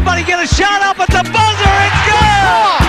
somebody 0.00 0.24
get 0.24 0.42
a 0.42 0.46
shot 0.46 0.80
up 0.80 0.98
at 0.98 1.08
the 1.08 1.30
buzzer. 1.30 1.74
It's 1.84 2.00
good. 2.08 2.79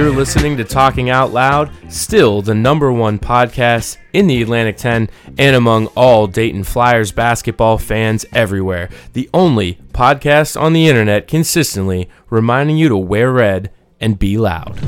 You're 0.00 0.08
listening 0.08 0.56
to 0.56 0.64
Talking 0.64 1.10
Out 1.10 1.30
Loud, 1.30 1.70
still 1.90 2.40
the 2.40 2.54
number 2.54 2.90
one 2.90 3.18
podcast 3.18 3.98
in 4.14 4.28
the 4.28 4.40
Atlantic 4.40 4.78
10 4.78 5.10
and 5.36 5.54
among 5.54 5.88
all 5.88 6.26
Dayton 6.26 6.64
Flyers 6.64 7.12
basketball 7.12 7.76
fans 7.76 8.24
everywhere. 8.32 8.88
The 9.12 9.28
only 9.34 9.74
podcast 9.92 10.58
on 10.58 10.72
the 10.72 10.88
internet 10.88 11.28
consistently 11.28 12.08
reminding 12.30 12.78
you 12.78 12.88
to 12.88 12.96
wear 12.96 13.30
red 13.30 13.70
and 14.00 14.18
be 14.18 14.38
loud. 14.38 14.78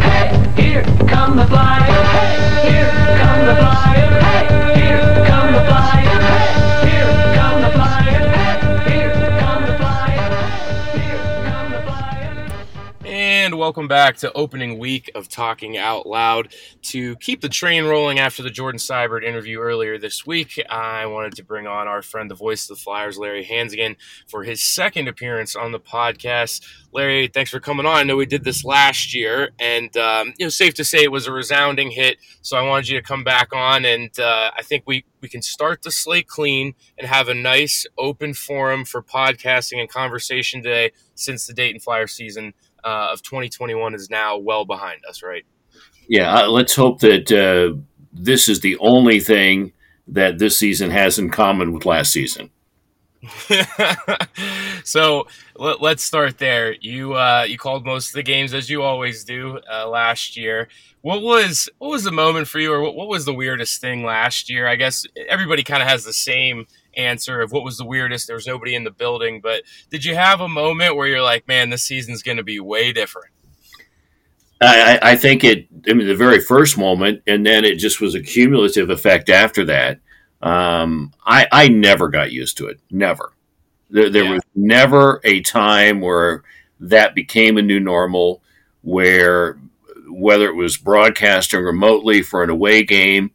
Hey, 0.00 0.52
Here 0.60 0.82
come 1.06 1.36
the 1.36 1.46
flyers. 1.46 2.11
Welcome 13.62 13.86
back 13.86 14.16
to 14.16 14.32
opening 14.32 14.80
week 14.80 15.08
of 15.14 15.28
Talking 15.28 15.78
Out 15.78 16.04
Loud. 16.04 16.52
To 16.82 17.14
keep 17.18 17.42
the 17.42 17.48
train 17.48 17.84
rolling 17.84 18.18
after 18.18 18.42
the 18.42 18.50
Jordan 18.50 18.80
Seibert 18.80 19.22
interview 19.22 19.60
earlier 19.60 19.98
this 19.98 20.26
week, 20.26 20.60
I 20.68 21.06
wanted 21.06 21.36
to 21.36 21.44
bring 21.44 21.68
on 21.68 21.86
our 21.86 22.02
friend, 22.02 22.28
the 22.28 22.34
voice 22.34 22.68
of 22.68 22.76
the 22.76 22.82
Flyers, 22.82 23.18
Larry 23.18 23.44
Hansgen, 23.44 23.94
for 24.26 24.42
his 24.42 24.60
second 24.60 25.06
appearance 25.06 25.54
on 25.54 25.70
the 25.70 25.78
podcast. 25.78 26.66
Larry, 26.90 27.28
thanks 27.28 27.52
for 27.52 27.60
coming 27.60 27.86
on. 27.86 27.94
I 27.94 28.02
know 28.02 28.16
we 28.16 28.26
did 28.26 28.42
this 28.42 28.64
last 28.64 29.14
year, 29.14 29.50
and 29.60 29.96
um, 29.96 30.34
you 30.40 30.46
know, 30.46 30.50
safe 30.50 30.74
to 30.74 30.84
say 30.84 31.04
it 31.04 31.12
was 31.12 31.28
a 31.28 31.32
resounding 31.32 31.92
hit. 31.92 32.18
So 32.42 32.56
I 32.56 32.62
wanted 32.62 32.88
you 32.88 32.98
to 33.00 33.06
come 33.06 33.22
back 33.22 33.54
on, 33.54 33.84
and 33.84 34.10
uh, 34.18 34.50
I 34.58 34.62
think 34.62 34.82
we 34.88 35.04
we 35.20 35.28
can 35.28 35.40
start 35.40 35.82
the 35.82 35.92
slate 35.92 36.26
clean 36.26 36.74
and 36.98 37.06
have 37.06 37.28
a 37.28 37.34
nice 37.34 37.86
open 37.96 38.34
forum 38.34 38.84
for 38.84 39.04
podcasting 39.04 39.78
and 39.78 39.88
conversation 39.88 40.64
today, 40.64 40.90
since 41.14 41.46
the 41.46 41.54
Dayton 41.54 41.80
Flyer 41.80 42.08
season 42.08 42.54
uh, 42.84 43.10
of 43.12 43.22
2021 43.22 43.94
is 43.94 44.10
now 44.10 44.38
well 44.38 44.64
behind 44.64 45.00
us, 45.08 45.22
right? 45.22 45.44
Yeah, 46.08 46.34
uh, 46.34 46.48
let's 46.48 46.74
hope 46.74 47.00
that 47.00 47.30
uh, 47.32 47.78
this 48.12 48.48
is 48.48 48.60
the 48.60 48.76
only 48.78 49.20
thing 49.20 49.72
that 50.08 50.38
this 50.38 50.56
season 50.56 50.90
has 50.90 51.18
in 51.18 51.30
common 51.30 51.72
with 51.72 51.86
last 51.86 52.12
season. 52.12 52.50
so 54.84 55.26
let, 55.56 55.80
us 55.80 56.02
start 56.02 56.38
there. 56.38 56.74
You 56.80 57.14
uh, 57.14 57.44
you 57.48 57.56
called 57.56 57.86
most 57.86 58.08
of 58.08 58.14
the 58.14 58.22
games 58.22 58.52
as 58.52 58.68
you 58.68 58.82
always 58.82 59.22
do 59.22 59.60
uh, 59.72 59.88
last 59.88 60.36
year. 60.36 60.68
What 61.02 61.22
was 61.22 61.68
what 61.78 61.90
was 61.90 62.02
the 62.02 62.10
moment 62.10 62.48
for 62.48 62.58
you, 62.58 62.72
or 62.72 62.82
what, 62.82 62.96
what 62.96 63.08
was 63.08 63.24
the 63.24 63.34
weirdest 63.34 63.80
thing 63.80 64.04
last 64.04 64.50
year? 64.50 64.66
I 64.66 64.74
guess 64.74 65.06
everybody 65.28 65.62
kind 65.62 65.82
of 65.82 65.88
has 65.88 66.04
the 66.04 66.12
same 66.12 66.66
answer 66.96 67.40
of 67.40 67.52
what 67.52 67.64
was 67.64 67.78
the 67.78 67.84
weirdest. 67.86 68.26
There 68.26 68.36
was 68.36 68.46
nobody 68.46 68.74
in 68.74 68.84
the 68.84 68.90
building, 68.90 69.40
but 69.40 69.62
did 69.90 70.04
you 70.04 70.14
have 70.14 70.40
a 70.40 70.48
moment 70.48 70.96
where 70.96 71.06
you're 71.06 71.22
like, 71.22 71.48
man, 71.48 71.70
this 71.70 71.82
season's 71.82 72.22
going 72.22 72.36
to 72.38 72.42
be 72.42 72.60
way 72.60 72.92
different? 72.92 73.28
I, 74.60 74.98
I 75.02 75.16
think 75.16 75.42
it. 75.42 75.66
I 75.88 75.92
mean, 75.92 76.06
the 76.06 76.14
very 76.14 76.40
first 76.40 76.78
moment, 76.78 77.22
and 77.26 77.44
then 77.44 77.64
it 77.64 77.76
just 77.76 78.00
was 78.00 78.14
a 78.14 78.22
cumulative 78.22 78.90
effect 78.90 79.28
after 79.28 79.64
that. 79.64 79.98
Um, 80.40 81.12
I 81.26 81.46
I 81.50 81.68
never 81.68 82.08
got 82.08 82.32
used 82.32 82.58
to 82.58 82.66
it. 82.66 82.80
Never. 82.90 83.32
There, 83.90 84.08
there 84.08 84.24
Yeah. 84.24 84.34
was 84.34 84.42
never 84.54 85.20
a 85.24 85.40
time 85.40 86.00
where 86.00 86.44
that 86.80 87.14
became 87.14 87.58
a 87.58 87.62
new 87.62 87.80
normal, 87.80 88.42
where 88.82 89.58
whether 90.08 90.48
it 90.48 90.54
was 90.56 90.76
broadcasting 90.76 91.60
remotely 91.62 92.22
for 92.22 92.42
an 92.42 92.50
away 92.50 92.84
game, 92.84 93.30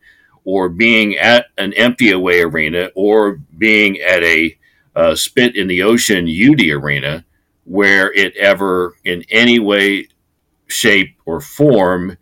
or 0.48 0.70
being 0.70 1.18
at 1.18 1.48
an 1.58 1.74
empty 1.74 2.10
away 2.10 2.40
arena, 2.40 2.90
or 2.96 3.34
being 3.58 4.00
at 4.00 4.24
a 4.24 4.58
uh, 4.96 5.14
spit 5.14 5.58
in 5.58 5.68
the 5.68 5.84
ocean 5.84 6.26
UD 6.26 6.62
arena, 6.70 7.26
where 7.66 8.14
it 8.14 8.34
ever 8.38 8.96
in 9.04 9.26
any 9.30 9.60
way 9.60 10.08
shape 10.68 11.18
or 11.26 11.42
form 11.42 12.18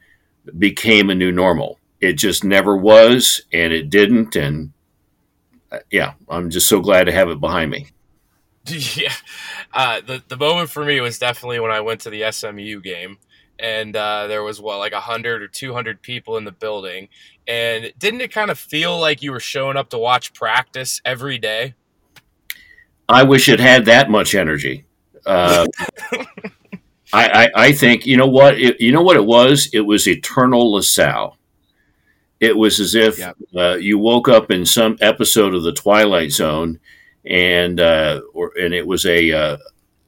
became 0.57 1.11
a 1.11 1.15
new 1.15 1.31
normal. 1.31 1.79
It 2.01 2.13
just 2.13 2.43
never 2.43 2.75
was, 2.75 3.41
and 3.53 3.71
it 3.71 3.91
didn't. 3.91 4.35
And 4.35 4.73
uh, 5.71 5.81
yeah, 5.91 6.13
I'm 6.27 6.49
just 6.49 6.67
so 6.67 6.81
glad 6.81 7.03
to 7.03 7.11
have 7.11 7.29
it 7.29 7.39
behind 7.39 7.69
me. 7.69 7.89
yeah, 8.65 9.13
uh, 9.71 10.01
the 10.01 10.23
the 10.27 10.37
moment 10.37 10.71
for 10.71 10.83
me 10.83 10.99
was 10.99 11.19
definitely 11.19 11.59
when 11.59 11.69
I 11.69 11.81
went 11.81 12.01
to 12.01 12.09
the 12.09 12.31
SMU 12.31 12.81
game, 12.81 13.19
and 13.59 13.95
uh, 13.95 14.27
there 14.27 14.43
was 14.43 14.59
what 14.61 14.79
like 14.79 14.93
hundred 14.93 15.41
or 15.41 15.47
two 15.47 15.73
hundred 15.73 16.01
people 16.01 16.37
in 16.37 16.45
the 16.45 16.51
building, 16.51 17.09
and 17.47 17.93
didn't 17.97 18.21
it 18.21 18.31
kind 18.31 18.51
of 18.51 18.59
feel 18.59 18.99
like 18.99 19.21
you 19.21 19.31
were 19.31 19.39
showing 19.39 19.77
up 19.77 19.89
to 19.89 19.97
watch 19.97 20.33
practice 20.33 21.01
every 21.05 21.37
day? 21.37 21.73
I 23.07 23.23
wish 23.23 23.49
it 23.49 23.59
had 23.59 23.85
that 23.85 24.09
much 24.09 24.33
energy. 24.35 24.85
Uh, 25.25 25.65
I, 27.13 27.45
I, 27.45 27.49
I 27.55 27.71
think 27.71 28.05
you 28.05 28.17
know 28.17 28.27
what 28.27 28.59
it, 28.59 28.81
you 28.81 28.91
know 28.91 29.03
what 29.03 29.15
it 29.15 29.25
was. 29.25 29.69
It 29.73 29.81
was 29.81 30.07
eternal 30.07 30.73
LaSalle. 30.73 31.37
It 32.39 32.57
was 32.57 32.79
as 32.79 32.95
if 32.95 33.17
Yep. 33.17 33.37
uh, 33.55 33.75
you 33.75 33.97
woke 33.97 34.27
up 34.27 34.51
in 34.51 34.65
some 34.65 34.97
episode 35.01 35.53
of 35.55 35.63
the 35.63 35.71
Twilight 35.71 36.31
Zone, 36.31 36.79
and 37.25 37.79
uh, 37.79 38.21
or 38.33 38.51
and 38.59 38.73
it 38.73 38.85
was 38.85 39.05
a, 39.05 39.31
uh, 39.31 39.57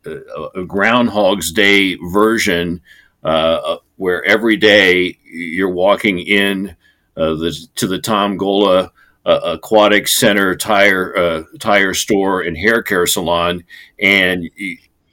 a, 0.06 0.62
a 0.62 0.66
Groundhog's 0.66 1.52
Day 1.52 1.96
version 2.12 2.82
uh, 3.28 3.78
where 3.98 4.24
every 4.24 4.56
day 4.56 5.18
you're 5.26 5.70
walking 5.70 6.20
in 6.20 6.76
uh, 7.18 7.34
the, 7.34 7.68
to 7.76 7.86
the 7.86 8.00
Tom 8.00 8.38
Gola 8.38 8.92
uh, 9.26 9.40
Aquatic 9.44 10.08
Center 10.08 10.56
tire 10.56 11.18
uh, 11.18 11.44
tire 11.60 11.94
store 11.94 12.42
and 12.42 12.58
hair 12.58 12.82
care 12.82 13.06
salon, 13.06 13.66
and 14.00 14.50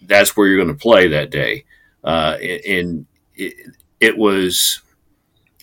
that's 0.03 0.37
where 0.37 0.47
you're 0.47 0.65
going 0.65 0.69
to 0.69 0.81
play 0.81 1.09
that 1.09 1.31
day. 1.31 1.65
And 2.05 3.07
it, 3.35 3.75
it 3.99 4.17
was 4.17 4.81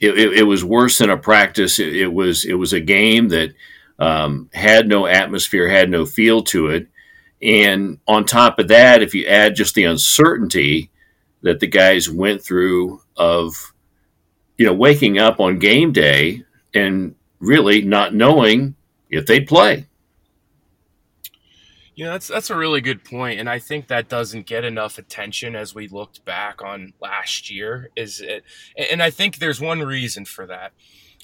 it, 0.01 0.17
it, 0.17 0.39
it 0.39 0.43
was 0.43 0.65
worse 0.65 0.97
than 0.97 1.09
a 1.09 1.15
practice. 1.15 1.79
It, 1.79 1.95
it 1.95 2.13
was 2.13 2.43
it 2.43 2.55
was 2.55 2.73
a 2.73 2.81
game 2.81 3.29
that 3.29 3.53
um, 3.97 4.49
had 4.51 4.89
no 4.89 5.05
atmosphere, 5.05 5.69
had 5.69 5.89
no 5.89 6.05
feel 6.05 6.43
to 6.43 6.67
it. 6.67 6.87
And 7.41 7.99
on 8.07 8.25
top 8.25 8.59
of 8.59 8.67
that, 8.67 9.01
if 9.01 9.15
you 9.15 9.25
add 9.25 9.55
just 9.55 9.73
the 9.73 9.85
uncertainty 9.85 10.90
that 11.41 11.59
the 11.59 11.67
guys 11.67 12.09
went 12.09 12.43
through 12.43 13.01
of, 13.17 13.73
you 14.57 14.65
know, 14.65 14.73
waking 14.73 15.17
up 15.17 15.39
on 15.39 15.59
game 15.59 15.91
day 15.91 16.43
and 16.73 17.15
really 17.39 17.81
not 17.81 18.13
knowing 18.13 18.75
if 19.09 19.25
they'd 19.25 19.47
play. 19.47 19.87
You 21.93 22.05
know, 22.05 22.13
that's 22.13 22.27
that's 22.27 22.49
a 22.49 22.55
really 22.55 22.81
good 22.81 23.03
point, 23.03 23.39
and 23.39 23.49
I 23.49 23.59
think 23.59 23.87
that 23.87 24.07
doesn't 24.07 24.45
get 24.45 24.63
enough 24.63 24.97
attention 24.97 25.55
as 25.55 25.75
we 25.75 25.87
looked 25.87 26.23
back 26.23 26.63
on 26.63 26.93
last 27.01 27.51
year. 27.51 27.89
Is 27.95 28.21
it? 28.21 28.43
And 28.89 29.03
I 29.03 29.11
think 29.11 29.37
there's 29.37 29.59
one 29.59 29.81
reason 29.81 30.25
for 30.25 30.47
that. 30.47 30.71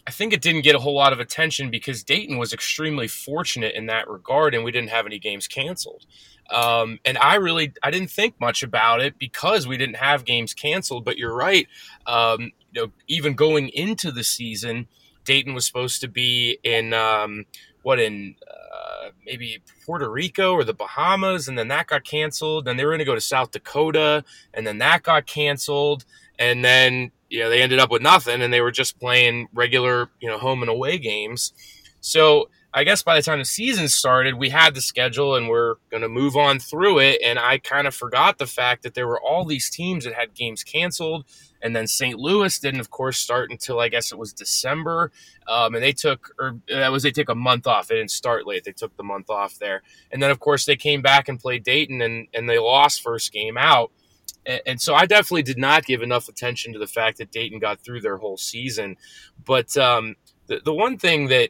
I 0.07 0.11
think 0.11 0.31
it 0.31 0.41
didn't 0.41 0.61
get 0.61 0.73
a 0.73 0.79
whole 0.79 0.95
lot 0.95 1.11
of 1.11 1.19
attention 1.19 1.69
because 1.69 2.01
Dayton 2.01 2.37
was 2.37 2.53
extremely 2.53 3.09
fortunate 3.09 3.75
in 3.75 3.87
that 3.87 4.09
regard, 4.09 4.55
and 4.55 4.63
we 4.63 4.71
didn't 4.71 4.89
have 4.89 5.05
any 5.05 5.19
games 5.19 5.49
canceled. 5.49 6.05
Um, 6.49 6.99
and 7.03 7.17
I 7.17 7.35
really 7.35 7.73
I 7.83 7.91
didn't 7.91 8.09
think 8.09 8.39
much 8.39 8.63
about 8.63 9.01
it 9.01 9.19
because 9.19 9.67
we 9.67 9.75
didn't 9.75 9.97
have 9.97 10.23
games 10.23 10.53
canceled. 10.53 11.03
But 11.03 11.17
you're 11.17 11.35
right. 11.35 11.67
Um, 12.05 12.53
you 12.71 12.81
know, 12.81 12.91
even 13.09 13.33
going 13.33 13.67
into 13.69 14.13
the 14.13 14.23
season, 14.23 14.87
Dayton 15.25 15.53
was 15.53 15.65
supposed 15.65 15.99
to 16.01 16.07
be 16.07 16.57
in 16.63 16.93
um, 16.93 17.45
what 17.81 17.99
in 17.99 18.35
uh, 18.49 19.09
maybe 19.25 19.61
Puerto 19.85 20.09
Rico 20.09 20.53
or 20.53 20.63
the 20.63 20.73
Bahamas, 20.73 21.49
and 21.49 21.57
then 21.57 21.67
that 21.67 21.87
got 21.87 22.05
canceled. 22.05 22.63
Then 22.63 22.77
they 22.77 22.85
were 22.85 22.91
going 22.91 22.99
to 22.99 23.05
go 23.05 23.13
to 23.15 23.19
South 23.19 23.51
Dakota, 23.51 24.23
and 24.53 24.65
then 24.65 24.77
that 24.77 25.03
got 25.03 25.25
canceled. 25.25 26.05
And 26.39 26.63
then 26.63 27.11
you 27.29 27.39
know 27.39 27.49
they 27.49 27.61
ended 27.61 27.79
up 27.79 27.91
with 27.91 28.01
nothing, 28.01 28.41
and 28.41 28.53
they 28.53 28.61
were 28.61 28.71
just 28.71 28.99
playing 28.99 29.47
regular 29.53 30.09
you 30.19 30.29
know 30.29 30.37
home 30.37 30.61
and 30.61 30.69
away 30.69 30.97
games. 30.97 31.53
So 31.99 32.49
I 32.73 32.83
guess 32.83 33.01
by 33.01 33.15
the 33.15 33.23
time 33.23 33.39
the 33.39 33.45
season 33.45 33.87
started, 33.87 34.35
we 34.35 34.49
had 34.49 34.75
the 34.75 34.81
schedule 34.81 35.35
and 35.35 35.49
we're 35.49 35.75
going 35.89 36.03
to 36.03 36.09
move 36.09 36.35
on 36.35 36.59
through 36.59 36.99
it. 36.99 37.19
And 37.23 37.39
I 37.39 37.57
kind 37.57 37.87
of 37.87 37.95
forgot 37.95 38.37
the 38.37 38.45
fact 38.45 38.83
that 38.83 38.93
there 38.93 39.07
were 39.07 39.19
all 39.19 39.45
these 39.45 39.69
teams 39.69 40.03
that 40.03 40.13
had 40.13 40.35
games 40.35 40.63
canceled. 40.63 41.25
And 41.61 41.75
then 41.75 41.87
St. 41.87 42.19
Louis 42.19 42.59
didn't, 42.59 42.81
of 42.81 42.91
course, 42.91 43.17
start 43.17 43.49
until 43.49 43.79
I 43.79 43.89
guess 43.89 44.11
it 44.11 44.19
was 44.19 44.31
December. 44.31 45.11
Um, 45.47 45.73
and 45.73 45.83
they 45.83 45.93
took, 45.93 46.29
or 46.39 46.59
that 46.69 46.91
was 46.91 47.01
they 47.01 47.09
took 47.09 47.29
a 47.29 47.35
month 47.35 47.65
off. 47.65 47.87
They 47.87 47.95
didn't 47.95 48.11
start 48.11 48.45
late. 48.45 48.63
They 48.63 48.73
took 48.73 48.95
the 48.95 49.03
month 49.03 49.29
off 49.31 49.57
there. 49.57 49.81
And 50.11 50.21
then, 50.21 50.29
of 50.29 50.39
course, 50.39 50.65
they 50.65 50.75
came 50.75 51.01
back 51.01 51.29
and 51.29 51.39
played 51.39 51.63
Dayton 51.63 52.01
and, 52.01 52.27
and 52.33 52.47
they 52.47 52.59
lost 52.59 53.01
first 53.01 53.31
game 53.31 53.57
out. 53.57 53.91
And, 54.65 54.81
so 54.81 54.95
I 54.95 55.05
definitely 55.05 55.43
did 55.43 55.57
not 55.57 55.85
give 55.85 56.01
enough 56.01 56.29
attention 56.29 56.73
to 56.73 56.79
the 56.79 56.87
fact 56.87 57.17
that 57.17 57.31
Dayton 57.31 57.59
got 57.59 57.81
through 57.81 58.01
their 58.01 58.17
whole 58.17 58.37
season. 58.37 58.95
But 59.45 59.75
um, 59.77 60.15
the, 60.47 60.61
the 60.63 60.73
one 60.73 60.97
thing 60.97 61.27
that 61.27 61.49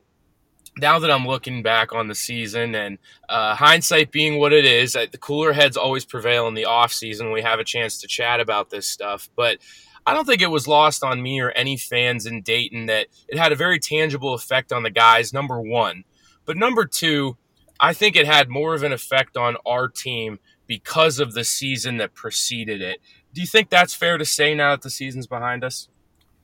now 0.80 1.00
that 1.00 1.12
I'm 1.12 1.26
looking 1.26 1.64
back 1.64 1.94
on 1.94 2.08
the 2.08 2.16
season 2.16 2.76
and 2.76 2.98
uh, 3.30 3.56
hindsight 3.56 4.12
being 4.12 4.40
what 4.40 4.54
it 4.54 4.66
is, 4.66 4.94
the 4.94 5.18
cooler 5.20 5.54
heads 5.54 5.78
always 5.78 6.06
prevail 6.06 6.48
in 6.48 6.54
the 6.54 6.66
off 6.66 6.92
season. 6.92 7.32
We 7.32 7.42
have 7.42 7.60
a 7.60 7.64
chance 7.64 8.00
to 8.02 8.08
chat 8.08 8.40
about 8.40 8.70
this 8.70 8.88
stuff, 8.88 9.30
but 9.36 9.60
I 10.06 10.14
don't 10.14 10.26
think 10.26 10.42
it 10.42 10.52
was 10.52 10.68
lost 10.68 11.04
on 11.04 11.22
me 11.22 11.40
or 11.42 11.52
any 11.52 11.78
fans 11.78 12.26
in 12.26 12.42
Dayton 12.42 12.86
that 12.86 13.08
it 13.28 13.38
had 13.38 13.52
a 13.52 13.56
very 13.56 13.80
tangible 13.80 14.34
effect 14.34 14.72
on 14.72 14.84
the 14.84 14.90
guys. 14.90 15.34
Number 15.34 15.60
one, 15.60 16.04
but 16.46 16.58
number 16.58 16.86
two, 16.86 17.38
I 17.80 17.94
think 17.94 18.16
it 18.16 18.26
had 18.26 18.50
more 18.50 18.74
of 18.74 18.84
an 18.84 18.94
effect 18.94 19.36
on 19.36 19.58
our 19.66 19.88
team 19.88 20.40
because 20.68 21.20
of 21.20 21.34
the 21.34 21.44
season 21.44 21.98
that 21.98 22.14
preceded 22.14 22.82
it. 22.82 23.00
Do 23.34 23.42
you 23.42 23.48
think 23.48 23.70
that's 23.70 23.94
fair 23.94 24.18
to 24.18 24.26
say 24.26 24.54
now 24.54 24.72
that 24.72 24.82
the 24.82 24.90
season's 24.90 25.28
behind 25.28 25.64
us? 25.64 25.88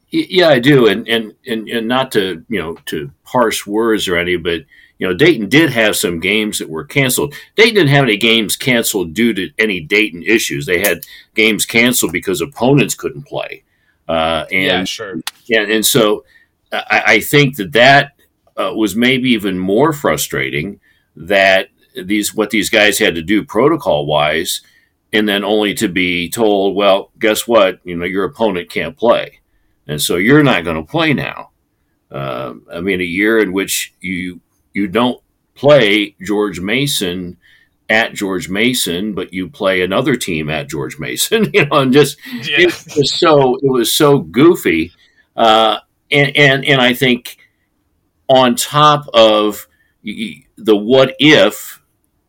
Yeah, 0.09 0.49
I 0.49 0.59
do, 0.59 0.87
and, 0.87 1.07
and 1.07 1.33
and 1.47 1.67
and 1.67 1.87
not 1.87 2.11
to 2.11 2.45
you 2.47 2.61
know 2.61 2.75
to 2.85 3.09
parse 3.23 3.65
words 3.65 4.07
or 4.07 4.15
any, 4.15 4.35
but 4.35 4.61
you 4.99 5.07
know 5.07 5.13
Dayton 5.13 5.49
did 5.49 5.71
have 5.71 5.95
some 5.95 6.19
games 6.19 6.59
that 6.59 6.69
were 6.69 6.83
canceled. 6.83 7.33
Dayton 7.55 7.73
didn't 7.73 7.89
have 7.89 8.03
any 8.03 8.17
games 8.17 8.55
canceled 8.55 9.15
due 9.15 9.33
to 9.33 9.49
any 9.57 9.79
Dayton 9.79 10.21
issues. 10.21 10.67
They 10.67 10.81
had 10.81 11.07
games 11.33 11.65
canceled 11.65 12.11
because 12.11 12.41
opponents 12.41 12.93
couldn't 12.93 13.23
play. 13.23 13.63
Uh, 14.07 14.45
and, 14.51 14.63
yeah, 14.63 14.83
sure. 14.83 15.19
Yeah, 15.45 15.63
and 15.63 15.83
so 15.83 16.25
I, 16.71 17.03
I 17.07 17.19
think 17.19 17.55
that 17.55 17.71
that 17.71 18.11
uh, 18.55 18.71
was 18.75 18.95
maybe 18.95 19.31
even 19.31 19.57
more 19.57 19.93
frustrating 19.93 20.79
that 21.15 21.69
these 21.95 22.33
what 22.33 22.49
these 22.49 22.69
guys 22.69 22.99
had 22.99 23.15
to 23.15 23.21
do 23.21 23.43
protocol 23.43 24.05
wise, 24.05 24.61
and 25.11 25.27
then 25.27 25.43
only 25.43 25.73
to 25.75 25.87
be 25.87 26.29
told, 26.29 26.75
well, 26.75 27.11
guess 27.19 27.47
what? 27.47 27.79
You 27.83 27.95
know, 27.95 28.05
your 28.05 28.25
opponent 28.25 28.69
can't 28.69 28.97
play 28.97 29.39
and 29.87 30.01
so 30.01 30.15
you're 30.15 30.43
not 30.43 30.63
going 30.63 30.77
to 30.77 30.89
play 30.89 31.13
now. 31.13 31.51
Uh, 32.11 32.53
I 32.71 32.81
mean, 32.81 33.01
a 33.01 33.05
year 33.05 33.39
in 33.39 33.53
which 33.53 33.93
you 33.99 34.39
you 34.73 34.87
don't 34.87 35.21
play 35.55 36.15
George 36.21 36.59
Mason 36.59 37.37
at 37.89 38.13
George 38.13 38.49
Mason, 38.49 39.13
but 39.13 39.33
you 39.33 39.49
play 39.49 39.81
another 39.81 40.15
team 40.15 40.49
at 40.49 40.69
George 40.69 40.99
Mason. 40.99 41.49
You 41.53 41.65
know, 41.65 41.79
and 41.79 41.93
just 41.93 42.17
yeah. 42.27 42.59
it 42.59 42.95
was 42.95 43.13
so 43.13 43.55
it 43.55 43.71
was 43.71 43.93
so 43.93 44.19
goofy, 44.19 44.91
uh, 45.35 45.79
and 46.11 46.35
and 46.35 46.65
and 46.65 46.81
I 46.81 46.93
think 46.93 47.37
on 48.29 48.55
top 48.55 49.07
of 49.13 49.67
the 50.03 50.75
what 50.75 51.15
if 51.19 51.81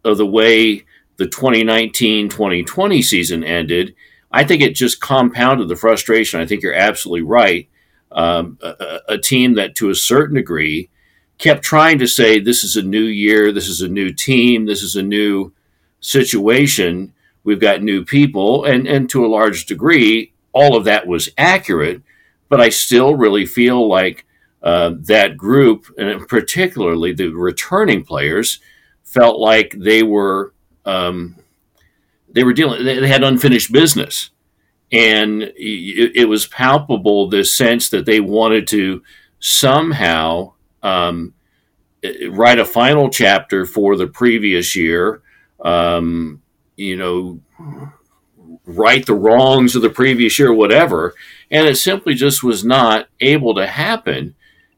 of 0.05 0.19
the 0.19 0.27
way 0.27 0.85
the 1.17 1.27
2019-2020 1.27 3.03
season 3.03 3.45
ended 3.45 3.95
I 4.35 4.43
think 4.43 4.63
it 4.63 4.75
just 4.75 5.01
compounded 5.01 5.69
the 5.69 5.77
frustration. 5.77 6.41
I 6.41 6.47
think 6.47 6.61
you're 6.61 6.75
absolutely 6.75 7.23
right. 7.23 7.69
Um, 8.11 8.59
a, 8.61 8.99
a, 9.11 9.19
team 9.19 9.55
that, 9.55 9.77
to 9.77 9.91
a 9.91 9.95
certain 9.95 10.35
degree, 10.35 10.91
kept 11.39 11.63
trying 11.63 11.99
to 12.01 12.09
say, 12.09 12.41
This 12.41 12.65
is 12.65 12.77
a 12.77 12.83
new 12.83 13.05
year, 13.05 13.53
this 13.53 13.69
is 13.69 13.81
a 13.81 13.89
new 13.89 14.13
team, 14.13 14.67
this 14.67 14.83
is 14.83 14.97
a 14.97 15.03
new 15.03 15.53
situation, 16.01 17.13
we've 17.45 17.61
got 17.61 17.83
new 17.83 18.05
people. 18.05 18.65
And, 18.65 18.89
and 18.89 19.09
to 19.11 19.25
a 19.25 19.29
large 19.29 19.67
degree, 19.67 20.33
all 20.53 20.77
of 20.77 20.85
that 20.85 21.07
was 21.07 21.29
accurate. 21.39 22.03
But 22.49 22.61
I 22.61 22.71
still 22.71 23.15
really 23.15 23.47
feel 23.47 23.89
like 23.89 24.27
uh, 24.65 24.95
that 24.99 25.37
group, 25.37 25.87
and 25.97 26.27
particularly 26.27 27.13
the 27.13 27.29
returning 27.29 28.05
players, 28.05 28.59
felt 29.15 29.39
like 29.39 29.75
they 29.79 30.03
were. 30.03 30.53
Um, 30.85 31.37
they 32.35 32.45
were 32.45 32.53
dealing 32.53 32.85
they 32.85 33.09
had 33.09 33.23
unfinished 33.25 33.73
business 33.73 34.31
and 34.93 35.43
it, 35.43 36.13
it 36.15 36.29
was 36.29 36.47
palpable 36.47 37.29
this 37.29 37.57
sense 37.57 37.89
that 37.89 38.05
they 38.05 38.21
wanted 38.21 38.67
to 38.67 39.03
somehow 39.39 40.53
um, 40.83 41.33
write 42.29 42.59
a 42.59 42.65
final 42.65 43.09
chapter 43.09 43.65
for 43.65 43.97
the 43.97 44.07
previous 44.07 44.77
year 44.77 45.23
um, 45.65 46.43
you 46.77 46.97
know 46.97 47.41
right 48.67 49.07
the 49.07 49.15
wrongs 49.15 49.77
of 49.77 49.83
the 49.83 49.91
previous 49.91 50.39
year 50.39 50.53
whatever 50.53 51.15
and 51.51 51.67
it 51.67 51.77
simply 51.77 52.15
just 52.15 52.43
was 52.43 52.65
not 52.65 53.09
able 53.21 53.55
to 53.55 53.67
happen 53.67 54.35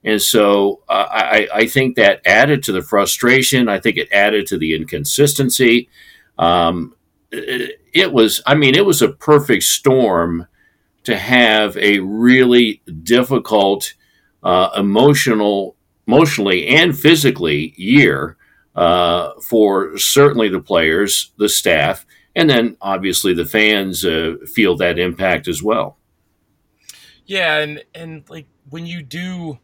and 0.06 0.22
so 0.22 0.82
uh, 0.88 1.08
I, 1.10 1.48
I, 1.52 1.66
think 1.66 1.96
that 1.96 2.24
added 2.24 2.62
to 2.62 2.72
the 2.72 2.80
frustration. 2.80 3.68
I 3.68 3.80
think 3.80 3.96
it 3.96 4.08
added 4.12 4.46
to 4.46 4.56
the 4.56 4.76
inconsistency. 4.76 5.88
Um, 6.38 6.94
it 7.32 8.12
was, 8.12 8.40
I 8.46 8.54
mean, 8.54 8.76
it 8.76 8.86
was 8.86 9.02
a 9.02 9.08
perfect 9.08 9.64
storm 9.64 10.46
to 11.02 11.18
have 11.18 11.76
a 11.76 11.98
really 11.98 12.82
difficult, 13.02 13.94
uh, 14.44 14.70
emotional, 14.76 15.74
emotionally 16.06 16.68
and 16.68 16.96
physically 16.96 17.74
year 17.76 18.36
uh, 18.76 19.32
for 19.40 19.98
certainly 19.98 20.48
the 20.48 20.60
players, 20.60 21.32
the 21.36 21.48
staff, 21.48 22.06
and 22.36 22.48
then 22.48 22.76
obviously 22.80 23.34
the 23.34 23.44
fans 23.44 24.04
uh, 24.04 24.36
feel 24.46 24.76
that 24.76 25.00
impact 25.00 25.48
as 25.48 25.64
well. 25.64 25.98
Yeah, 27.24 27.58
and 27.58 27.82
and 27.92 28.22
like 28.28 28.46
when 28.70 28.86
you 28.86 29.02
do 29.02 29.58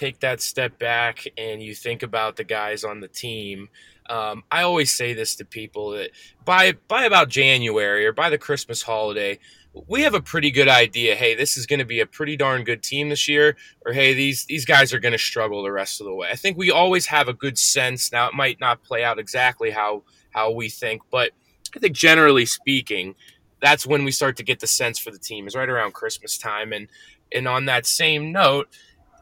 take 0.00 0.20
that 0.20 0.40
step 0.40 0.78
back 0.78 1.26
and 1.36 1.62
you 1.62 1.74
think 1.74 2.02
about 2.02 2.36
the 2.36 2.44
guys 2.44 2.84
on 2.84 3.00
the 3.00 3.08
team, 3.08 3.68
um, 4.08 4.42
I 4.50 4.62
always 4.62 4.94
say 4.94 5.12
this 5.12 5.36
to 5.36 5.44
people 5.44 5.90
that 5.90 6.10
by 6.44 6.72
by 6.88 7.04
about 7.04 7.28
January 7.28 8.06
or 8.06 8.12
by 8.12 8.30
the 8.30 8.38
Christmas 8.38 8.82
holiday, 8.82 9.38
we 9.86 10.02
have 10.02 10.14
a 10.14 10.20
pretty 10.20 10.50
good 10.50 10.68
idea. 10.68 11.14
Hey, 11.14 11.34
this 11.34 11.56
is 11.56 11.66
going 11.66 11.78
to 11.78 11.84
be 11.84 12.00
a 12.00 12.06
pretty 12.06 12.36
darn 12.36 12.64
good 12.64 12.82
team 12.82 13.10
this 13.10 13.28
year, 13.28 13.56
or 13.84 13.92
hey, 13.92 14.14
these 14.14 14.46
these 14.46 14.64
guys 14.64 14.92
are 14.92 14.98
going 14.98 15.12
to 15.12 15.18
struggle 15.18 15.62
the 15.62 15.70
rest 15.70 16.00
of 16.00 16.06
the 16.06 16.14
way. 16.14 16.28
I 16.32 16.36
think 16.36 16.56
we 16.56 16.70
always 16.70 17.06
have 17.06 17.28
a 17.28 17.34
good 17.34 17.58
sense. 17.58 18.10
Now, 18.10 18.26
it 18.26 18.34
might 18.34 18.58
not 18.58 18.82
play 18.82 19.04
out 19.04 19.18
exactly 19.18 19.70
how 19.70 20.02
how 20.30 20.50
we 20.50 20.70
think, 20.70 21.02
but 21.10 21.32
I 21.76 21.78
think 21.78 21.94
generally 21.94 22.46
speaking, 22.46 23.14
that's 23.60 23.86
when 23.86 24.04
we 24.04 24.12
start 24.12 24.36
to 24.38 24.42
get 24.42 24.60
the 24.60 24.66
sense 24.66 24.98
for 24.98 25.10
the 25.10 25.18
team 25.18 25.46
is 25.46 25.54
right 25.54 25.68
around 25.68 25.92
Christmas 25.92 26.38
time. 26.38 26.72
And 26.72 26.88
and 27.32 27.46
on 27.46 27.66
that 27.66 27.86
same 27.86 28.32
note, 28.32 28.68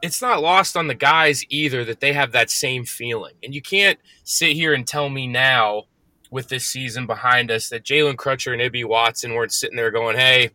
it's 0.03 0.23
not 0.23 0.43
lost 0.43 0.77
on 0.77 0.87
the 0.87 0.95
guys 0.95 1.45
either 1.49 1.85
that 1.85 2.01
they 2.01 2.13
have 2.13 2.33
that 2.33 2.51
same 2.51 2.85
feeling. 2.85 3.35
And 3.43 3.55
you 3.55 3.63
can't 3.63 3.99
sit 4.25 4.53
here 4.53 4.75
and 4.75 4.87
tell 4.87 5.09
me 5.09 5.27
now 5.27 5.85
with 6.31 6.49
this 6.49 6.67
season 6.67 7.07
behind 7.07 7.51
us 7.51 7.69
that 7.71 7.85
Jalen 7.85 8.17
Crutcher 8.17 8.53
and 8.53 8.63
Ibi 8.63 8.85
Watson 8.85 9.35
weren't 9.35 9.53
sitting 9.53 9.77
there 9.77 9.91
going, 9.91 10.17
hey, 10.17 10.51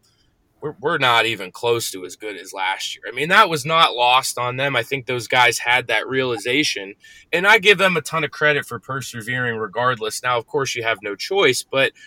we're, 0.61 0.75
we're 0.79 0.97
not 0.97 1.25
even 1.25 1.51
close 1.51 1.91
to 1.91 2.05
as 2.05 2.15
good 2.15 2.37
as 2.37 2.53
last 2.53 2.95
year. 2.95 3.03
I 3.07 3.11
mean, 3.13 3.29
that 3.29 3.49
was 3.49 3.65
not 3.65 3.95
lost 3.95 4.37
on 4.37 4.55
them. 4.55 4.75
I 4.75 4.83
think 4.83 5.05
those 5.05 5.27
guys 5.27 5.57
had 5.57 5.87
that 5.87 6.07
realization. 6.07 6.93
And 7.33 7.45
I 7.45 7.59
give 7.59 7.77
them 7.77 7.97
a 7.97 8.01
ton 8.01 8.23
of 8.23 8.31
credit 8.31 8.65
for 8.65 8.79
persevering 8.79 9.57
regardless. 9.57 10.23
Now, 10.23 10.37
of 10.37 10.47
course, 10.47 10.75
you 10.75 10.83
have 10.83 10.99
no 11.01 11.15
choice, 11.15 11.63
but– 11.63 11.91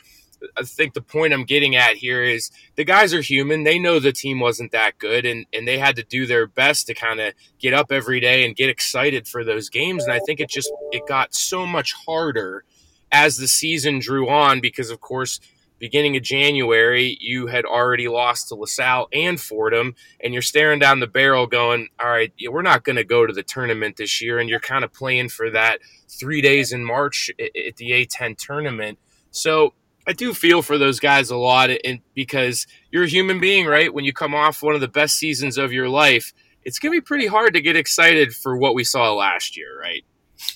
I 0.56 0.62
think 0.62 0.94
the 0.94 1.02
point 1.02 1.32
I'm 1.32 1.44
getting 1.44 1.76
at 1.76 1.96
here 1.96 2.22
is 2.22 2.50
the 2.76 2.84
guys 2.84 3.14
are 3.14 3.20
human. 3.20 3.64
They 3.64 3.78
know 3.78 3.98
the 3.98 4.12
team 4.12 4.40
wasn't 4.40 4.72
that 4.72 4.98
good 4.98 5.24
and, 5.24 5.46
and 5.52 5.66
they 5.66 5.78
had 5.78 5.96
to 5.96 6.02
do 6.02 6.26
their 6.26 6.46
best 6.46 6.86
to 6.86 6.94
kind 6.94 7.20
of 7.20 7.34
get 7.58 7.74
up 7.74 7.90
every 7.90 8.20
day 8.20 8.44
and 8.44 8.54
get 8.54 8.70
excited 8.70 9.26
for 9.26 9.44
those 9.44 9.68
games. 9.68 10.04
And 10.04 10.12
I 10.12 10.20
think 10.20 10.40
it 10.40 10.50
just 10.50 10.70
it 10.92 11.06
got 11.06 11.34
so 11.34 11.66
much 11.66 11.94
harder 12.06 12.64
as 13.10 13.36
the 13.36 13.48
season 13.48 13.98
drew 13.98 14.28
on 14.28 14.60
because 14.60 14.90
of 14.90 15.00
course 15.00 15.40
beginning 15.78 16.16
of 16.16 16.22
January, 16.22 17.16
you 17.20 17.46
had 17.48 17.64
already 17.64 18.08
lost 18.08 18.48
to 18.48 18.54
LaSalle 18.54 19.08
and 19.12 19.40
Fordham, 19.40 19.94
and 20.20 20.32
you're 20.32 20.42
staring 20.42 20.78
down 20.78 21.00
the 21.00 21.06
barrel 21.06 21.46
going, 21.46 21.88
all 22.00 22.08
right, 22.08 22.32
we're 22.48 22.62
not 22.62 22.84
going 22.84 22.96
to 22.96 23.04
go 23.04 23.26
to 23.26 23.32
the 23.32 23.42
tournament 23.42 23.96
this 23.96 24.22
year. 24.22 24.38
And 24.38 24.48
you're 24.48 24.60
kind 24.60 24.84
of 24.84 24.92
playing 24.92 25.28
for 25.28 25.50
that 25.50 25.80
three 26.08 26.40
days 26.40 26.72
in 26.72 26.84
March 26.84 27.30
at 27.38 27.76
the 27.76 27.90
A10 27.90 28.36
tournament. 28.38 28.98
So 29.30 29.74
I 30.06 30.12
do 30.12 30.32
feel 30.32 30.62
for 30.62 30.78
those 30.78 31.00
guys 31.00 31.30
a 31.30 31.36
lot, 31.36 31.70
and 31.84 32.00
because 32.14 32.66
you're 32.90 33.04
a 33.04 33.08
human 33.08 33.40
being, 33.40 33.66
right? 33.66 33.92
When 33.92 34.04
you 34.04 34.12
come 34.12 34.34
off 34.34 34.62
one 34.62 34.74
of 34.74 34.80
the 34.80 34.88
best 34.88 35.16
seasons 35.16 35.58
of 35.58 35.72
your 35.72 35.88
life, 35.88 36.32
it's 36.64 36.78
gonna 36.78 36.92
be 36.92 37.00
pretty 37.00 37.26
hard 37.26 37.54
to 37.54 37.60
get 37.60 37.76
excited 37.76 38.34
for 38.34 38.56
what 38.56 38.74
we 38.74 38.84
saw 38.84 39.12
last 39.14 39.56
year, 39.56 39.78
right? 39.80 40.04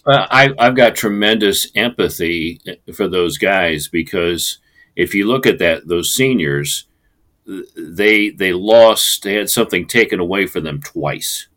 Uh, 0.07 0.27
I, 0.31 0.51
I've 0.59 0.77
got 0.77 0.95
tremendous 0.95 1.69
empathy 1.75 2.61
for 2.95 3.09
those 3.09 3.39
guys 3.39 3.89
because 3.89 4.59
if 4.97 5.15
you 5.15 5.27
look 5.27 5.47
at 5.47 5.59
that, 5.59 5.89
those 5.89 6.15
seniors, 6.15 6.87
they 7.77 8.31
they 8.31 8.53
lost. 8.53 9.23
They 9.23 9.35
had 9.35 9.51
something 9.51 9.87
taken 9.87 10.21
away 10.21 10.47
from 10.47 10.65
them 10.65 10.81
twice. 10.81 11.49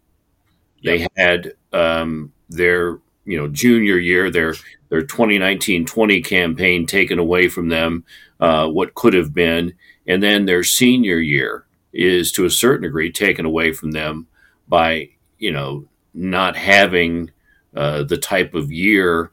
Yep. 0.82 1.12
They 1.16 1.22
had 1.22 1.54
um, 1.72 2.34
their 2.50 3.00
you 3.26 3.38
know 3.38 3.48
junior 3.48 3.98
year, 3.98 4.30
their 4.30 4.56
their 4.90 5.02
2019-20 5.02 6.24
campaign 6.24 6.86
taken 6.86 7.18
away 7.18 7.48
from 7.48 7.70
them, 7.70 8.04
uh, 8.40 8.68
what 8.68 8.94
could 8.94 9.14
have 9.14 9.34
been, 9.34 9.74
and 10.06 10.22
then 10.22 10.46
their 10.46 10.64
senior 10.64 11.18
year 11.18 11.66
is 11.92 12.32
to 12.32 12.46
a 12.46 12.50
certain 12.50 12.84
degree 12.84 13.12
taken 13.12 13.46
away 13.46 13.72
from 13.72 13.92
them 13.92 14.28
by 14.68 15.10
you 15.38 15.52
know 15.52 15.86
not 16.14 16.56
having 16.56 17.32
uh, 17.76 18.04
the 18.04 18.18
type 18.18 18.54
of 18.54 18.72
year 18.72 19.32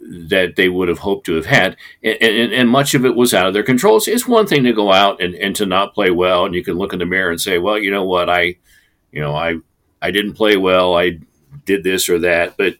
that 0.00 0.56
they 0.56 0.68
would 0.68 0.88
have 0.88 0.98
hoped 0.98 1.26
to 1.26 1.34
have 1.34 1.46
had, 1.46 1.76
and, 2.02 2.16
and, 2.20 2.52
and, 2.52 2.68
much 2.68 2.94
of 2.94 3.04
it 3.04 3.16
was 3.16 3.32
out 3.32 3.46
of 3.46 3.54
their 3.54 3.62
control. 3.62 4.00
It's 4.04 4.26
one 4.26 4.46
thing 4.46 4.64
to 4.64 4.72
go 4.72 4.92
out 4.92 5.20
and, 5.20 5.34
and 5.34 5.56
to 5.56 5.66
not 5.66 5.94
play 5.94 6.10
well, 6.10 6.44
and 6.44 6.54
you 6.54 6.62
can 6.62 6.74
look 6.74 6.92
in 6.92 6.98
the 6.98 7.06
mirror 7.06 7.30
and 7.30 7.40
say, 7.40 7.58
"Well, 7.58 7.78
you 7.78 7.90
know 7.90 8.04
what, 8.04 8.28
I, 8.28 8.56
you 9.10 9.20
know, 9.20 9.34
I, 9.34 9.56
I 10.02 10.10
didn't 10.10 10.34
play 10.34 10.56
well. 10.56 10.96
I 10.96 11.18
did 11.64 11.82
this 11.82 12.08
or 12.08 12.18
that." 12.20 12.56
But 12.56 12.76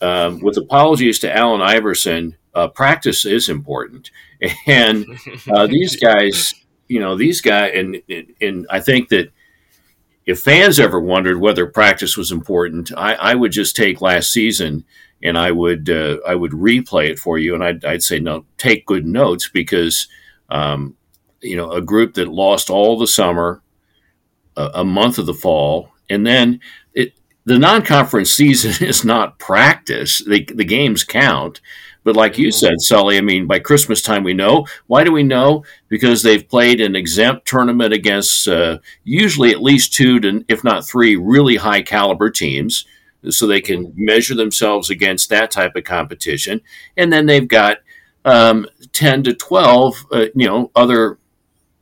um, 0.00 0.40
with 0.40 0.56
apologies 0.56 1.18
to 1.20 1.34
Allen 1.34 1.62
Iverson, 1.62 2.36
uh, 2.54 2.68
practice 2.68 3.24
is 3.24 3.48
important, 3.48 4.10
and 4.66 5.06
uh, 5.50 5.66
these 5.66 5.96
guys, 6.00 6.54
you 6.88 7.00
know, 7.00 7.16
these 7.16 7.40
guys, 7.40 7.72
and 7.74 8.02
and 8.40 8.66
I 8.70 8.80
think 8.80 9.08
that 9.10 9.30
if 10.24 10.40
fans 10.40 10.80
ever 10.80 11.00
wondered 11.00 11.38
whether 11.38 11.66
practice 11.66 12.16
was 12.16 12.32
important, 12.32 12.90
I, 12.96 13.14
I 13.14 13.34
would 13.34 13.52
just 13.52 13.76
take 13.76 14.00
last 14.00 14.32
season 14.32 14.84
and 15.22 15.38
I 15.38 15.50
would 15.50 15.88
uh, 15.88 16.18
I 16.26 16.34
would 16.34 16.52
replay 16.52 17.08
it 17.08 17.18
for 17.18 17.38
you, 17.38 17.54
and 17.54 17.64
I'd, 17.64 17.84
I'd 17.84 18.02
say 18.02 18.18
no, 18.18 18.44
take 18.58 18.86
good 18.86 19.06
notes 19.06 19.48
because 19.48 20.08
um, 20.50 20.96
you 21.40 21.56
know 21.56 21.70
a 21.72 21.80
group 21.80 22.14
that 22.14 22.28
lost 22.28 22.70
all 22.70 22.98
the 22.98 23.06
summer, 23.06 23.62
a, 24.56 24.70
a 24.74 24.84
month 24.84 25.18
of 25.18 25.26
the 25.26 25.34
fall, 25.34 25.90
and 26.10 26.26
then 26.26 26.60
it 26.92 27.14
the 27.46 27.58
non-conference 27.58 28.30
season 28.30 28.86
is 28.86 29.04
not 29.04 29.38
practice. 29.38 30.18
the 30.18 30.42
games 30.42 31.02
count, 31.02 31.60
but 32.06 32.14
like 32.14 32.38
you 32.38 32.52
said, 32.52 32.80
Sully, 32.80 33.18
I 33.18 33.20
mean, 33.20 33.46
by 33.48 33.58
Christmas 33.58 34.00
time 34.00 34.22
we 34.22 34.32
know. 34.32 34.66
Why 34.86 35.02
do 35.02 35.10
we 35.10 35.24
know? 35.24 35.64
Because 35.88 36.22
they've 36.22 36.48
played 36.48 36.80
an 36.80 36.94
exempt 36.94 37.48
tournament 37.48 37.92
against 37.92 38.46
uh, 38.46 38.78
usually 39.02 39.50
at 39.50 39.60
least 39.60 39.92
two 39.92 40.20
to, 40.20 40.44
if 40.46 40.62
not 40.62 40.86
three, 40.86 41.16
really 41.16 41.56
high 41.56 41.82
caliber 41.82 42.30
teams, 42.30 42.86
so 43.28 43.46
they 43.46 43.60
can 43.60 43.92
measure 43.96 44.36
themselves 44.36 44.88
against 44.88 45.30
that 45.30 45.50
type 45.50 45.74
of 45.74 45.82
competition. 45.82 46.60
And 46.96 47.12
then 47.12 47.26
they've 47.26 47.48
got 47.48 47.78
um, 48.24 48.68
ten 48.92 49.24
to 49.24 49.34
twelve, 49.34 50.06
uh, 50.12 50.26
you 50.34 50.46
know, 50.46 50.70
other 50.76 51.18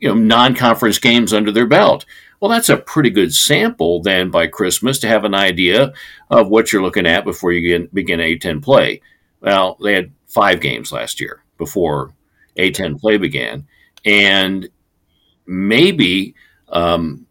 you 0.01 0.09
know 0.09 0.15
non-conference 0.15 0.99
games 1.01 1.35
under 1.35 1.53
their 1.53 1.67
belt. 1.67 2.07
Well, 2.45 2.53
that's 2.53 2.69
a 2.69 2.77
pretty 2.77 3.09
good 3.09 3.35
sample 3.35 4.03
then 4.03 4.29
by 4.29 4.49
Christmas 4.49 4.99
to 4.99 5.09
have 5.09 5.25
an 5.25 5.35
idea 5.35 5.95
of 6.29 6.49
what 6.49 6.71
you're 6.71 6.83
looking 6.83 7.07
at 7.07 7.25
before 7.25 7.53
you 7.53 7.89
begin 7.95 8.21
A10 8.21 8.63
play. 8.63 9.01
Well, 9.41 9.79
they 9.83 9.95
had 9.95 10.13
five 10.27 10.61
games 10.61 10.93
last 10.93 11.23
year 11.23 11.43
before 11.57 12.13
A10 12.59 13.01
play 13.01 13.17
began, 13.17 13.67
and 14.05 14.69
maybe 15.47 16.35
um, 16.69 17.27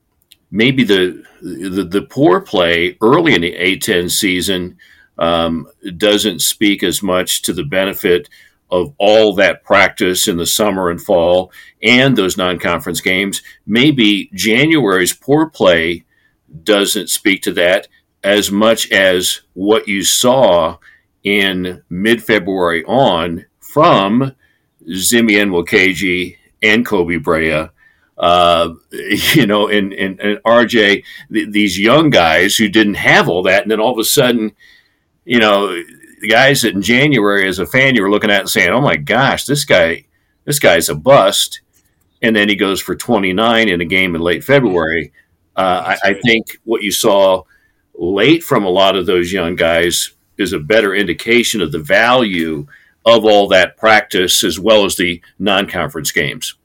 maybe 0.50 0.84
the, 0.84 1.24
the, 1.44 1.84
the 1.84 2.08
poor 2.10 2.42
play 2.42 2.98
early 3.00 3.36
in 3.36 3.42
the 3.42 3.54
A10 3.54 4.10
season 4.10 4.80
um, 5.20 5.68
doesn't 5.96 6.40
speak 6.40 6.82
as 6.82 7.04
much 7.04 7.44
to 7.44 7.54
the 7.54 7.64
benefit 7.64 8.30
of 8.74 8.92
all 8.98 9.36
that 9.36 9.64
practice 9.64 10.28
in 10.28 10.38
the 10.38 10.48
summer 10.48 10.90
and 10.90 11.00
fall 11.00 11.52
and 11.84 12.18
those 12.18 12.38
non-conference 12.38 13.02
games. 13.02 13.44
Maybe 13.68 14.32
January's 14.34 15.14
poor 15.14 15.48
play 15.48 16.06
doesn't 16.64 17.12
speak 17.12 17.44
to 17.44 17.52
that 17.54 17.88
as 18.24 18.50
much 18.52 18.92
as 18.92 19.42
what 19.54 19.88
you 19.88 20.04
saw 20.04 20.78
in 21.24 21.84
mid 21.92 22.24
February 22.24 22.84
on 22.86 23.46
from 23.60 24.34
Zimi 24.88 25.38
Nwokeji 25.38 26.38
and 26.64 26.84
Koby 26.84 27.22
Brea. 27.22 27.70
Uh, 28.18 28.74
you 29.36 29.46
know, 29.46 29.68
and, 29.68 29.94
and, 29.94 30.20
and 30.20 30.40
RJ, 30.44 31.04
th- 31.32 31.52
these 31.52 31.80
young 31.80 32.10
guys 32.10 32.56
who 32.56 32.70
didn't 32.70 32.96
have 32.96 33.30
all 33.30 33.44
that, 33.44 33.62
and 33.62 33.70
then 33.70 33.80
all 33.80 33.94
of 33.94 34.00
a 34.00 34.04
sudden, 34.04 34.56
you 35.26 35.40
know, 35.40 35.80
the 36.24 36.30
guys 36.30 36.62
that 36.62 36.74
in 36.74 36.82
January 36.82 37.50
as 37.50 37.60
a 37.60 37.66
fan 37.66 37.96
you 37.96 38.02
were 38.02 38.10
looking 38.10 38.32
at 38.32 38.40
and 38.40 38.50
saying, 38.50 38.70
"Oh 38.70 38.80
my 38.80 38.96
gosh, 38.96 39.44
this 39.44 39.66
guy, 39.66 40.06
this 40.46 40.58
guy's 40.58 40.88
a 40.88 40.96
bust," 40.96 41.60
and 42.22 42.34
then 42.34 42.48
he 42.48 42.56
goes 42.56 42.80
for 42.80 42.96
29 42.96 43.68
in 43.68 43.82
a 43.82 43.86
game 43.86 44.16
in 44.16 44.22
late 44.22 44.42
February. 44.42 45.12
Uh, 45.58 45.98
I, 46.02 46.12
I 46.12 46.14
think 46.14 46.60
what 46.64 46.82
you 46.82 46.94
saw 46.94 47.44
late 47.94 48.42
from 48.42 48.64
a 48.64 48.70
lot 48.70 48.96
of 48.96 49.06
those 49.06 49.34
young 49.34 49.58
guys 49.58 50.14
is 50.38 50.54
a 50.54 50.60
better 50.60 50.96
indication 50.96 51.60
of 51.60 51.74
the 51.74 51.80
value 51.80 52.68
of 53.06 53.26
all 53.26 53.50
that 53.50 53.76
practice 53.76 54.46
as 54.46 54.58
well 54.58 54.86
as 54.86 54.96
the 54.96 55.22
non-conference 55.40 56.14
games. 56.14 56.56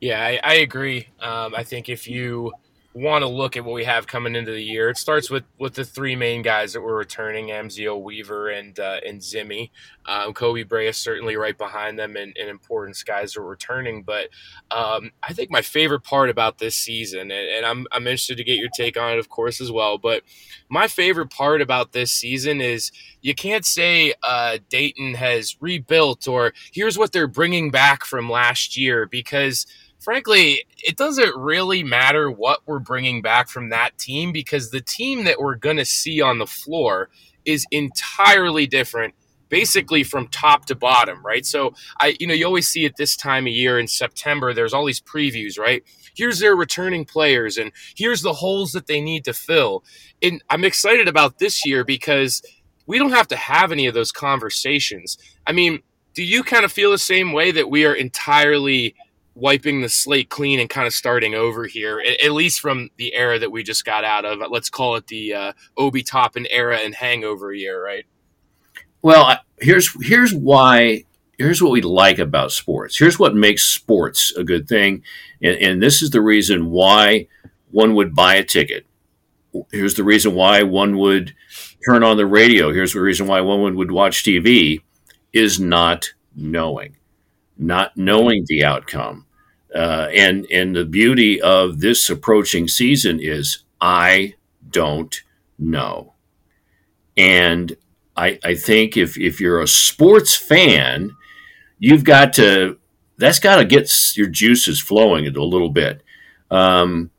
Yeah, 0.00 0.20
I, 0.20 0.40
I 0.42 0.54
agree. 0.54 1.06
Um, 1.20 1.54
I 1.54 1.62
think 1.62 1.88
if 1.88 2.08
you 2.08 2.52
want 2.94 3.22
to 3.22 3.28
look 3.28 3.56
at 3.56 3.64
what 3.64 3.74
we 3.74 3.84
have 3.84 4.06
coming 4.06 4.36
into 4.36 4.52
the 4.52 4.62
year, 4.62 4.88
it 4.88 4.96
starts 4.96 5.28
with 5.28 5.42
with 5.58 5.74
the 5.74 5.84
three 5.84 6.14
main 6.14 6.42
guys 6.42 6.72
that 6.72 6.80
were 6.80 6.94
returning: 6.94 7.48
Amzil 7.48 8.00
Weaver 8.02 8.50
and 8.50 8.78
uh, 8.78 9.00
and 9.06 9.20
Zimi. 9.20 9.70
Um, 10.06 10.32
Koby 10.32 10.66
Brea 10.68 10.88
is 10.88 10.96
certainly 10.96 11.36
right 11.36 11.56
behind 11.56 11.98
them, 11.98 12.16
and, 12.16 12.36
and 12.38 12.48
important 12.48 13.02
guys 13.04 13.36
are 13.36 13.44
returning. 13.44 14.02
But 14.02 14.28
um, 14.70 15.10
I 15.22 15.32
think 15.32 15.50
my 15.50 15.62
favorite 15.62 16.04
part 16.04 16.30
about 16.30 16.58
this 16.58 16.76
season, 16.76 17.30
and, 17.32 17.32
and, 17.32 17.66
I'm 17.66 17.86
I'm 17.90 18.06
interested 18.06 18.36
to 18.36 18.44
get 18.44 18.58
your 18.58 18.70
take 18.76 18.96
on 18.96 19.14
it, 19.14 19.18
of 19.18 19.28
course, 19.28 19.60
as 19.60 19.72
well. 19.72 19.98
But 19.98 20.22
my 20.68 20.86
favorite 20.86 21.30
part 21.30 21.62
about 21.62 21.92
this 21.92 22.12
season 22.12 22.60
is 22.60 22.92
you 23.22 23.34
can't 23.34 23.64
say 23.64 24.14
uh, 24.22 24.58
Dayton 24.68 25.14
has 25.14 25.56
rebuilt 25.60 26.28
or 26.28 26.52
here's 26.72 26.98
what 26.98 27.12
they're 27.12 27.26
bringing 27.26 27.70
back 27.70 28.04
from 28.04 28.30
last 28.30 28.76
year 28.76 29.06
because 29.06 29.66
frankly, 30.04 30.64
it 30.84 30.96
doesn't 30.96 31.34
really 31.34 31.82
matter 31.82 32.30
what 32.30 32.60
we're 32.66 32.78
bringing 32.78 33.22
back 33.22 33.48
from 33.48 33.70
that 33.70 33.96
team 33.98 34.32
because 34.32 34.70
the 34.70 34.82
team 34.82 35.24
that 35.24 35.40
we're 35.40 35.54
going 35.54 35.78
to 35.78 35.84
see 35.84 36.20
on 36.20 36.38
the 36.38 36.46
floor 36.46 37.08
is 37.44 37.66
entirely 37.70 38.66
different 38.66 39.14
basically 39.48 40.02
from 40.02 40.26
top 40.28 40.66
to 40.66 40.74
bottom, 40.74 41.24
right? 41.24 41.46
So 41.46 41.74
I 42.00 42.16
you 42.18 42.26
know, 42.26 42.34
you 42.34 42.44
always 42.44 42.68
see 42.68 42.84
it 42.84 42.96
this 42.96 43.16
time 43.16 43.46
of 43.46 43.52
year 43.52 43.78
in 43.78 43.88
September 43.88 44.52
there's 44.52 44.74
all 44.74 44.84
these 44.84 45.00
previews, 45.00 45.58
right? 45.58 45.82
Here's 46.14 46.38
their 46.38 46.54
returning 46.54 47.04
players 47.04 47.56
and 47.56 47.72
here's 47.96 48.22
the 48.22 48.34
holes 48.34 48.72
that 48.72 48.86
they 48.86 49.00
need 49.00 49.24
to 49.24 49.32
fill. 49.32 49.84
And 50.22 50.42
I'm 50.50 50.64
excited 50.64 51.08
about 51.08 51.38
this 51.38 51.64
year 51.64 51.84
because 51.84 52.42
we 52.86 52.98
don't 52.98 53.12
have 53.12 53.28
to 53.28 53.36
have 53.36 53.72
any 53.72 53.86
of 53.86 53.94
those 53.94 54.12
conversations. 54.12 55.16
I 55.46 55.52
mean, 55.52 55.82
do 56.14 56.22
you 56.22 56.42
kind 56.42 56.64
of 56.64 56.72
feel 56.72 56.90
the 56.90 56.98
same 56.98 57.32
way 57.32 57.50
that 57.50 57.70
we 57.70 57.84
are 57.86 57.94
entirely 57.94 58.94
wiping 59.34 59.80
the 59.80 59.88
slate 59.88 60.30
clean 60.30 60.60
and 60.60 60.70
kind 60.70 60.86
of 60.86 60.92
starting 60.92 61.34
over 61.34 61.66
here, 61.66 62.02
at, 62.22 62.32
least 62.32 62.60
from 62.60 62.90
the 62.96 63.14
era 63.14 63.38
that 63.38 63.50
we 63.50 63.62
just 63.62 63.84
got 63.84 64.04
out 64.04 64.24
of. 64.24 64.40
Let's 64.50 64.70
call 64.70 64.96
it 64.96 65.06
the 65.06 65.34
uh, 65.34 65.52
Obi 65.76 66.02
Toppin 66.02 66.46
era 66.50 66.78
and 66.78 66.94
hangover 66.94 67.52
year, 67.52 67.82
right? 67.84 68.04
Well, 69.02 69.38
here's 69.58 69.90
here's 70.06 70.34
why. 70.34 71.04
Here's 71.36 71.60
what 71.60 71.72
we 71.72 71.82
like 71.82 72.20
about 72.20 72.52
sports. 72.52 72.96
Here's 72.96 73.18
what 73.18 73.34
makes 73.34 73.64
sports 73.64 74.32
a 74.36 74.44
good 74.44 74.68
thing, 74.68 75.02
and, 75.42 75.56
and 75.56 75.82
this 75.82 76.00
is 76.00 76.10
the 76.10 76.20
reason 76.20 76.70
why 76.70 77.26
one 77.72 77.96
would 77.96 78.14
buy 78.14 78.36
a 78.36 78.44
ticket. 78.44 78.86
Here's 79.72 79.94
the 79.94 80.04
reason 80.04 80.34
why 80.34 80.62
one 80.62 80.96
would 80.98 81.34
turn 81.84 82.04
on 82.04 82.16
the 82.16 82.26
radio. 82.26 82.72
Here's 82.72 82.92
the 82.92 83.00
reason 83.00 83.26
why 83.26 83.40
one 83.40 83.74
would 83.74 83.90
watch 83.90 84.22
TV 84.22 84.80
is 85.32 85.58
not 85.58 86.12
knowing 86.36 86.96
not 87.56 87.96
knowing 87.96 88.44
the 88.48 88.64
outcome. 88.64 89.23
Uh, 89.74 90.08
and 90.14 90.46
and 90.52 90.76
the 90.76 90.84
beauty 90.84 91.40
of 91.40 91.80
this 91.80 92.08
approaching 92.08 92.68
season 92.68 93.18
is 93.20 93.64
I 93.80 94.34
don't 94.70 95.20
know. 95.58 96.14
And 97.16 97.76
I, 98.16 98.38
I 98.44 98.54
think 98.54 98.96
if, 98.96 99.18
if 99.18 99.40
you're 99.40 99.60
a 99.60 99.66
sports 99.68 100.36
fan, 100.36 101.16
you've 101.78 102.04
got 102.04 102.32
to 102.34 102.78
that's 103.18 103.38
got 103.38 103.56
to 103.56 103.64
get 103.64 104.16
your 104.16 104.28
juices 104.28 104.80
flowing 104.80 105.26
a 105.26 105.30
little 105.30 105.70
bit. 105.70 106.02
Um, 106.50 107.10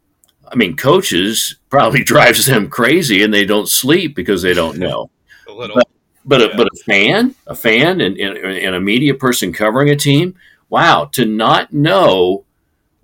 I 0.48 0.56
mean, 0.56 0.76
coaches 0.78 1.58
probably 1.70 2.04
drives 2.06 2.46
them 2.46 2.70
crazy, 2.70 3.24
and 3.24 3.34
they 3.34 3.46
don't 3.46 3.70
sleep 3.70 4.16
because 4.16 4.42
they 4.42 4.54
don't 4.54 4.78
know. 4.78 5.10
a 5.48 5.52
little. 5.52 5.76
But, 5.76 5.88
but 6.26 6.42
Yeah. 6.42 6.48
a, 6.48 6.58
but 6.58 6.68
a 6.68 6.84
fan, 6.86 7.36
a 7.48 7.56
fan, 7.56 8.02
and, 8.02 8.18
and, 8.18 8.38
and 8.38 8.76
a 8.76 8.80
media 8.80 9.14
person 9.14 9.54
covering 9.54 9.90
a 9.90 9.96
team, 9.96 10.36
wow, 10.70 11.06
to 11.14 11.26
not 11.26 11.72
know 11.74 12.45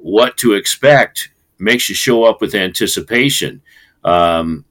what 0.01 0.37
to 0.37 0.53
expect 0.53 1.31
makes 1.59 1.89
you 1.89 1.95
show 1.95 2.23
up 2.23 2.41
with 2.41 2.55
anticipation. 2.55 3.61
Um, 4.03 4.65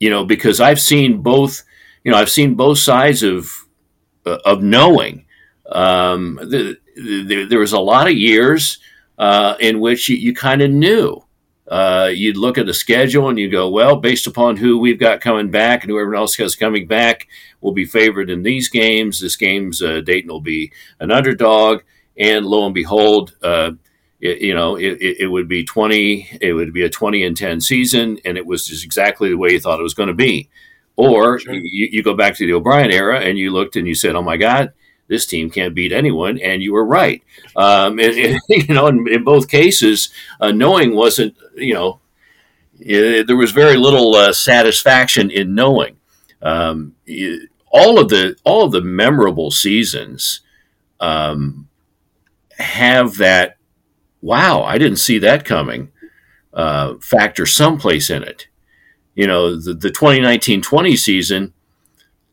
you 0.00 0.10
know, 0.10 0.24
because 0.24 0.60
I've 0.60 0.80
seen 0.80 1.22
both. 1.22 1.62
You 2.04 2.12
know, 2.12 2.18
I've 2.18 2.30
seen 2.30 2.54
both 2.54 2.78
sides 2.78 3.22
of 3.24 3.66
uh, 4.26 4.38
of 4.44 4.62
knowing. 4.62 5.26
Um, 5.72 6.36
the, 6.40 6.78
the, 6.94 7.46
there 7.50 7.58
was 7.58 7.72
a 7.72 7.80
lot 7.80 8.06
of 8.06 8.14
years 8.14 8.78
uh, 9.18 9.56
in 9.58 9.80
which 9.80 10.08
you, 10.08 10.16
you 10.16 10.32
kind 10.34 10.62
of 10.62 10.70
knew. 10.70 11.24
uh, 11.68 12.10
you'd 12.12 12.36
look 12.36 12.58
at 12.58 12.66
the 12.66 12.74
schedule 12.74 13.28
and 13.28 13.38
you 13.38 13.50
go, 13.50 13.68
well, 13.68 13.96
based 13.96 14.26
upon 14.26 14.56
who 14.56 14.78
we've 14.78 15.00
got 15.00 15.20
coming 15.20 15.50
back 15.50 15.82
and 15.82 15.90
whoever 15.90 16.14
else 16.14 16.36
has 16.36 16.54
coming 16.54 16.86
back, 16.86 17.26
will 17.60 17.72
be 17.72 17.84
favored 17.84 18.30
in 18.30 18.42
these 18.42 18.68
games. 18.68 19.20
This 19.20 19.36
game's 19.36 19.82
uh, 19.82 20.00
Dayton 20.00 20.30
will 20.30 20.40
be 20.40 20.72
an 21.00 21.10
underdog, 21.10 21.82
and 22.16 22.46
lo 22.46 22.64
and 22.64 22.74
behold, 22.74 23.34
uh, 23.42 23.72
it, 24.20 24.40
you 24.40 24.54
know, 24.54 24.76
it, 24.76 24.98
it, 25.00 25.26
would 25.26 25.48
be 25.48 25.64
twenty. 25.64 26.28
It 26.40 26.52
would 26.52 26.72
be 26.72 26.84
a 26.84 26.90
twenty 26.90 27.24
and 27.24 27.36
ten 27.36 27.60
season, 27.60 28.18
and 28.24 28.36
it 28.36 28.46
was 28.46 28.66
just 28.66 28.84
exactly 28.84 29.28
the 29.28 29.36
way 29.36 29.50
you 29.52 29.60
thought 29.60 29.80
it 29.80 29.84
was 29.84 29.94
going 29.94 30.08
to 30.08 30.14
be. 30.14 30.48
Or 30.96 31.38
sure. 31.38 31.52
you, 31.52 31.88
you 31.92 32.02
go 32.02 32.14
back 32.14 32.36
to 32.36 32.46
the 32.46 32.54
O'Brien 32.54 32.90
era, 32.90 33.20
and 33.20 33.38
you 33.38 33.52
looked 33.52 33.76
and 33.76 33.86
you 33.86 33.94
said, 33.94 34.14
"Oh 34.14 34.22
my 34.22 34.36
God." 34.36 34.72
This 35.08 35.24
team 35.24 35.50
can't 35.50 35.72
beat 35.72 35.92
anyone, 35.92 36.36
and 36.40 36.60
you 36.60 36.72
were 36.72 36.84
right. 36.84 37.22
Um, 37.54 38.00
and, 38.00 38.12
and, 38.18 38.40
you 38.48 38.74
know, 38.74 38.88
in, 38.88 39.06
in 39.06 39.22
both 39.22 39.48
cases, 39.48 40.08
uh, 40.40 40.50
knowing 40.50 40.96
wasn't, 40.96 41.36
you 41.54 41.74
know, 41.74 42.00
there 42.78 43.36
was 43.36 43.52
very 43.52 43.76
little 43.76 44.14
uh, 44.14 44.32
satisfaction 44.32 45.30
in 45.30 45.54
knowing. 45.54 45.96
Um, 46.42 46.94
all 47.70 47.98
of 47.98 48.08
the 48.08 48.36
all 48.44 48.64
of 48.64 48.72
the 48.72 48.80
memorable 48.80 49.50
seasons 49.50 50.40
um, 51.00 51.68
have 52.58 53.16
that. 53.18 53.55
Wow, 54.20 54.62
I 54.62 54.78
didn't 54.78 54.98
see 54.98 55.18
that 55.18 55.44
coming. 55.44 55.92
Uh, 56.52 56.94
factor 57.00 57.46
someplace 57.46 58.10
in 58.10 58.22
it. 58.22 58.48
You 59.14 59.26
know, 59.26 59.56
the, 59.56 59.74
the 59.74 59.90
2019-20 59.90 60.96
season. 60.96 61.52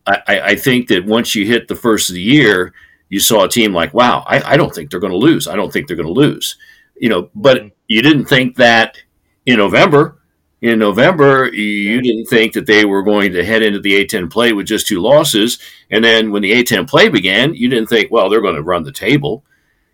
I, 0.05 0.21
I, 0.27 0.55
think 0.55 0.89
that 0.89 1.05
once 1.05 1.33
you 1.33 1.45
hit 1.45 1.69
the 1.69 1.77
first 1.77 2.09
of 2.09 2.15
the 2.15 2.21
year, 2.21 2.73
you 3.07 3.21
saw 3.21 3.45
a 3.45 3.49
team 3.49 3.73
like, 3.73 3.93
wow, 3.93 4.25
I, 4.27 4.53
I 4.53 4.57
don't 4.57 4.75
think 4.75 4.91
they're 4.91 4.99
going 4.99 5.13
to 5.13 5.17
lose. 5.17 5.47
I 5.47 5.55
don't 5.55 5.71
think 5.71 5.87
they're 5.87 5.95
going 5.95 6.13
to 6.13 6.13
lose. 6.13 6.57
You 6.97 7.07
know, 7.07 7.29
but 7.35 7.57
mm-hmm. 7.57 7.67
you 7.87 8.01
didn't 8.01 8.25
think 8.25 8.57
that 8.57 8.97
in 9.45 9.57
November 9.57 10.19
in 10.63 10.79
November, 10.79 11.53
you 11.53 12.01
didn't 12.01 12.27
think 12.27 12.53
that 12.53 12.65
they 12.65 12.85
were 12.85 13.03
going 13.03 13.33
to 13.33 13.43
head 13.43 13.61
into 13.61 13.81
the 13.81 14.05
A10 14.05 14.31
play 14.31 14.53
with 14.53 14.65
just 14.65 14.87
two 14.87 15.01
losses. 15.01 15.59
And 15.91 16.01
then 16.01 16.31
when 16.31 16.41
the 16.41 16.53
A10 16.53 16.87
play 16.87 17.09
began, 17.09 17.53
you 17.53 17.67
didn't 17.67 17.89
think, 17.89 18.09
well, 18.09 18.29
they're 18.29 18.41
going 18.41 18.55
to 18.55 18.63
run 18.63 18.83
the 18.83 18.91
table. 18.93 19.43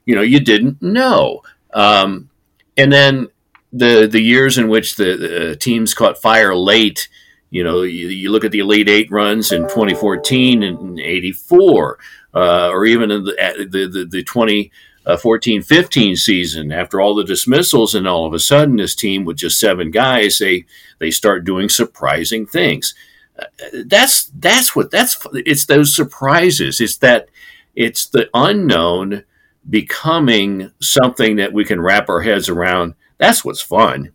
You 0.06 0.14
know, 0.14 0.22
you 0.22 0.40
didn't 0.40 0.80
know. 0.80 1.42
Um, 1.74 2.30
and 2.78 2.92
then 2.92 3.28
the 3.72 4.08
the 4.08 4.22
years 4.22 4.58
in 4.58 4.68
which 4.70 4.96
the, 4.96 5.16
the, 5.16 5.56
teams 5.56 5.94
caught 5.94 6.18
fire 6.18 6.56
late, 6.56 7.08
you 7.52 7.64
know, 7.64 7.84
you, 7.84 8.08
you, 8.08 8.32
look 8.32 8.44
at 8.44 8.52
the 8.52 8.60
Elite 8.60 8.90
Eight 8.90 9.12
runs 9.12 9.52
in 9.52 9.64
2014 9.64 10.64
and 10.64 11.00
84, 11.00 12.00
uh, 12.34 12.70
or 12.70 12.86
even 12.86 13.12
in 13.12 13.24
the, 13.26 13.68
the, 13.70 13.88
the, 13.88 14.06
the 14.06 14.24
20- 14.24 14.72
uh, 15.06 15.18
14 15.18 15.64
15 15.64 16.16
season 16.16 16.72
after 16.72 17.02
all 17.02 17.16
the 17.16 17.24
dismissals 17.24 17.96
and 17.96 18.08
all 18.08 18.26
of 18.26 18.34
a 18.34 18.40
sudden 18.40 18.76
this 18.76 18.94
team 18.94 19.26
with 19.26 19.38
just 19.38 19.60
seven 19.60 19.90
guys 19.90 20.38
they 20.38 20.66
they 21.00 21.10
start 21.10 21.46
doing 21.46 21.70
surprising 21.70 22.46
things. 22.46 22.94
Uh, 23.38 23.46
that's 23.86 24.26
that's 24.38 24.76
what 24.76 24.92
that's 24.92 25.18
it's 25.34 25.66
those 25.66 25.96
surprises. 25.96 26.80
It's 26.80 26.98
that 26.98 27.30
it's 27.76 28.06
the 28.06 28.30
unknown 28.34 29.24
becoming 29.68 30.72
something 30.82 31.38
that 31.38 31.54
we 31.54 31.66
can 31.66 31.82
wrap 31.82 32.10
our 32.10 32.22
heads 32.22 32.50
around. 32.50 32.94
That's 33.18 33.44
what's 33.44 33.62
fun. 33.62 34.14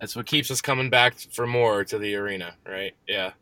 That's 0.00 0.14
what 0.14 0.26
keeps 0.26 0.50
us 0.50 0.60
coming 0.60 0.90
back 0.90 1.18
for 1.18 1.46
more 1.46 1.84
to 1.84 1.98
the 1.98 2.14
arena 2.14 2.54
right? 2.66 2.94
Yeah. 3.06 3.32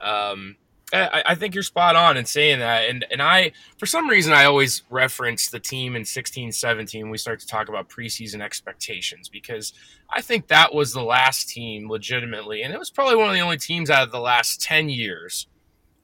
Um 0.00 0.56
I, 0.92 1.22
I, 1.26 1.34
think 1.34 1.52
you're 1.52 1.64
spot 1.64 1.96
on 1.96 2.16
in 2.16 2.24
saying 2.26 2.60
that. 2.60 2.88
And 2.88 3.04
and 3.10 3.20
I 3.20 3.50
for 3.76 3.86
some 3.86 4.08
reason 4.08 4.32
I 4.32 4.44
always 4.44 4.84
reference 4.88 5.48
the 5.50 5.58
team 5.58 5.96
in 5.96 6.04
16 6.04 6.52
17 6.52 7.02
when 7.02 7.10
we 7.10 7.18
start 7.18 7.40
to 7.40 7.46
talk 7.46 7.68
about 7.68 7.88
preseason 7.88 8.40
expectations 8.40 9.28
because 9.28 9.72
I 10.08 10.22
think 10.22 10.46
that 10.46 10.72
was 10.72 10.92
the 10.92 11.02
last 11.02 11.48
team 11.48 11.90
legitimately, 11.90 12.62
and 12.62 12.72
it 12.72 12.78
was 12.78 12.90
probably 12.90 13.16
one 13.16 13.26
of 13.26 13.34
the 13.34 13.40
only 13.40 13.56
teams 13.56 13.90
out 13.90 14.04
of 14.04 14.12
the 14.12 14.20
last 14.20 14.62
10 14.62 14.88
years 14.88 15.48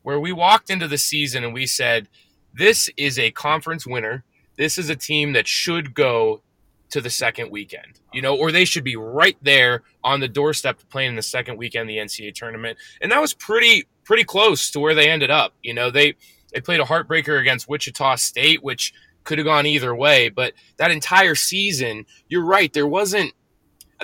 where 0.02 0.18
we 0.18 0.32
walked 0.32 0.68
into 0.68 0.88
the 0.88 0.98
season 0.98 1.44
and 1.44 1.54
we 1.54 1.66
said, 1.66 2.08
This 2.54 2.90
is 2.96 3.18
a 3.18 3.30
conference 3.30 3.86
winner. 3.86 4.24
This 4.56 4.78
is 4.78 4.90
a 4.90 4.96
team 4.96 5.32
that 5.32 5.48
should 5.48 5.94
go 5.94 6.42
to 6.90 7.00
the 7.00 7.10
second 7.10 7.50
weekend, 7.50 8.00
you 8.12 8.20
know, 8.20 8.36
or 8.36 8.52
they 8.52 8.66
should 8.66 8.84
be 8.84 8.96
right 8.96 9.38
there 9.40 9.82
on 10.04 10.20
the 10.20 10.28
doorstep 10.28 10.78
to 10.78 10.86
playing 10.86 11.10
in 11.10 11.16
the 11.16 11.22
second 11.22 11.56
weekend 11.56 11.88
the 11.88 11.96
NCAA 11.96 12.34
tournament. 12.34 12.76
And 13.00 13.10
that 13.10 13.20
was 13.20 13.32
pretty 13.32 13.86
pretty 14.04 14.24
close 14.24 14.70
to 14.70 14.80
where 14.80 14.94
they 14.94 15.08
ended 15.08 15.30
up. 15.30 15.54
You 15.62 15.72
know, 15.72 15.90
they 15.90 16.14
they 16.52 16.60
played 16.60 16.80
a 16.80 16.84
heartbreaker 16.84 17.40
against 17.40 17.68
Wichita 17.68 18.16
State, 18.16 18.62
which 18.62 18.92
could 19.24 19.38
have 19.38 19.46
gone 19.46 19.64
either 19.64 19.94
way. 19.94 20.28
But 20.28 20.52
that 20.76 20.90
entire 20.90 21.34
season, 21.34 22.04
you're 22.28 22.44
right, 22.44 22.70
there 22.72 22.86
wasn't 22.86 23.32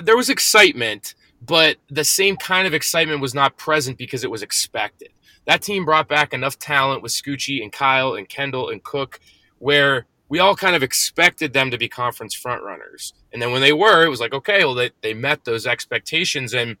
there 0.01 0.17
was 0.17 0.29
excitement, 0.29 1.13
but 1.45 1.77
the 1.89 2.03
same 2.03 2.37
kind 2.37 2.65
of 2.65 2.73
excitement 2.73 3.21
was 3.21 3.35
not 3.35 3.55
present 3.57 3.99
because 3.99 4.23
it 4.23 4.31
was 4.31 4.41
expected. 4.41 5.09
That 5.49 5.63
team 5.63 5.83
brought 5.83 6.07
back 6.07 6.31
enough 6.31 6.59
talent 6.59 7.01
with 7.01 7.11
Scoochie 7.11 7.63
and 7.63 7.71
Kyle 7.71 8.13
and 8.13 8.29
Kendall 8.29 8.69
and 8.69 8.83
Cook, 8.83 9.19
where 9.57 10.05
we 10.27 10.37
all 10.37 10.55
kind 10.55 10.75
of 10.75 10.83
expected 10.83 11.53
them 11.53 11.71
to 11.71 11.77
be 11.79 11.89
conference 11.89 12.39
frontrunners. 12.39 13.13
And 13.33 13.41
then 13.41 13.51
when 13.51 13.61
they 13.61 13.73
were, 13.73 14.05
it 14.05 14.09
was 14.09 14.19
like, 14.19 14.31
okay, 14.31 14.63
well, 14.63 14.75
they, 14.75 14.91
they 15.01 15.15
met 15.15 15.45
those 15.45 15.65
expectations. 15.65 16.53
And 16.53 16.77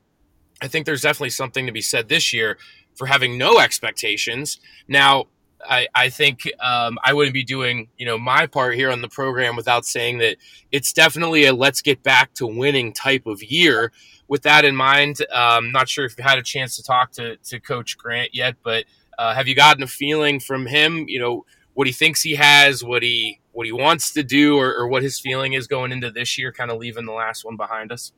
I 0.61 0.67
think 0.67 0.85
there's 0.85 1.01
definitely 1.01 1.31
something 1.31 1.65
to 1.65 1.71
be 1.71 1.81
said 1.81 2.09
this 2.09 2.31
year 2.31 2.59
for 2.93 3.07
having 3.07 3.39
no 3.39 3.59
expectations. 3.59 4.59
Now, 4.87 5.25
I, 5.67 5.87
I 5.95 6.09
think 6.09 6.47
um, 6.61 6.99
I 7.03 7.13
wouldn't 7.13 7.33
be 7.33 7.43
doing 7.43 7.87
you 7.97 8.05
know 8.05 8.19
my 8.19 8.45
part 8.45 8.75
here 8.75 8.91
on 8.91 9.01
the 9.01 9.09
program 9.09 9.55
without 9.55 9.83
saying 9.83 10.19
that 10.19 10.37
it's 10.71 10.93
definitely 10.93 11.45
a 11.45 11.53
let's 11.53 11.81
get 11.81 12.03
back 12.03 12.33
to 12.35 12.45
winning 12.45 12.93
type 12.93 13.25
of 13.25 13.41
year. 13.41 13.91
With 14.29 14.43
that 14.43 14.63
in 14.63 14.75
mind, 14.75 15.17
um, 15.33 15.71
not 15.71 15.89
sure 15.89 16.05
if 16.05 16.17
you 16.17 16.23
had 16.23 16.37
a 16.37 16.43
chance 16.43 16.77
to 16.77 16.83
talk 16.83 17.11
to, 17.13 17.35
to 17.35 17.59
Coach 17.59 17.97
Grant 17.97 18.33
yet, 18.33 18.55
but 18.63 18.85
uh, 19.17 19.33
have 19.33 19.47
you 19.47 19.55
gotten 19.55 19.83
a 19.83 19.87
feeling 19.87 20.39
from 20.39 20.67
him? 20.67 21.05
You 21.07 21.19
know 21.19 21.45
what 21.73 21.87
he 21.87 21.93
thinks 21.93 22.21
he 22.21 22.35
has, 22.35 22.83
what 22.83 23.03
he 23.03 23.41
what 23.51 23.65
he 23.65 23.71
wants 23.71 24.13
to 24.13 24.23
do, 24.23 24.57
or, 24.57 24.73
or 24.73 24.87
what 24.87 25.03
his 25.03 25.19
feeling 25.19 25.53
is 25.53 25.67
going 25.67 25.91
into 25.91 26.11
this 26.11 26.37
year, 26.37 26.53
kind 26.53 26.71
of 26.71 26.77
leaving 26.77 27.05
the 27.05 27.11
last 27.11 27.43
one 27.43 27.57
behind 27.57 27.91
us. 27.91 28.13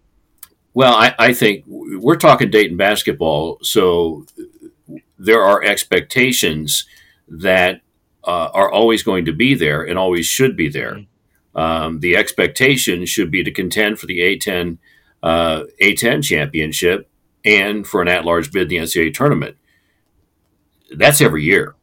Well, 0.73 0.93
I, 0.93 1.15
I 1.17 1.33
think 1.33 1.63
we're 1.67 2.17
talking 2.17 2.51
Dayton 2.51 2.77
basketball, 2.77 3.59
so 3.61 4.25
there 5.17 5.43
are 5.43 5.63
expectations 5.63 6.85
that 7.27 7.81
uh, 8.23 8.49
are 8.53 8.71
always 8.71 9.01
going 9.01 9.25
to 9.25 9.33
be 9.33 9.53
there 9.55 9.83
and 9.83 9.97
always 9.97 10.25
should 10.25 10.57
be 10.57 10.69
there. 10.69 10.93
Mm-hmm. 10.93 11.57
Um, 11.57 11.99
the 11.99 12.15
expectation 12.15 13.05
should 13.05 13.31
be 13.31 13.43
to 13.43 13.51
contend 13.51 13.99
for 13.99 14.05
the 14.05 14.19
A10 14.19 14.77
uh, 15.23 15.63
A10 15.81 16.23
championship 16.23 17.09
and 17.43 17.85
for 17.85 18.01
an 18.01 18.07
at-large 18.07 18.51
bid 18.51 18.63
in 18.63 18.67
the 18.69 18.77
NCAA 18.77 19.13
tournament. 19.13 19.57
That's 20.95 21.21
every 21.21 21.43
year. 21.43 21.75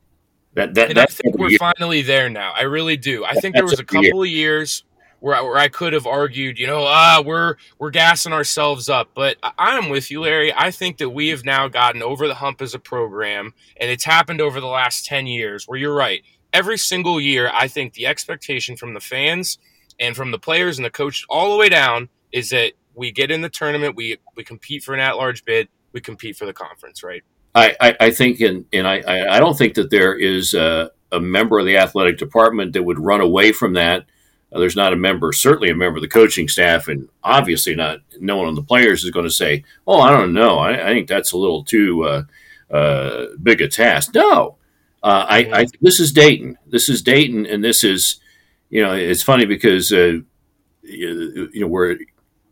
That, 0.55 0.75
that, 0.75 0.99
I 0.99 1.07
think 1.07 1.37
we're 1.39 1.51
year. 1.51 1.59
finally 1.59 2.03
there 2.03 2.29
now. 2.29 2.53
I 2.55 2.63
really 2.63 2.97
do. 2.97 3.25
I 3.25 3.35
think 3.35 3.55
there 3.55 3.65
was 3.65 3.79
a 3.79 3.85
couple 3.85 4.25
year. 4.25 4.25
of 4.25 4.29
years 4.29 4.85
where 5.21 5.37
I, 5.37 5.41
where 5.41 5.57
I 5.57 5.69
could 5.69 5.93
have 5.93 6.07
argued, 6.07 6.59
you 6.59 6.67
know, 6.67 6.83
ah, 6.83 7.23
we're 7.25 7.57
we're 7.79 7.91
gassing 7.91 8.33
ourselves 8.33 8.89
up. 8.89 9.11
But 9.15 9.37
I, 9.43 9.77
am 9.77 9.89
with 9.89 10.11
you, 10.11 10.23
Larry. 10.23 10.53
I 10.55 10.71
think 10.71 10.99
that 10.99 11.11
we 11.11 11.29
have 11.29 11.45
now 11.45 11.69
gotten 11.69 12.03
over 12.03 12.27
the 12.27 12.35
hump 12.35 12.61
as 12.61 12.75
a 12.75 12.79
program, 12.79 13.55
and 13.77 13.91
it's 13.91 14.05
happened 14.05 14.41
over 14.41 14.61
the 14.61 14.67
last 14.67 15.07
ten 15.07 15.27
years. 15.27 15.67
Where 15.67 15.79
you're 15.79 15.95
right, 15.95 16.23
every 16.53 16.79
single 16.79 17.21
year, 17.21 17.51
I 17.53 17.69
think 17.69 17.95
the 17.95 18.07
expectation 18.07 18.77
from 18.77 18.95
the 18.95 19.01
fans 19.01 19.59
and 20.01 20.17
from 20.17 20.31
the 20.31 20.39
players 20.39 20.79
and 20.79 20.85
the 20.85 20.91
coach 20.91 21.25
all 21.29 21.53
the 21.53 21.59
way 21.59 21.69
down 21.69 22.09
is 22.33 22.51
that 22.51 22.73
we 22.99 23.13
get 23.13 23.31
in 23.31 23.41
the 23.41 23.49
tournament, 23.49 23.97
we 23.97 24.19
we 24.37 24.45
compete 24.45 24.85
for 24.85 24.95
an 24.95 25.01
at-large 25.01 25.45
bid, 25.45 25.69
we 25.93 26.01
compete 26.01 26.37
for 26.37 26.47
the 26.47 26.53
conference, 26.53 27.03
right? 27.03 27.23
I, 27.55 27.75
I, 27.81 27.97
I 28.01 28.11
think, 28.11 28.41
and 28.41 28.67
and 28.73 28.87
I, 28.87 29.37
I 29.37 29.39
don't 29.39 29.57
think 29.57 29.75
that 29.75 29.91
there 29.91 30.15
is 30.15 30.55
a, 30.55 30.91
a 31.13 31.21
member 31.21 31.59
of 31.59 31.67
the 31.67 31.79
athletic 31.79 32.19
department 32.19 32.75
that 32.75 32.83
would 32.83 32.99
run 32.99 33.21
away 33.21 33.53
from 33.53 33.73
that 33.75 34.05
uh, 34.53 34.59
there's 34.59 34.77
not 34.77 34.93
a 34.93 34.97
member, 34.97 35.33
certainly 35.33 35.71
a 35.71 35.75
member 35.75 35.99
of 35.99 36.03
the 36.03 36.09
coaching 36.09 36.49
staff, 36.49 36.89
and 36.89 37.09
obviously 37.23 37.75
not 37.75 37.99
no 38.19 38.37
one 38.39 38.49
on 38.49 38.55
the 38.55 38.63
players 38.63 39.05
is 39.05 39.11
going 39.11 39.27
to 39.27 39.31
say, 39.31 39.65
"Oh, 39.87 40.01
I 40.01 40.11
don't 40.11 40.33
know. 40.33 40.59
I, 40.59 40.91
I 40.91 40.95
think 40.95 41.09
that's 41.09 41.33
a 41.33 41.39
little 41.39 41.65
too 41.65 42.05
uh, 42.05 42.75
uh, 42.75 43.27
big 43.43 43.61
a 43.61 43.69
task." 43.69 44.15
No, 44.15 44.57
uh, 45.03 45.27
I, 45.29 45.39
I, 45.53 45.67
this 45.83 46.01
is 46.01 46.13
Dayton. 46.13 46.57
This 46.67 46.89
is 46.89 47.03
Dayton, 47.03 47.45
and 47.45 47.63
this 47.63 47.85
is, 47.85 48.21
you 48.71 48.83
know, 48.83 48.95
it's 48.95 49.23
funny 49.23 49.45
because 49.45 49.93
uh, 49.93 50.21
you 50.83 51.51
know 51.55 51.67
we're, 51.67 51.99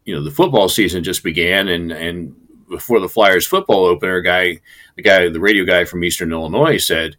you 0.07 0.15
know, 0.15 0.25
the 0.25 0.31
football 0.31 0.71
season 0.71 1.05
just 1.05 1.23
began, 1.23 1.69
and 1.69 1.93
and 1.93 2.35
before 2.71 3.01
the 3.01 3.09
Flyers 3.09 3.47
football 3.47 3.85
opener, 3.85 4.23
guy, 4.23 4.61
the 4.97 5.03
guy, 5.03 5.29
the 5.29 5.41
radio 5.41 5.65
guy 5.65 5.85
from 5.85 6.03
Eastern 6.03 6.33
Illinois 6.33 6.79
said, 6.79 7.17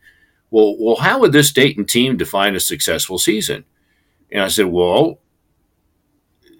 "Well, 0.49 0.75
well, 0.79 0.95
how 0.95 1.19
would 1.19 1.31
this 1.33 1.51
Dayton 1.51 1.85
team 1.85 2.17
define 2.17 2.55
a 2.55 2.59
successful 2.59 3.19
season?" 3.19 3.65
And 4.31 4.41
I 4.41 4.47
said, 4.47 4.65
well, 4.65 5.19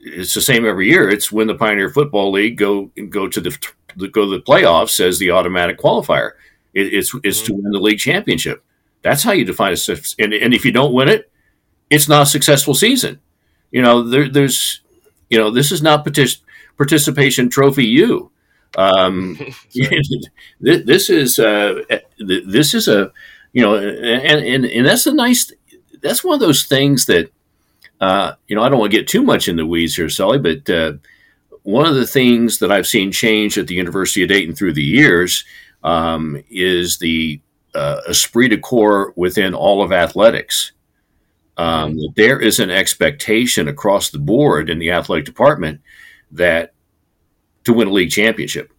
it's 0.01 0.33
the 0.33 0.41
same 0.41 0.65
every 0.65 0.89
year. 0.89 1.09
It's 1.09 1.31
when 1.31 1.47
the 1.47 1.55
Pioneer 1.55 1.89
Football 1.89 2.31
League 2.31 2.57
go 2.57 2.91
go 3.09 3.27
to 3.27 3.41
the 3.41 3.57
go 3.97 4.25
to 4.25 4.37
the 4.37 4.41
playoffs 4.41 4.99
as 4.99 5.19
the 5.19 5.31
automatic 5.31 5.77
qualifier. 5.77 6.31
It, 6.73 6.93
it's 6.93 7.13
it's 7.23 7.39
mm-hmm. 7.39 7.45
to 7.47 7.53
win 7.53 7.71
the 7.71 7.79
league 7.79 7.99
championship. 7.99 8.63
That's 9.01 9.23
how 9.23 9.31
you 9.31 9.45
define 9.45 9.73
a 9.73 9.97
and 10.19 10.33
and 10.33 10.53
if 10.53 10.65
you 10.65 10.71
don't 10.71 10.93
win 10.93 11.09
it, 11.09 11.31
it's 11.89 12.07
not 12.07 12.23
a 12.23 12.25
successful 12.25 12.73
season. 12.73 13.19
You 13.71 13.81
know, 13.81 14.01
there, 14.03 14.29
there's 14.29 14.81
you 15.29 15.37
know 15.37 15.51
this 15.51 15.71
is 15.71 15.81
not 15.81 16.05
participation 16.77 17.49
trophy 17.49 17.85
you. 17.85 18.31
Um, 18.77 19.39
this 20.61 21.09
is 21.09 21.39
uh, 21.39 21.81
this 22.19 22.73
is 22.73 22.87
a 22.87 23.11
you 23.53 23.61
know, 23.61 23.75
and, 23.75 24.45
and 24.45 24.65
and 24.65 24.85
that's 24.85 25.07
a 25.07 25.13
nice. 25.13 25.51
That's 26.01 26.23
one 26.23 26.35
of 26.35 26.39
those 26.39 26.65
things 26.65 27.05
that 27.05 27.31
uh, 27.99 28.33
you 28.47 28.55
know. 28.55 28.63
I 28.63 28.69
don't 28.69 28.79
want 28.79 28.91
to 28.91 28.97
get 28.97 29.07
too 29.07 29.23
much 29.23 29.47
in 29.47 29.55
the 29.55 29.65
weeds 29.65 29.95
here, 29.95 30.09
Sully, 30.09 30.37
but 30.37 30.69
uh, 30.69 30.93
one 31.63 31.85
of 31.85 31.95
the 31.95 32.07
things 32.07 32.59
that 32.59 32.71
I've 32.71 32.87
seen 32.87 33.11
change 33.11 33.57
at 33.57 33.67
the 33.67 33.75
University 33.75 34.23
of 34.23 34.29
Dayton 34.29 34.55
through 34.55 34.73
the 34.73 34.83
years 34.83 35.43
um, 35.83 36.41
is 36.49 36.97
the 36.99 37.41
uh, 37.73 38.01
esprit 38.07 38.49
de 38.49 38.57
corps 38.57 39.13
within 39.15 39.53
all 39.53 39.81
of 39.81 39.91
athletics. 39.91 40.71
Um, 41.57 41.97
there 42.15 42.39
is 42.39 42.59
an 42.59 42.69
expectation 42.69 43.67
across 43.67 44.09
the 44.09 44.19
board 44.19 44.69
in 44.69 44.79
the 44.79 44.91
athletic 44.91 45.25
department 45.25 45.81
that 46.31 46.73
to 47.63 47.73
win 47.73 47.87
a 47.87 47.91
league 47.91 48.11
championship, 48.11 48.71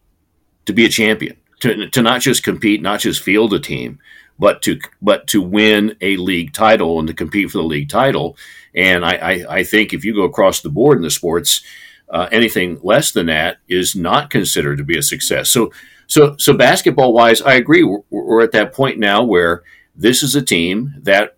to 0.67 0.73
be 0.73 0.85
a 0.85 0.89
champion, 0.89 1.37
to, 1.61 1.89
to 1.91 2.03
not 2.03 2.21
just 2.21 2.45
compete, 2.45 2.81
not 2.81 3.01
just 3.01 3.23
field 3.23 3.53
a 3.53 3.59
team, 3.59 3.99
but 4.39 4.63
to 4.63 4.79
but 5.03 5.27
to 5.27 5.43
win 5.43 5.97
a 6.01 6.17
league 6.17 6.53
title 6.53 6.99
and 6.99 7.09
to 7.09 7.15
compete 7.15 7.51
for 7.51 7.59
the 7.59 7.65
league 7.65 7.89
title. 7.89 8.37
And 8.75 9.05
I, 9.05 9.15
I, 9.15 9.57
I 9.57 9.65
think 9.65 9.93
if 9.93 10.05
you 10.05 10.15
go 10.15 10.23
across 10.23 10.61
the 10.61 10.69
board 10.71 10.99
in 10.99 11.03
the 11.03 11.11
sports, 11.11 11.65
uh, 12.09 12.29
anything 12.31 12.79
less 12.83 13.11
than 13.11 13.27
that 13.27 13.59
is 13.69 13.97
not 13.97 14.31
considered 14.31 14.79
to 14.79 14.85
be 14.85 14.97
a 14.97 15.03
success. 15.03 15.51
So 15.51 15.73
so 16.07 16.37
so 16.39 16.55
basketball 16.55 17.13
wise, 17.13 17.43
I 17.43 17.55
agree. 17.55 17.83
We're, 17.83 18.03
we're 18.11 18.45
at 18.45 18.53
that 18.53 18.73
point 18.73 18.99
now 18.99 19.25
where 19.25 19.65
this 19.97 20.23
is 20.23 20.37
a 20.37 20.43
team 20.43 20.95
that 21.03 21.35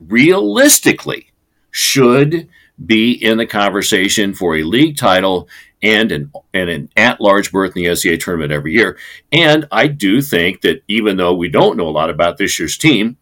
realistically 0.00 1.30
should 1.70 2.48
be 2.84 3.12
in 3.12 3.38
the 3.38 3.46
conversation 3.46 4.34
for 4.34 4.56
a 4.56 4.62
league 4.62 4.96
title 4.96 5.48
and 5.82 6.12
an 6.12 6.32
and 6.52 6.68
an 6.68 6.88
at-large 6.96 7.52
berth 7.52 7.76
in 7.76 7.84
the 7.84 7.88
NCAA 7.90 8.20
tournament 8.20 8.52
every 8.52 8.72
year. 8.72 8.98
And 9.32 9.66
I 9.70 9.86
do 9.86 10.20
think 10.20 10.62
that 10.62 10.82
even 10.88 11.16
though 11.16 11.34
we 11.34 11.48
don't 11.48 11.76
know 11.76 11.88
a 11.88 11.90
lot 11.90 12.10
about 12.10 12.38
this 12.38 12.58
year's 12.58 12.76
team, 12.76 13.16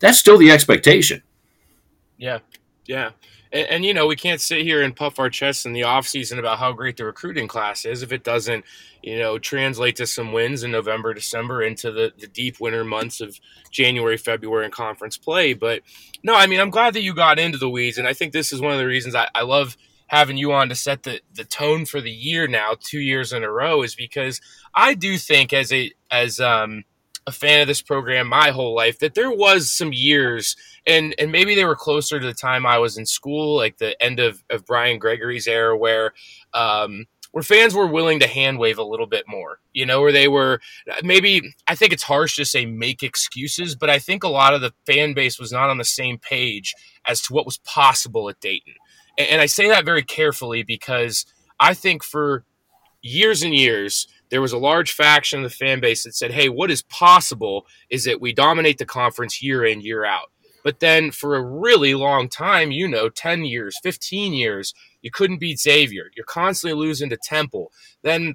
that's 0.00 0.18
still 0.18 0.38
the 0.38 0.50
expectation. 0.50 1.22
Yeah, 2.18 2.40
yeah. 2.86 3.10
And, 3.54 3.68
and, 3.68 3.84
you 3.84 3.94
know, 3.94 4.06
we 4.06 4.16
can't 4.16 4.40
sit 4.40 4.62
here 4.62 4.82
and 4.82 4.94
puff 4.94 5.18
our 5.20 5.30
chests 5.30 5.64
in 5.64 5.72
the 5.72 5.82
offseason 5.82 6.38
about 6.38 6.58
how 6.58 6.72
great 6.72 6.96
the 6.96 7.04
recruiting 7.04 7.46
class 7.46 7.84
is 7.84 8.02
if 8.02 8.10
it 8.10 8.24
doesn't, 8.24 8.64
you 9.02 9.18
know, 9.18 9.38
translate 9.38 9.96
to 9.96 10.06
some 10.06 10.32
wins 10.32 10.64
in 10.64 10.72
November, 10.72 11.14
December 11.14 11.62
into 11.62 11.92
the, 11.92 12.12
the 12.18 12.26
deep 12.26 12.58
winter 12.60 12.84
months 12.84 13.20
of 13.20 13.38
January, 13.70 14.16
February, 14.16 14.64
and 14.64 14.74
conference 14.74 15.16
play. 15.16 15.54
But 15.54 15.82
no, 16.24 16.34
I 16.34 16.46
mean, 16.48 16.58
I'm 16.58 16.70
glad 16.70 16.94
that 16.94 17.02
you 17.02 17.14
got 17.14 17.38
into 17.38 17.58
the 17.58 17.70
weeds. 17.70 17.96
And 17.96 18.08
I 18.08 18.12
think 18.12 18.32
this 18.32 18.52
is 18.52 18.60
one 18.60 18.72
of 18.72 18.78
the 18.78 18.86
reasons 18.86 19.14
I, 19.14 19.28
I 19.34 19.42
love 19.42 19.76
having 20.08 20.36
you 20.36 20.52
on 20.52 20.68
to 20.68 20.74
set 20.74 21.04
the, 21.04 21.20
the 21.32 21.44
tone 21.44 21.86
for 21.86 22.00
the 22.00 22.10
year 22.10 22.48
now, 22.48 22.74
two 22.78 23.00
years 23.00 23.32
in 23.32 23.44
a 23.44 23.50
row, 23.50 23.82
is 23.82 23.94
because 23.94 24.40
I 24.74 24.94
do 24.94 25.16
think 25.16 25.52
as 25.52 25.72
a, 25.72 25.92
as, 26.10 26.40
um, 26.40 26.84
a 27.26 27.32
fan 27.32 27.60
of 27.60 27.66
this 27.66 27.82
program 27.82 28.28
my 28.28 28.50
whole 28.50 28.74
life 28.74 28.98
that 28.98 29.14
there 29.14 29.30
was 29.30 29.72
some 29.72 29.92
years 29.92 30.56
and 30.86 31.14
and 31.18 31.32
maybe 31.32 31.54
they 31.54 31.64
were 31.64 31.76
closer 31.76 32.20
to 32.20 32.26
the 32.26 32.34
time 32.34 32.66
I 32.66 32.78
was 32.78 32.98
in 32.98 33.06
school, 33.06 33.56
like 33.56 33.78
the 33.78 34.00
end 34.02 34.20
of, 34.20 34.44
of 34.50 34.66
Brian 34.66 34.98
Gregory's 34.98 35.46
era 35.46 35.76
where 35.76 36.12
um 36.52 37.06
where 37.32 37.42
fans 37.42 37.74
were 37.74 37.86
willing 37.86 38.20
to 38.20 38.28
hand 38.28 38.58
wave 38.60 38.78
a 38.78 38.84
little 38.84 39.06
bit 39.06 39.24
more, 39.26 39.58
you 39.72 39.84
know, 39.84 40.00
where 40.00 40.12
they 40.12 40.28
were 40.28 40.60
maybe 41.02 41.54
I 41.66 41.74
think 41.74 41.92
it's 41.92 42.02
harsh 42.02 42.36
to 42.36 42.44
say 42.44 42.66
make 42.66 43.02
excuses, 43.02 43.74
but 43.74 43.90
I 43.90 43.98
think 43.98 44.22
a 44.22 44.28
lot 44.28 44.54
of 44.54 44.60
the 44.60 44.72
fan 44.86 45.14
base 45.14 45.38
was 45.38 45.50
not 45.50 45.70
on 45.70 45.78
the 45.78 45.84
same 45.84 46.18
page 46.18 46.74
as 47.06 47.20
to 47.22 47.32
what 47.32 47.46
was 47.46 47.58
possible 47.58 48.28
at 48.28 48.40
Dayton. 48.40 48.74
And, 49.18 49.28
and 49.28 49.40
I 49.40 49.46
say 49.46 49.68
that 49.68 49.84
very 49.84 50.02
carefully 50.02 50.62
because 50.62 51.26
I 51.58 51.74
think 51.74 52.04
for 52.04 52.44
years 53.02 53.42
and 53.42 53.54
years, 53.54 54.06
there 54.34 54.42
was 54.42 54.52
a 54.52 54.58
large 54.58 54.90
faction 54.90 55.44
of 55.44 55.48
the 55.48 55.56
fan 55.56 55.78
base 55.78 56.02
that 56.02 56.12
said, 56.12 56.32
hey, 56.32 56.48
what 56.48 56.68
is 56.68 56.82
possible 56.82 57.68
is 57.88 58.02
that 58.02 58.20
we 58.20 58.32
dominate 58.32 58.78
the 58.78 58.84
conference 58.84 59.40
year 59.40 59.64
in, 59.64 59.80
year 59.80 60.04
out. 60.04 60.32
But 60.64 60.80
then 60.80 61.12
for 61.12 61.36
a 61.36 61.40
really 61.40 61.94
long 61.94 62.28
time, 62.28 62.72
you 62.72 62.88
know, 62.88 63.08
10 63.08 63.44
years, 63.44 63.78
15 63.84 64.32
years, 64.32 64.74
you 65.02 65.12
couldn't 65.12 65.38
beat 65.38 65.60
Xavier. 65.60 66.10
You're 66.16 66.24
constantly 66.24 66.76
losing 66.76 67.10
to 67.10 67.16
Temple. 67.16 67.70
Then 68.02 68.34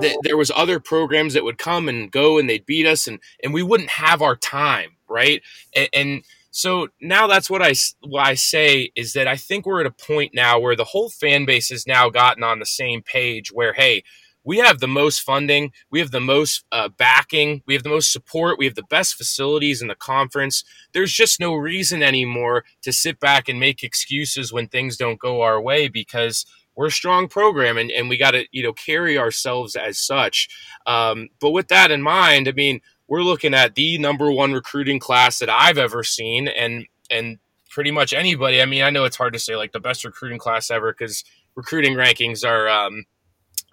th- 0.00 0.16
there 0.22 0.38
was 0.38 0.50
other 0.56 0.80
programs 0.80 1.34
that 1.34 1.44
would 1.44 1.58
come 1.58 1.86
and 1.86 2.10
go 2.10 2.38
and 2.38 2.48
they'd 2.48 2.64
beat 2.64 2.86
us 2.86 3.06
and, 3.06 3.20
and 3.44 3.52
we 3.52 3.62
wouldn't 3.62 3.90
have 3.90 4.22
our 4.22 4.36
time, 4.36 4.92
right? 5.06 5.42
And, 5.74 5.88
and 5.92 6.24
so 6.50 6.88
now 6.98 7.26
that's 7.26 7.50
what 7.50 7.60
I, 7.60 7.74
what 8.00 8.24
I 8.24 8.36
say 8.36 8.90
is 8.96 9.12
that 9.12 9.28
I 9.28 9.36
think 9.36 9.66
we're 9.66 9.82
at 9.82 9.86
a 9.86 9.90
point 9.90 10.32
now 10.32 10.58
where 10.58 10.76
the 10.76 10.84
whole 10.84 11.10
fan 11.10 11.44
base 11.44 11.68
has 11.68 11.86
now 11.86 12.08
gotten 12.08 12.42
on 12.42 12.58
the 12.58 12.64
same 12.64 13.02
page 13.02 13.52
where, 13.52 13.74
hey, 13.74 14.02
we 14.46 14.58
have 14.58 14.78
the 14.78 14.88
most 14.88 15.20
funding, 15.22 15.72
we 15.90 15.98
have 15.98 16.12
the 16.12 16.20
most 16.20 16.64
uh, 16.70 16.88
backing, 16.88 17.62
we 17.66 17.74
have 17.74 17.82
the 17.82 17.90
most 17.90 18.12
support, 18.12 18.58
we 18.58 18.64
have 18.64 18.76
the 18.76 18.84
best 18.84 19.16
facilities 19.16 19.82
in 19.82 19.88
the 19.88 19.96
conference. 19.96 20.64
There's 20.92 21.12
just 21.12 21.40
no 21.40 21.54
reason 21.54 22.02
anymore 22.02 22.64
to 22.82 22.92
sit 22.92 23.18
back 23.18 23.48
and 23.48 23.58
make 23.58 23.82
excuses 23.82 24.52
when 24.52 24.68
things 24.68 24.96
don't 24.96 25.18
go 25.18 25.42
our 25.42 25.60
way 25.60 25.88
because 25.88 26.46
we're 26.76 26.86
a 26.86 26.92
strong 26.92 27.26
program 27.26 27.76
and, 27.76 27.90
and 27.90 28.08
we 28.08 28.16
got 28.16 28.32
to 28.32 28.46
you 28.52 28.62
know 28.62 28.72
carry 28.72 29.18
ourselves 29.18 29.74
as 29.74 29.98
such. 29.98 30.48
Um, 30.86 31.28
but 31.40 31.50
with 31.50 31.68
that 31.68 31.90
in 31.90 32.00
mind, 32.00 32.46
I 32.48 32.52
mean 32.52 32.80
we're 33.08 33.22
looking 33.22 33.54
at 33.54 33.74
the 33.74 33.98
number 33.98 34.30
one 34.30 34.52
recruiting 34.52 35.00
class 35.00 35.38
that 35.40 35.50
I've 35.50 35.78
ever 35.78 36.04
seen, 36.04 36.48
and 36.48 36.86
and 37.10 37.38
pretty 37.70 37.90
much 37.90 38.12
anybody. 38.12 38.62
I 38.62 38.64
mean, 38.64 38.82
I 38.82 38.90
know 38.90 39.04
it's 39.04 39.16
hard 39.16 39.32
to 39.32 39.38
say 39.38 39.56
like 39.56 39.72
the 39.72 39.80
best 39.80 40.04
recruiting 40.04 40.38
class 40.38 40.70
ever 40.70 40.92
because 40.92 41.24
recruiting 41.56 41.94
rankings 41.94 42.46
are 42.46 42.68
um, 42.68 43.04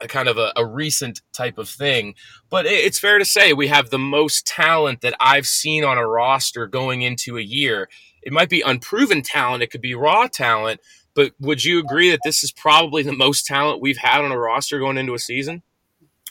a 0.03 0.07
kind 0.07 0.27
of 0.27 0.37
a, 0.37 0.51
a, 0.55 0.65
recent 0.65 1.21
type 1.31 1.57
of 1.57 1.69
thing. 1.69 2.13
But 2.49 2.65
it's 2.65 2.99
fair 2.99 3.17
to 3.17 3.25
say 3.25 3.53
we 3.53 3.67
have 3.67 3.89
the 3.89 3.97
most 3.97 4.45
talent 4.45 5.01
that 5.01 5.15
I've 5.19 5.47
seen 5.47 5.83
on 5.83 5.97
a 5.97 6.07
roster 6.07 6.67
going 6.67 7.01
into 7.01 7.37
a 7.37 7.41
year. 7.41 7.89
It 8.21 8.33
might 8.33 8.49
be 8.49 8.61
unproven 8.61 9.21
talent, 9.21 9.63
it 9.63 9.71
could 9.71 9.81
be 9.81 9.95
raw 9.95 10.27
talent, 10.27 10.81
but 11.13 11.31
would 11.39 11.63
you 11.63 11.79
agree 11.79 12.11
that 12.11 12.21
this 12.23 12.43
is 12.43 12.51
probably 12.51 13.03
the 13.03 13.13
most 13.13 13.45
talent 13.45 13.81
we've 13.81 13.97
had 13.97 14.23
on 14.23 14.31
a 14.31 14.37
roster 14.37 14.79
going 14.79 14.97
into 14.97 15.13
a 15.13 15.19
season? 15.19 15.63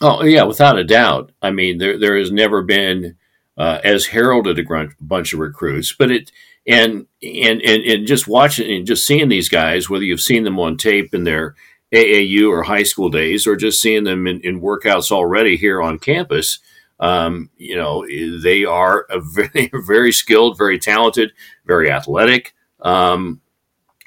Oh 0.01 0.25
yeah, 0.25 0.43
without 0.43 0.79
a 0.79 0.85
doubt. 0.85 1.33
I 1.41 1.51
mean, 1.51 1.79
there 1.79 1.99
there 1.99 2.19
has 2.19 2.33
never 2.33 2.63
been 2.63 3.17
uh, 3.57 3.79
as 3.85 4.07
heralded 4.07 4.59
a 4.59 4.89
bunch 5.01 5.33
of 5.33 5.39
recruits, 5.39 5.93
but 5.93 6.11
it 6.11 6.33
and 6.67 7.07
and 7.23 7.63
and 7.63 7.83
and 7.85 8.07
just 8.07 8.27
watching 8.27 8.71
and 8.75 8.87
just 8.87 9.07
seeing 9.07 9.29
these 9.29 9.49
guys, 9.49 9.89
whether 9.89 10.05
you've 10.05 10.21
seen 10.21 10.45
them 10.45 10.59
on 10.59 10.77
tape 10.77 11.15
in 11.15 11.25
their 11.25 11.55
AAU 11.93 12.51
or 12.51 12.63
high 12.63 12.83
school 12.83 13.11
days, 13.11 13.47
or 13.47 13.57
just 13.57 13.81
seeing 13.81 14.05
them 14.05 14.27
in, 14.27 14.41
in 14.41 14.61
workouts 14.61 15.11
already 15.11 15.57
here 15.57 15.83
on 15.83 15.99
campus, 15.99 16.59
um, 17.01 17.51
you 17.59 17.77
know, 17.77 18.07
they 18.41 18.65
are 18.65 19.07
very, 19.11 19.71
very 19.87 20.13
skilled, 20.13 20.57
very 20.57 20.79
talented, 20.79 21.33
very 21.67 21.91
athletic. 21.91 22.55
Um, 22.81 23.41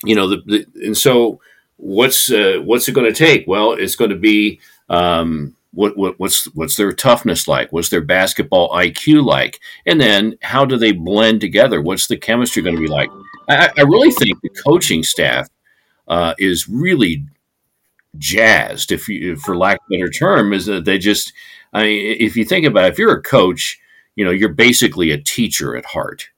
you 0.04 0.16
know, 0.16 0.30
the, 0.30 0.38
the, 0.46 0.66
and 0.86 0.98
so 0.98 1.42
what's 1.78 2.32
uh, 2.32 2.60
what's 2.64 2.88
it 2.88 2.94
going 2.94 3.12
to 3.12 3.18
take? 3.18 3.46
Well, 3.48 3.74
it's 3.74 3.96
going 3.96 4.12
to 4.12 4.16
be 4.16 4.60
um, 4.90 5.56
what, 5.72 5.98
what 5.98 6.20
what's 6.20 6.46
what's 6.56 6.78
their 6.78 6.94
toughness 6.94 7.48
like? 7.48 7.72
What's 7.72 7.90
their 7.90 8.02
basketball 8.02 8.70
IQ 8.70 9.26
like? 9.26 9.60
And 9.86 10.00
then 10.00 10.38
how 10.42 10.66
do 10.66 10.78
they 10.78 10.94
blend 10.94 11.42
together? 11.42 11.82
What's 11.82 12.08
the 12.08 12.18
chemistry 12.18 12.64
going 12.64 12.76
to 12.76 12.82
be 12.82 12.88
like? 12.88 13.10
I, 13.50 13.70
I 13.78 13.82
really 13.82 14.12
think 14.12 14.40
the 14.42 14.50
coaching 14.50 15.04
staff 15.04 15.50
uh, 16.08 16.34
is 16.38 16.70
really 16.70 17.26
jazzed, 18.18 18.92
if 18.92 19.08
you, 19.08 19.36
for 19.36 19.58
lack 19.58 19.78
of 19.78 19.86
a 19.90 19.98
better 19.98 20.10
term, 20.10 20.54
is 20.54 20.66
that 20.66 20.86
they 20.86 20.98
just, 20.98 21.34
I 21.74 21.84
mean, 21.84 22.18
if 22.20 22.36
you 22.36 22.46
think 22.46 22.66
about 22.66 22.86
it, 22.86 22.94
if 22.94 23.00
you're 23.00 23.18
a 23.18 23.22
coach, 23.22 23.80
you 24.16 24.24
know, 24.24 24.32
you're 24.32 24.50
basically 24.50 25.12
a 25.12 25.22
teacher 25.22 25.76
at 25.76 25.86
heart. 25.86 26.30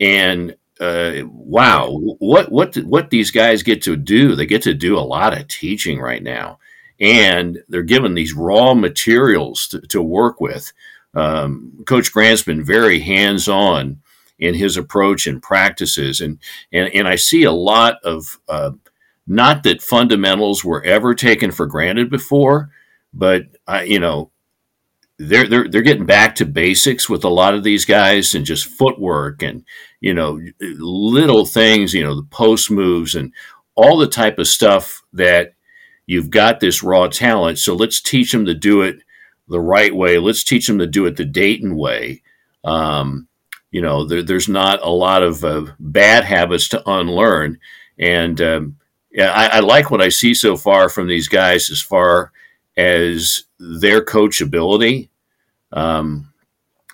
And 0.00 0.56
uh, 0.80 1.22
wow, 1.26 1.90
what 2.18 2.50
what 2.50 2.76
what 2.78 3.10
these 3.10 3.30
guys 3.30 3.62
get 3.62 3.82
to 3.82 3.96
do? 3.96 4.34
They 4.34 4.46
get 4.46 4.62
to 4.62 4.74
do 4.74 4.98
a 4.98 5.00
lot 5.00 5.38
of 5.38 5.46
teaching 5.46 6.00
right 6.00 6.22
now, 6.22 6.58
and 6.98 7.62
they're 7.68 7.82
given 7.82 8.14
these 8.14 8.34
raw 8.34 8.74
materials 8.74 9.68
to, 9.68 9.80
to 9.82 10.02
work 10.02 10.40
with. 10.40 10.72
Um, 11.14 11.84
Coach 11.86 12.10
Grant's 12.10 12.42
been 12.42 12.64
very 12.64 12.98
hands 12.98 13.48
on 13.48 14.00
in 14.38 14.54
his 14.54 14.76
approach 14.76 15.28
and 15.28 15.40
practices, 15.40 16.20
and 16.20 16.38
and 16.72 16.92
and 16.92 17.06
I 17.06 17.14
see 17.14 17.44
a 17.44 17.52
lot 17.52 17.98
of 18.02 18.40
uh, 18.48 18.72
not 19.26 19.62
that 19.62 19.82
fundamentals 19.82 20.64
were 20.64 20.82
ever 20.82 21.14
taken 21.14 21.50
for 21.50 21.66
granted 21.66 22.10
before, 22.10 22.70
but 23.14 23.44
I, 23.66 23.84
you 23.84 24.00
know, 24.00 24.30
they're 25.18 25.46
they're 25.46 25.68
they're 25.68 25.82
getting 25.82 26.06
back 26.06 26.34
to 26.36 26.46
basics 26.46 27.08
with 27.08 27.24
a 27.24 27.28
lot 27.28 27.54
of 27.54 27.62
these 27.62 27.84
guys 27.84 28.34
and 28.34 28.44
just 28.44 28.66
footwork 28.66 29.42
and 29.42 29.64
you 30.00 30.14
know 30.14 30.40
little 30.60 31.46
things, 31.46 31.94
you 31.94 32.02
know, 32.02 32.16
the 32.16 32.26
post 32.30 32.70
moves 32.70 33.14
and 33.14 33.32
all 33.74 33.96
the 33.98 34.08
type 34.08 34.38
of 34.38 34.48
stuff 34.48 35.02
that 35.12 35.54
you've 36.06 36.30
got 36.30 36.60
this 36.60 36.82
raw 36.82 37.06
talent. 37.06 37.58
So 37.58 37.74
let's 37.74 38.00
teach 38.00 38.32
them 38.32 38.46
to 38.46 38.54
do 38.54 38.82
it 38.82 39.02
the 39.48 39.60
right 39.60 39.94
way. 39.94 40.18
Let's 40.18 40.44
teach 40.44 40.66
them 40.66 40.78
to 40.78 40.86
do 40.86 41.06
it 41.06 41.16
the 41.16 41.24
Dayton 41.24 41.76
way. 41.76 42.22
Um, 42.64 43.28
you 43.70 43.80
know, 43.80 44.04
there, 44.04 44.22
there's 44.22 44.48
not 44.48 44.82
a 44.82 44.90
lot 44.90 45.22
of 45.22 45.44
uh, 45.44 45.66
bad 45.78 46.24
habits 46.24 46.68
to 46.68 46.82
unlearn, 46.88 47.58
and 47.98 48.40
um, 48.40 48.76
yeah, 49.12 49.30
I, 49.32 49.58
I 49.58 49.60
like 49.60 49.90
what 49.90 50.00
I 50.00 50.08
see 50.08 50.34
so 50.34 50.56
far 50.56 50.88
from 50.88 51.06
these 51.06 51.28
guys 51.28 51.70
as 51.70 51.80
far 51.80 52.32
as 52.76 53.44
their 53.58 54.04
coachability. 54.04 55.08
Um, 55.72 56.32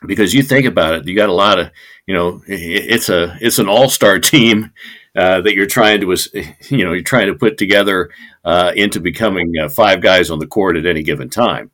because 0.07 0.35
you 0.35 0.43
think 0.43 0.67
about 0.67 0.95
it, 0.95 1.07
you 1.07 1.17
got 1.17 1.29
a 1.29 1.35
lot 1.35 1.59
of, 1.59 1.71
you 2.07 2.15
know, 2.15 2.43
it's 2.47 3.09
a 3.09 3.37
it's 3.41 3.59
an 3.59 3.69
all 3.69 3.89
star 3.89 4.19
team 4.19 4.73
uh, 5.17 5.41
that 5.41 5.55
you're 5.55 5.67
trying 5.67 6.01
to, 6.01 6.07
you 6.69 6.85
know, 6.85 6.93
you're 6.93 7.03
trying 7.03 7.29
to 7.29 7.35
put 7.35 7.57
together 7.59 8.11
uh, 8.45 8.73
into 8.77 9.01
becoming 9.01 9.53
uh, 9.61 9.69
five 9.69 10.01
guys 10.01 10.31
on 10.31 10.39
the 10.39 10.47
court 10.47 10.77
at 10.77 10.87
any 10.87 11.03
given 11.03 11.29
time. 11.29 11.71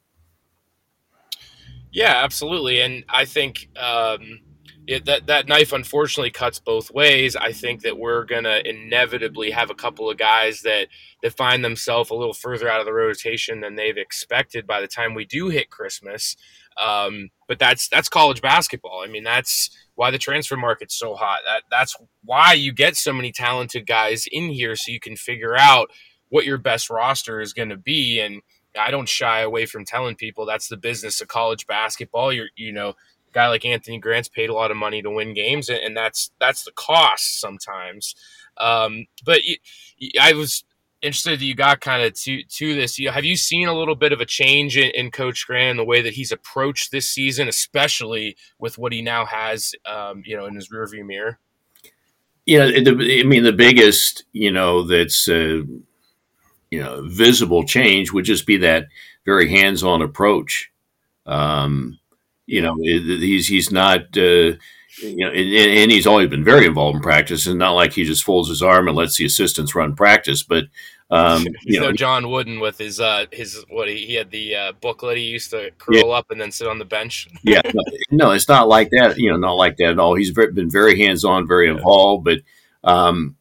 Yeah, 1.93 2.25
absolutely, 2.25 2.81
and 2.81 3.05
I 3.09 3.25
think 3.25 3.69
um, 3.77 4.41
it, 4.87 5.05
that 5.07 5.27
that 5.27 5.49
knife 5.49 5.73
unfortunately 5.73 6.31
cuts 6.31 6.59
both 6.59 6.91
ways. 6.91 7.37
I 7.37 7.53
think 7.53 7.83
that 7.83 7.99
we're 7.99 8.25
gonna 8.25 8.61
inevitably 8.65 9.51
have 9.51 9.71
a 9.71 9.75
couple 9.75 10.11
of 10.11 10.19
guys 10.19 10.63
that 10.63 10.89
that 11.23 11.37
find 11.37 11.65
themselves 11.65 12.11
a 12.11 12.15
little 12.15 12.35
further 12.35 12.69
out 12.69 12.81
of 12.81 12.87
the 12.87 12.93
rotation 12.93 13.61
than 13.61 13.77
they've 13.77 13.97
expected 13.97 14.67
by 14.67 14.81
the 14.81 14.87
time 14.87 15.15
we 15.15 15.25
do 15.25 15.49
hit 15.49 15.71
Christmas. 15.71 16.37
Um, 16.83 17.31
but 17.49 17.59
that's 17.59 17.89
that's 17.89 18.09
college 18.09 18.43
basketball. 18.43 19.03
I 19.05 19.09
mean, 19.09 19.25
that's 19.25 19.71
why 19.95 20.11
the 20.11 20.19
transfer 20.19 20.57
market's 20.57 20.99
so 20.99 21.15
hot. 21.15 21.41
That 21.47 21.63
that's 21.71 21.97
why 22.23 22.53
you 22.53 22.73
get 22.73 22.97
so 22.97 23.13
many 23.13 23.33
talented 23.33 23.87
guys 23.87 24.27
in 24.31 24.51
here, 24.51 24.77
so 24.77 24.93
you 24.93 25.01
can 25.01 25.17
figure 25.17 25.57
out 25.57 25.91
what 26.29 26.45
your 26.45 26.59
best 26.59 26.91
roster 26.91 27.41
is 27.41 27.53
going 27.53 27.69
to 27.69 27.77
be. 27.77 28.21
And 28.21 28.43
I 28.79 28.91
don't 28.91 29.09
shy 29.09 29.41
away 29.41 29.67
from 29.67 29.85
telling 29.85 30.17
people 30.17 30.45
that's 30.45 30.69
the 30.69 30.77
business 30.77 31.21
of 31.21 31.29
college 31.29 31.67
basketball. 31.67 32.33
You're 32.33 32.49
you 32.57 32.73
know 32.73 32.95
guy 33.35 33.49
like 33.49 33.65
Anthony 33.65 33.99
Grant's 33.99 34.29
paid 34.29 34.49
a 34.49 34.55
lot 34.55 34.71
of 34.71 34.77
money 34.77 35.03
to 35.03 35.11
win 35.11 35.35
games, 35.35 35.69
and 35.69 35.97
that's 35.97 36.31
that's 36.41 36.65
the 36.65 36.73
cost 36.73 37.41
sometimes. 37.41 38.15
Um, 38.57 39.07
but 39.25 39.41
I 40.21 40.33
was 40.33 40.65
interested 41.03 41.39
that 41.39 41.45
you 41.45 41.55
got 41.55 41.81
kind 41.81 42.03
of 42.03 42.15
to 42.15 42.43
to 42.43 42.75
this. 42.75 42.99
You, 42.99 43.11
have 43.11 43.25
you 43.25 43.37
seen 43.37 43.69
a 43.69 43.75
little 43.77 43.95
bit 43.95 44.13
of 44.13 44.21
a 44.21 44.27
change 44.27 44.77
in, 44.77 44.91
in, 44.95 45.11
Coach 45.11 45.47
Grant 45.47 45.77
the 45.77 45.85
way 45.85 46.01
that 46.01 46.15
he's 46.15 46.33
approached 46.33 46.91
this 46.91 47.11
season, 47.11 47.49
especially 47.49 48.37
with 48.59 48.79
what 48.79 48.93
he 48.93 49.03
now 49.03 49.27
has, 49.27 49.75
um, 49.85 50.23
you 50.25 50.37
know, 50.37 50.47
in 50.47 50.55
his 50.55 50.71
rearview 50.71 51.05
mirror? 51.05 51.39
The, 52.47 53.21
I 53.25 53.27
mean, 53.27 53.43
the 53.43 53.53
biggest, 53.53 54.25
you 54.33 54.53
know, 54.53 54.83
that's 54.83 55.29
uh, 55.29 55.63
you 56.71 56.83
know 56.83 57.03
visible 57.07 57.65
change 57.65 58.13
would 58.13 58.25
just 58.25 58.47
be 58.47 58.57
that 58.59 58.87
very 59.25 59.49
hands-on 59.49 60.03
approach. 60.03 60.71
Um, 61.27 61.99
you 62.47 62.63
know, 62.63 62.77
he's 62.81 63.47
he's 63.49 63.71
not. 63.71 64.17
Uh, 64.17 64.53
you 64.99 65.17
know, 65.17 65.31
and, 65.31 65.53
and, 65.53 65.91
he's 65.91 66.07
always 66.07 66.29
been 66.29 66.45
very 66.45 66.67
involved 66.67 66.97
in 66.97 67.03
practice, 67.03 67.47
and 67.47 67.59
not 67.59 67.73
like 67.73 67.93
he 67.93 68.05
just 68.05 68.23
folds 68.23 68.49
his 68.49 68.63
arm 68.63 68.87
and 68.87 68.97
lets 68.97 69.17
the 69.17 69.25
assistants 69.25 69.75
run 69.75 69.97
practice. 69.97 70.45
But 70.45 70.67
um, 71.11 71.47
you 71.63 71.81
know, 71.81 71.93
John 71.93 72.31
Wooden 72.31 72.61
with 72.61 72.79
his 72.79 73.01
uh, 73.01 73.27
his 73.33 73.65
what 73.69 73.89
he, 73.89 74.07
he 74.07 74.15
had 74.15 74.31
the 74.31 74.55
uh, 74.55 74.73
booklet 74.81 75.17
he 75.17 75.25
used 75.25 75.51
to 75.51 75.71
curl 75.79 75.97
yeah. 75.97 76.05
up 76.05 76.31
and 76.31 76.41
then 76.41 76.53
sit 76.53 76.69
on 76.69 76.79
the 76.79 76.85
bench. 76.85 77.29
yeah, 77.43 77.63
no, 77.65 77.83
no, 78.11 78.31
it's 78.31 78.49
not 78.49 78.69
like 78.69 78.91
that. 78.91 79.19
You 79.19 79.31
know, 79.31 79.37
not 79.37 79.55
like 79.55 79.77
that 79.79 79.91
at 79.91 79.99
all. 79.99 80.15
He's 80.15 80.33
been 80.33 80.71
very 80.71 80.99
hands 80.99 81.25
on, 81.25 81.49
very 81.49 81.69
involved. 81.69 82.25
But 82.25 82.41
um, 82.85 83.37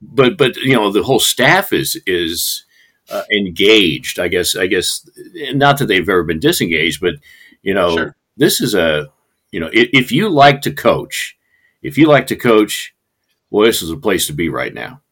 but 0.00 0.38
but 0.38 0.56
you 0.56 0.74
know, 0.74 0.90
the 0.90 1.02
whole 1.02 1.20
staff 1.20 1.72
is 1.72 2.00
is 2.06 2.64
uh, 3.10 3.24
engaged. 3.34 4.18
I 4.18 4.28
guess 4.28 4.56
I 4.56 4.66
guess 4.66 5.08
not 5.52 5.78
that 5.78 5.86
they've 5.86 6.08
ever 6.08 6.24
been 6.24 6.40
disengaged, 6.40 7.00
but 7.00 7.14
you 7.62 7.74
know. 7.74 7.94
Sure 7.94 8.14
this 8.38 8.60
is 8.60 8.74
a, 8.74 9.08
you 9.50 9.60
know, 9.60 9.70
if, 9.72 9.88
if 9.92 10.12
you 10.12 10.28
like 10.30 10.62
to 10.62 10.72
coach, 10.72 11.36
if 11.82 11.98
you 11.98 12.06
like 12.06 12.26
to 12.28 12.36
coach, 12.36 12.94
well, 13.50 13.66
this 13.66 13.82
is 13.82 13.90
a 13.90 13.96
place 13.96 14.26
to 14.28 14.32
be 14.32 14.48
right 14.48 14.72
now. 14.72 15.02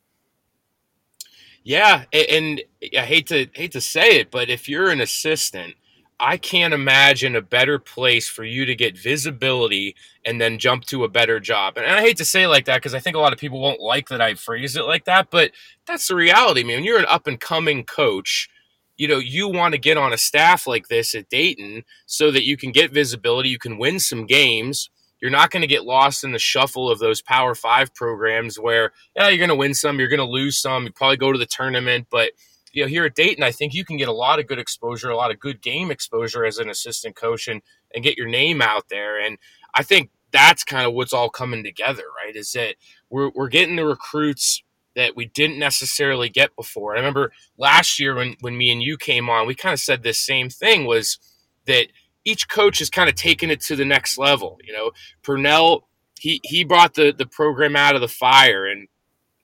Yeah, 1.64 2.04
and 2.12 2.62
I 2.96 3.02
hate 3.02 3.26
to 3.28 3.48
hate 3.52 3.72
to 3.72 3.80
say 3.80 4.20
it, 4.20 4.30
but 4.30 4.48
if 4.48 4.68
you're 4.68 4.90
an 4.90 5.00
assistant, 5.00 5.74
I 6.18 6.36
can't 6.36 6.72
imagine 6.72 7.36
a 7.36 7.42
better 7.42 7.78
place 7.78 8.28
for 8.28 8.44
you 8.44 8.64
to 8.64 8.74
get 8.74 8.96
visibility 8.96 9.96
and 10.24 10.40
then 10.40 10.58
jump 10.58 10.84
to 10.86 11.04
a 11.04 11.08
better 11.08 11.40
job. 11.40 11.76
And 11.76 11.84
I 11.84 12.00
hate 12.00 12.16
to 12.18 12.24
say 12.24 12.46
like 12.46 12.64
that 12.66 12.76
because 12.76 12.94
I 12.94 13.00
think 13.00 13.16
a 13.16 13.18
lot 13.18 13.32
of 13.32 13.38
people 13.38 13.60
won't 13.60 13.80
like 13.80 14.08
that 14.08 14.22
I 14.22 14.34
phrase 14.34 14.76
it 14.76 14.84
like 14.84 15.04
that, 15.04 15.30
but 15.30 15.50
that's 15.86 16.08
the 16.08 16.14
reality, 16.14 16.62
man. 16.62 16.84
You're 16.84 17.00
an 17.00 17.06
up 17.08 17.26
and 17.26 17.38
coming 17.38 17.84
coach, 17.84 18.48
you 18.96 19.08
know, 19.08 19.18
you 19.18 19.48
want 19.48 19.72
to 19.72 19.78
get 19.78 19.96
on 19.96 20.12
a 20.12 20.18
staff 20.18 20.66
like 20.66 20.88
this 20.88 21.14
at 21.14 21.28
Dayton 21.28 21.84
so 22.06 22.30
that 22.30 22.44
you 22.44 22.56
can 22.56 22.72
get 22.72 22.92
visibility, 22.92 23.48
you 23.48 23.58
can 23.58 23.78
win 23.78 24.00
some 24.00 24.26
games. 24.26 24.90
You're 25.20 25.30
not 25.30 25.50
going 25.50 25.62
to 25.62 25.66
get 25.66 25.84
lost 25.84 26.24
in 26.24 26.32
the 26.32 26.38
shuffle 26.38 26.90
of 26.90 26.98
those 26.98 27.22
Power 27.22 27.54
Five 27.54 27.94
programs 27.94 28.58
where, 28.58 28.92
yeah, 29.14 29.28
you're 29.28 29.38
going 29.38 29.48
to 29.48 29.54
win 29.54 29.74
some, 29.74 29.98
you're 29.98 30.08
going 30.08 30.18
to 30.18 30.24
lose 30.24 30.60
some, 30.60 30.84
you 30.84 30.92
probably 30.92 31.16
go 31.16 31.32
to 31.32 31.38
the 31.38 31.46
tournament. 31.46 32.08
But, 32.10 32.32
you 32.72 32.82
know, 32.82 32.88
here 32.88 33.06
at 33.06 33.14
Dayton, 33.14 33.42
I 33.42 33.50
think 33.50 33.72
you 33.72 33.84
can 33.84 33.96
get 33.96 34.08
a 34.08 34.12
lot 34.12 34.38
of 34.38 34.46
good 34.46 34.58
exposure, 34.58 35.10
a 35.10 35.16
lot 35.16 35.30
of 35.30 35.40
good 35.40 35.62
game 35.62 35.90
exposure 35.90 36.44
as 36.44 36.58
an 36.58 36.68
assistant 36.68 37.16
coach 37.16 37.48
and, 37.48 37.62
and 37.94 38.04
get 38.04 38.18
your 38.18 38.28
name 38.28 38.60
out 38.60 38.90
there. 38.90 39.18
And 39.18 39.38
I 39.74 39.82
think 39.82 40.10
that's 40.32 40.64
kind 40.64 40.86
of 40.86 40.92
what's 40.92 41.14
all 41.14 41.30
coming 41.30 41.64
together, 41.64 42.04
right? 42.22 42.36
Is 42.36 42.52
that 42.52 42.76
we're, 43.08 43.30
we're 43.34 43.48
getting 43.48 43.76
the 43.76 43.86
recruits 43.86 44.62
that 44.96 45.14
we 45.14 45.26
didn't 45.26 45.58
necessarily 45.58 46.28
get 46.28 46.56
before. 46.56 46.94
I 46.94 46.98
remember 46.98 47.32
last 47.56 48.00
year 48.00 48.14
when 48.16 48.36
when 48.40 48.56
me 48.56 48.72
and 48.72 48.82
you 48.82 48.96
came 48.96 49.30
on, 49.30 49.46
we 49.46 49.54
kind 49.54 49.72
of 49.72 49.80
said 49.80 50.02
this 50.02 50.18
same 50.18 50.50
thing 50.50 50.86
was 50.86 51.18
that 51.66 51.88
each 52.24 52.48
coach 52.48 52.80
has 52.80 52.90
kind 52.90 53.08
of 53.08 53.14
taken 53.14 53.50
it 53.50 53.60
to 53.60 53.76
the 53.76 53.84
next 53.84 54.18
level. 54.18 54.58
You 54.64 54.72
know, 54.72 54.90
Purnell 55.22 55.86
he 56.18 56.40
he 56.42 56.64
brought 56.64 56.94
the 56.94 57.12
the 57.16 57.26
program 57.26 57.76
out 57.76 57.94
of 57.94 58.00
the 58.00 58.08
fire 58.08 58.66
and 58.66 58.88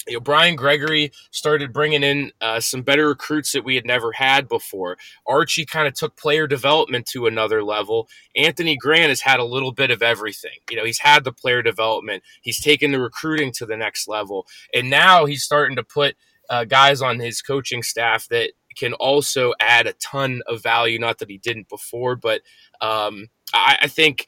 you 0.06 0.14
know, 0.14 0.20
Brian 0.20 0.56
Gregory 0.56 1.12
started 1.30 1.72
bringing 1.72 2.02
in 2.02 2.32
uh, 2.40 2.60
some 2.60 2.82
better 2.82 3.08
recruits 3.08 3.52
that 3.52 3.64
we 3.64 3.74
had 3.74 3.86
never 3.86 4.12
had 4.12 4.48
before. 4.48 4.96
Archie 5.26 5.66
kind 5.66 5.86
of 5.86 5.94
took 5.94 6.16
player 6.16 6.46
development 6.46 7.06
to 7.06 7.26
another 7.26 7.62
level. 7.62 8.08
Anthony 8.36 8.76
Grant 8.76 9.08
has 9.08 9.20
had 9.20 9.40
a 9.40 9.44
little 9.44 9.72
bit 9.72 9.90
of 9.90 10.02
everything. 10.02 10.58
You 10.70 10.76
know, 10.76 10.84
he's 10.84 11.00
had 11.00 11.24
the 11.24 11.32
player 11.32 11.62
development, 11.62 12.22
he's 12.42 12.60
taken 12.60 12.92
the 12.92 13.00
recruiting 13.00 13.52
to 13.52 13.66
the 13.66 13.76
next 13.76 14.08
level, 14.08 14.46
and 14.74 14.90
now 14.90 15.24
he's 15.24 15.44
starting 15.44 15.76
to 15.76 15.82
put 15.82 16.16
uh, 16.50 16.64
guys 16.64 17.00
on 17.00 17.18
his 17.18 17.40
coaching 17.40 17.82
staff 17.82 18.28
that 18.28 18.52
can 18.76 18.92
also 18.94 19.52
add 19.60 19.86
a 19.86 19.92
ton 19.94 20.42
of 20.46 20.62
value. 20.62 20.98
Not 20.98 21.18
that 21.18 21.30
he 21.30 21.38
didn't 21.38 21.68
before, 21.68 22.16
but 22.16 22.42
um, 22.80 23.28
I, 23.54 23.78
I 23.82 23.88
think 23.88 24.26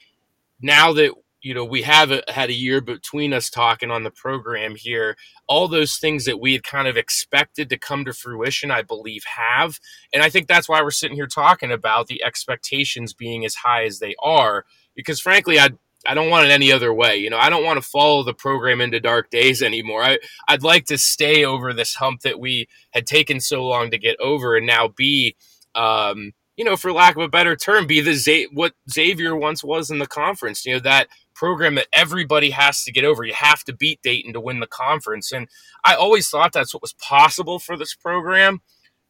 now 0.61 0.93
that 0.93 1.11
you 1.45 1.53
know, 1.53 1.63
we 1.63 1.83
have 1.83 2.09
a, 2.09 2.23
had 2.27 2.49
a 2.49 2.53
year 2.53 2.81
between 2.81 3.31
us 3.31 3.51
talking 3.51 3.91
on 3.91 4.01
the 4.01 4.09
program 4.09 4.73
here. 4.75 5.15
All 5.47 5.67
those 5.67 5.97
things 5.97 6.25
that 6.25 6.39
we 6.39 6.53
had 6.53 6.63
kind 6.63 6.87
of 6.87 6.97
expected 6.97 7.69
to 7.69 7.77
come 7.77 8.03
to 8.05 8.13
fruition, 8.13 8.71
I 8.71 8.81
believe, 8.81 9.23
have. 9.25 9.79
And 10.11 10.23
I 10.23 10.29
think 10.31 10.47
that's 10.47 10.67
why 10.67 10.81
we're 10.81 10.89
sitting 10.89 11.15
here 11.15 11.27
talking 11.27 11.71
about 11.71 12.07
the 12.07 12.23
expectations 12.23 13.13
being 13.13 13.45
as 13.45 13.53
high 13.53 13.85
as 13.85 13.99
they 13.99 14.15
are. 14.23 14.65
Because 14.95 15.19
frankly, 15.21 15.59
I 15.59 15.69
I 16.07 16.15
don't 16.15 16.31
want 16.31 16.47
it 16.47 16.51
any 16.51 16.71
other 16.71 16.91
way. 16.91 17.17
You 17.17 17.29
know, 17.29 17.37
I 17.37 17.51
don't 17.51 17.63
want 17.63 17.77
to 17.77 17.87
follow 17.87 18.23
the 18.23 18.33
program 18.33 18.81
into 18.81 18.99
dark 18.99 19.29
days 19.29 19.61
anymore. 19.61 20.01
I, 20.03 20.17
I'd 20.47 20.63
like 20.63 20.85
to 20.85 20.97
stay 20.97 21.45
over 21.45 21.73
this 21.73 21.93
hump 21.93 22.21
that 22.21 22.39
we 22.39 22.67
had 22.89 23.05
taken 23.05 23.39
so 23.39 23.63
long 23.63 23.91
to 23.91 23.99
get 23.99 24.19
over 24.19 24.55
and 24.55 24.65
now 24.65 24.87
be 24.87 25.35
um, 25.75 26.31
you 26.57 26.63
know, 26.63 26.77
for 26.77 26.91
lack 26.91 27.15
of 27.15 27.21
a 27.21 27.27
better 27.27 27.55
term, 27.55 27.85
be 27.85 28.01
the 28.01 28.13
Z- 28.13 28.49
what 28.53 28.73
Xavier 28.89 29.35
once 29.35 29.63
was 29.63 29.89
in 29.89 29.99
the 29.99 30.07
conference. 30.07 30.65
You 30.65 30.73
know, 30.73 30.79
that 30.79 31.07
program 31.33 31.75
that 31.75 31.87
everybody 31.93 32.49
has 32.51 32.83
to 32.83 32.91
get 32.91 33.03
over. 33.03 33.23
You 33.23 33.33
have 33.33 33.63
to 33.65 33.73
beat 33.73 34.01
Dayton 34.01 34.33
to 34.33 34.39
win 34.39 34.61
the 34.61 34.67
conference. 34.67 35.31
And 35.31 35.47
I 35.83 35.95
always 35.95 36.29
thought 36.29 36.53
that's 36.53 36.73
what 36.73 36.81
was 36.81 36.93
possible 36.93 37.59
for 37.59 37.77
this 37.77 37.93
program. 37.93 38.61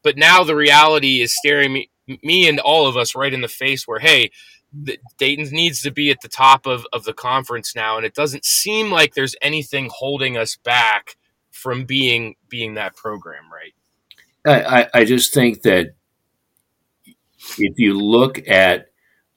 But 0.04 0.18
now 0.18 0.44
the 0.44 0.56
reality 0.56 1.22
is 1.22 1.36
staring 1.36 1.74
me, 1.74 1.90
me 2.24 2.48
and 2.48 2.60
all 2.60 2.88
of 2.88 2.98
us 2.98 3.16
right 3.16 3.34
in 3.34 3.42
the 3.42 3.48
face 3.48 3.88
where, 3.88 4.00
hey, 4.00 4.32
Dayton 5.18 5.48
needs 5.52 5.82
to 5.84 5.92
be 5.92 6.10
at 6.10 6.22
the 6.22 6.28
top 6.28 6.66
of, 6.66 6.86
of 6.92 7.06
the 7.06 7.14
conference 7.14 7.76
now. 7.76 7.98
And 7.98 8.06
it 8.06 8.14
doesn't 8.14 8.44
seem 8.44 8.92
like 8.92 9.14
there's 9.14 9.36
anything 9.42 9.90
holding 9.94 10.36
us 10.36 10.58
back 10.58 11.16
from 11.52 11.86
being 11.86 12.36
being 12.50 12.74
that 12.74 12.96
program, 12.96 13.46
right? 13.52 13.74
I, 14.94 15.00
I 15.00 15.06
just 15.06 15.34
think 15.34 15.64
that 15.64 15.96
if 17.58 17.78
you 17.78 18.00
look 18.00 18.48
at 18.48 18.88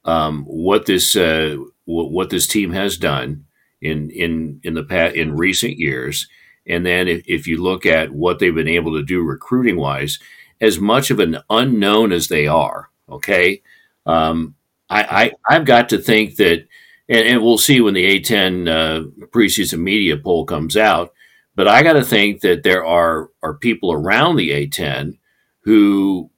um, 0.04 0.44
what 0.44 0.86
this 0.86 1.16
uh, 1.16 1.56
what 1.84 2.30
this 2.30 2.46
team 2.46 2.72
has 2.72 2.96
done 2.96 3.44
in 3.80 4.10
in 4.10 4.60
in 4.62 4.74
the 4.74 4.82
past 4.82 5.14
in 5.14 5.36
recent 5.36 5.78
years, 5.78 6.28
and 6.66 6.84
then 6.84 7.08
if, 7.08 7.22
if 7.26 7.46
you 7.46 7.62
look 7.62 7.86
at 7.86 8.10
what 8.10 8.38
they've 8.38 8.54
been 8.54 8.68
able 8.68 8.94
to 8.94 9.02
do 9.02 9.22
recruiting 9.22 9.76
wise, 9.76 10.18
as 10.60 10.78
much 10.78 11.10
of 11.10 11.20
an 11.20 11.38
unknown 11.50 12.12
as 12.12 12.28
they 12.28 12.46
are, 12.46 12.90
okay, 13.08 13.62
um, 14.06 14.54
I, 14.90 15.32
I 15.48 15.54
have 15.54 15.64
got 15.64 15.90
to 15.90 15.98
think 15.98 16.36
that, 16.36 16.66
and, 17.08 17.28
and, 17.28 17.42
we'll 17.42 17.58
see 17.58 17.80
when 17.80 17.94
the 17.94 18.20
A10 18.20 18.68
uh, 18.68 19.26
preseason 19.26 19.80
media 19.80 20.16
poll 20.16 20.46
comes 20.46 20.76
out. 20.76 21.12
But 21.54 21.68
I 21.68 21.82
got 21.82 21.94
to 21.94 22.04
think 22.04 22.40
that 22.42 22.62
there 22.62 22.84
are 22.84 23.30
are 23.42 23.54
people 23.54 23.92
around 23.92 24.36
the 24.36 24.50
A10 24.50 25.18
who 25.60 26.30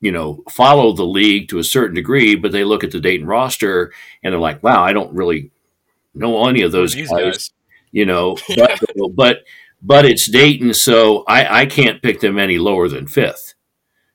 you 0.00 0.12
know, 0.12 0.42
follow 0.50 0.92
the 0.92 1.04
league 1.04 1.48
to 1.48 1.58
a 1.58 1.64
certain 1.64 1.94
degree, 1.94 2.36
but 2.36 2.52
they 2.52 2.64
look 2.64 2.84
at 2.84 2.90
the 2.90 3.00
Dayton 3.00 3.26
roster 3.26 3.92
and 4.22 4.32
they're 4.32 4.40
like, 4.40 4.62
wow, 4.62 4.82
I 4.82 4.92
don't 4.92 5.14
really 5.14 5.50
know 6.14 6.46
any 6.46 6.62
of 6.62 6.72
those 6.72 6.94
guys, 6.94 7.10
guys, 7.10 7.52
you 7.90 8.06
know, 8.06 8.36
but, 8.56 8.80
but, 9.14 9.44
but 9.82 10.04
it's 10.04 10.30
Dayton, 10.30 10.74
so 10.74 11.24
I, 11.26 11.62
I 11.62 11.66
can't 11.66 12.02
pick 12.02 12.20
them 12.20 12.38
any 12.38 12.58
lower 12.58 12.88
than 12.88 13.06
fifth. 13.06 13.54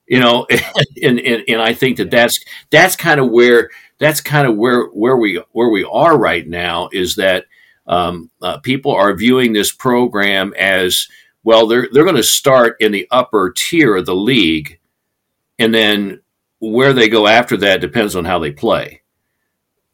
You 0.07 0.19
know, 0.19 0.45
and, 1.03 1.19
and 1.19 1.43
and 1.47 1.61
I 1.61 1.73
think 1.73 1.97
that 1.97 2.11
that's 2.11 2.37
that's 2.69 2.97
kind 2.97 3.21
of 3.21 3.29
where 3.29 3.69
that's 3.99 4.19
kind 4.19 4.45
of 4.45 4.57
where 4.57 4.87
where 4.87 5.15
we 5.15 5.41
where 5.53 5.69
we 5.69 5.85
are 5.85 6.17
right 6.17 6.45
now 6.45 6.89
is 6.91 7.15
that 7.15 7.45
um, 7.87 8.29
uh, 8.41 8.57
people 8.59 8.91
are 8.91 9.15
viewing 9.15 9.53
this 9.53 9.71
program 9.71 10.53
as 10.57 11.07
well. 11.43 11.67
They're 11.67 11.87
they're 11.91 12.03
going 12.03 12.17
to 12.17 12.23
start 12.23 12.77
in 12.79 12.91
the 12.91 13.07
upper 13.11 13.53
tier 13.55 13.95
of 13.95 14.05
the 14.05 14.15
league, 14.15 14.79
and 15.59 15.73
then 15.73 16.21
where 16.59 16.93
they 16.93 17.09
go 17.09 17.27
after 17.27 17.57
that 17.57 17.81
depends 17.81 18.15
on 18.15 18.25
how 18.25 18.39
they 18.39 18.51
play. 18.51 19.01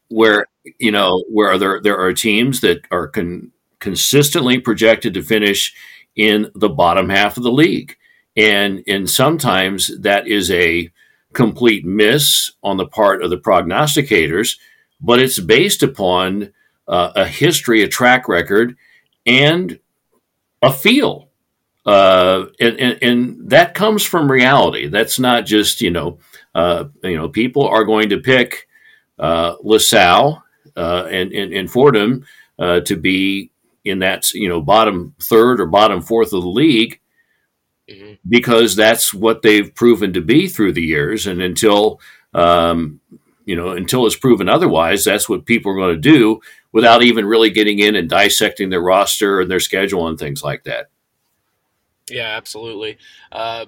Where 0.10 0.48
you 0.80 0.92
know 0.92 1.24
where 1.30 1.58
there 1.58 1.82
there 1.82 1.98
are 1.98 2.14
teams 2.14 2.62
that 2.62 2.82
are 2.92 3.08
con- 3.08 3.52
consistently 3.80 4.60
projected 4.60 5.14
to 5.14 5.22
finish 5.22 5.74
in 6.16 6.52
the 6.56 6.70
bottom 6.70 7.10
half 7.10 7.38
of 7.38 7.44
the 7.44 7.52
league, 7.52 7.96
and 8.36 8.84
and 8.88 9.10
sometimes 9.10 10.00
that 10.00 10.28
is 10.28 10.50
a 10.52 10.92
complete 11.34 11.86
miss 11.86 12.52
on 12.64 12.78
the 12.78 12.88
part 12.88 13.24
of 13.24 13.30
the 13.30 13.38
prognosticators, 13.38 14.58
but 15.00 15.20
it's 15.20 15.40
based 15.40 15.84
upon 15.84 16.52
uh, 16.88 17.12
a 17.16 17.26
history, 17.26 17.84
a 17.84 17.88
track 17.88 18.28
record, 18.28 18.76
and 19.26 19.80
a 20.62 20.74
feel. 20.74 21.29
Uh, 21.86 22.46
and, 22.60 22.78
and, 22.78 23.00
and, 23.02 23.50
that 23.50 23.74
comes 23.74 24.04
from 24.04 24.30
reality. 24.30 24.88
That's 24.88 25.18
not 25.18 25.46
just 25.46 25.82
you 25.82 25.90
know, 25.90 26.20
uh, 26.54 26.86
you 27.04 27.16
know, 27.16 27.30
people 27.30 27.68
are 27.68 27.86
going 27.86 28.10
to 28.10 28.20
pick 28.20 28.68
uh, 29.18 29.56
LaSalle 29.64 30.44
uh, 30.76 31.08
and, 31.10 31.32
and, 31.32 31.54
and 31.54 31.72
Fordham 31.72 32.26
uh, 32.60 32.82
to 32.82 32.96
be 32.96 33.52
in 33.86 34.00
that 34.00 34.34
you 34.34 34.50
know 34.50 34.62
bottom 34.62 35.16
third 35.20 35.60
or 35.60 35.66
bottom 35.66 36.02
fourth 36.02 36.34
of 36.34 36.42
the 36.42 36.50
league 36.50 37.00
mm-hmm. 37.90 38.14
because 38.28 38.76
that's 38.76 39.14
what 39.14 39.42
they've 39.42 39.74
proven 39.74 40.14
to 40.14 40.22
be 40.22 40.48
through 40.48 40.74
the 40.74 40.84
years. 40.84 41.28
And 41.28 41.42
until 41.42 42.00
um, 42.34 43.00
you 43.46 43.56
know, 43.56 43.70
until 43.70 44.06
it's 44.06 44.16
proven 44.16 44.48
otherwise, 44.48 45.04
that's 45.04 45.28
what 45.28 45.46
people 45.46 45.72
are 45.72 45.76
going 45.76 45.96
to 45.96 46.02
do 46.02 46.40
without 46.72 47.02
even 47.02 47.26
really 47.26 47.50
getting 47.50 47.80
in 47.80 47.96
and 47.96 48.08
dissecting 48.08 48.70
their 48.70 48.82
roster 48.82 49.42
and 49.42 49.50
their 49.50 49.60
schedule 49.60 50.08
and 50.08 50.20
things 50.20 50.44
like 50.44 50.66
that. 50.66 50.90
Yeah, 52.12 52.36
absolutely. 52.36 52.98
Um, 53.32 53.68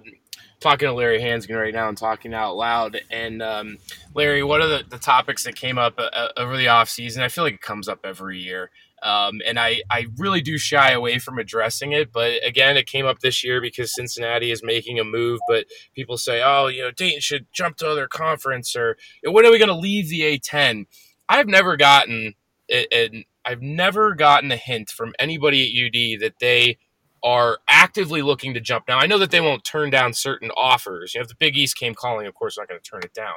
talking 0.60 0.88
to 0.88 0.94
Larry 0.94 1.20
Hansgen 1.20 1.60
right 1.60 1.74
now 1.74 1.90
and 1.90 1.98
talking 1.98 2.34
out 2.34 2.56
loud. 2.56 3.02
And 3.10 3.42
um, 3.42 3.78
Larry, 4.14 4.44
what 4.44 4.62
are 4.62 4.68
the, 4.68 4.84
the 4.88 5.00
topics 5.00 5.44
that 5.44 5.56
came 5.56 5.78
up 5.78 5.96
uh, 5.98 6.30
over 6.38 6.56
the 6.56 6.68
offseason? 6.68 7.22
I 7.22 7.28
feel 7.28 7.44
like 7.44 7.56
it 7.56 7.62
comes 7.62 7.88
up 7.90 8.00
every 8.04 8.40
year. 8.40 8.70
Um, 9.04 9.42
and 9.48 9.60
I, 9.60 9.82
I 9.90 10.06
really 10.18 10.42
do 10.42 10.60
shy 10.60 10.92
away 10.92 11.18
from 11.18 11.40
addressing 11.40 11.92
it. 11.92 12.12
But 12.14 12.46
again, 12.46 12.78
it 12.78 12.86
came 12.86 13.08
up 13.08 13.20
this 13.20 13.44
year 13.44 13.60
because 13.60 13.96
Cincinnati 13.96 14.52
is 14.52 14.64
making 14.64 15.00
a 15.00 15.04
move. 15.04 15.40
But 15.48 15.66
people 15.96 16.18
say, 16.18 16.44
oh, 16.44 16.68
you 16.68 16.84
know, 16.84 16.92
Dayton 16.92 17.22
should 17.22 17.48
jump 17.52 17.78
to 17.78 17.90
other 17.90 18.08
conference 18.08 18.76
or 18.76 18.98
when 19.24 19.46
are 19.46 19.52
we 19.52 19.58
going 19.58 19.70
to 19.70 19.76
leave 19.76 20.10
the 20.10 20.22
A10? 20.22 20.86
I've 21.28 21.48
never 21.48 21.78
gotten 21.78 22.36
and 22.70 23.26
I've 23.44 23.62
never 23.62 24.14
gotten 24.14 24.52
a 24.52 24.58
hint 24.58 24.90
from 24.90 25.14
anybody 25.20 25.64
at 25.64 25.86
UD 25.86 26.22
that 26.22 26.40
they 26.40 26.78
are 27.24 27.60
actively 27.68 28.22
looking 28.22 28.54
to 28.54 28.60
jump. 28.60 28.86
Now, 28.88 28.98
I 28.98 29.06
know 29.06 29.18
that 29.20 29.32
they 29.32 29.42
won't 29.42 29.64
turn 29.64 29.90
down 29.90 30.14
certain 30.14 30.50
offers. 30.58 31.14
You 31.14 31.20
know, 31.20 31.24
if 31.24 31.28
the 31.30 31.36
Big 31.36 31.56
East 31.56 31.78
came 31.78 31.94
calling, 31.94 32.26
of 32.26 32.34
course, 32.34 32.58
not 32.58 32.68
going 32.68 32.80
to 32.82 32.90
turn 32.90 33.02
it 33.04 33.14
down. 33.14 33.36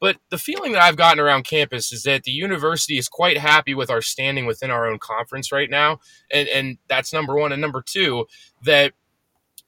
But 0.00 0.16
the 0.30 0.38
feeling 0.38 0.72
that 0.72 0.82
I've 0.82 0.96
gotten 0.96 1.20
around 1.20 1.44
campus 1.44 1.92
is 1.92 2.04
that 2.04 2.22
the 2.22 2.30
university 2.30 2.98
is 2.98 3.08
quite 3.08 3.38
happy 3.38 3.74
with 3.74 3.90
our 3.90 4.00
standing 4.00 4.46
within 4.46 4.70
our 4.70 4.86
own 4.86 4.98
conference 4.98 5.52
right 5.52 5.68
now. 5.68 5.98
And, 6.32 6.48
and 6.48 6.78
that's 6.88 7.12
number 7.12 7.34
one. 7.34 7.52
And 7.52 7.60
number 7.60 7.82
two, 7.82 8.26
that 8.64 8.92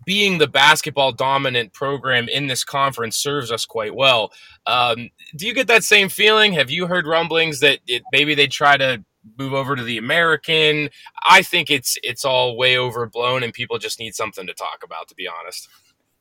being 0.07 0.38
the 0.38 0.46
basketball 0.46 1.12
dominant 1.12 1.73
program 1.73 2.29
in 2.29 2.46
this 2.46 2.64
conference 2.64 3.16
serves 3.16 3.53
us 3.53 3.66
quite 3.66 3.94
well. 3.94 4.33
Um, 4.66 5.11
do 5.37 5.46
you 5.46 5.55
get 5.55 5.66
that 5.66 5.85
same 5.85 6.09
feeling? 6.09 6.55
Have 6.55 6.70
you 6.70 6.87
heard 6.87 7.07
rumblings 7.07 7.61
that 7.61 7.81
it, 7.87 8.03
maybe 8.12 8.35
they 8.35 8.46
try 8.46 8.77
to 8.77 9.05
move 9.38 9.53
over 9.53 9.77
to 9.77 9.83
the 9.83 9.99
American? 9.99 10.90
I 11.29 11.43
think 11.43 11.71
it's 11.71 11.97
it's 12.03 12.25
all 12.25 12.57
way 12.57 12.79
overblown, 12.79 13.43
and 13.43 13.53
people 13.53 13.79
just 13.79 13.99
need 13.99 14.14
something 14.14 14.47
to 14.47 14.55
talk 14.55 14.83
about. 14.85 15.09
To 15.09 15.14
be 15.14 15.29
honest, 15.29 15.69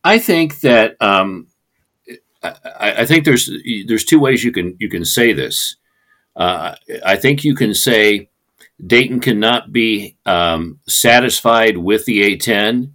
I 0.03 0.19
think 0.19 0.61
that 0.61 0.95
um, 1.01 1.47
I, 2.43 3.01
I, 3.01 3.05
think 3.05 3.25
there's 3.25 3.49
there's 3.87 4.05
two 4.05 4.19
ways 4.19 4.43
you 4.43 4.51
can 4.51 4.75
you 4.79 4.89
can 4.89 5.05
say 5.05 5.33
this. 5.33 5.75
Uh, 6.35 6.75
I 7.05 7.17
think 7.17 7.43
you 7.43 7.55
can 7.55 7.73
say 7.73 8.29
Dayton 8.85 9.19
cannot 9.19 9.73
be 9.73 10.15
um, 10.25 10.79
satisfied 10.87 11.77
with 11.77 12.05
the 12.05 12.37
A10, 12.37 12.91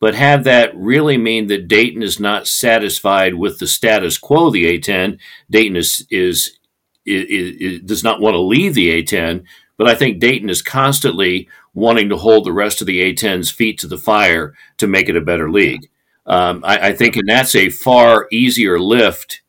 but 0.00 0.14
have 0.14 0.44
that 0.44 0.76
really 0.76 1.16
mean 1.16 1.46
that 1.46 1.68
Dayton 1.68 2.02
is 2.02 2.20
not 2.20 2.46
satisfied 2.46 3.34
with 3.34 3.58
the 3.58 3.66
status 3.66 4.18
quo 4.18 4.48
of 4.48 4.52
the 4.52 4.78
A10. 4.78 5.18
Dayton 5.48 5.76
is 5.76 6.06
is, 6.10 6.58
is 7.04 7.80
does 7.82 8.04
not 8.04 8.20
want 8.20 8.34
to 8.34 8.40
leave 8.40 8.74
the 8.74 9.02
A10, 9.02 9.44
but 9.76 9.88
I 9.88 9.94
think 9.94 10.20
Dayton 10.20 10.50
is 10.50 10.62
constantly 10.62 11.48
wanting 11.74 12.08
to 12.10 12.16
hold 12.16 12.44
the 12.44 12.52
rest 12.52 12.80
of 12.80 12.86
the 12.86 13.00
A10's 13.00 13.50
feet 13.50 13.78
to 13.78 13.86
the 13.86 13.98
fire 13.98 14.54
to 14.78 14.86
make 14.86 15.08
it 15.08 15.16
a 15.16 15.20
better 15.20 15.50
league. 15.50 15.88
Um, 16.26 16.62
I, 16.64 16.88
I 16.88 16.92
think, 16.92 17.16
and 17.16 17.28
that's 17.28 17.54
a 17.54 17.70
far 17.70 18.28
easier 18.30 18.78
lift 18.78 19.42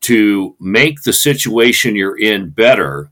to 0.00 0.56
make 0.58 1.02
the 1.02 1.12
situation 1.12 1.94
you're 1.96 2.18
in 2.18 2.50
better 2.50 3.10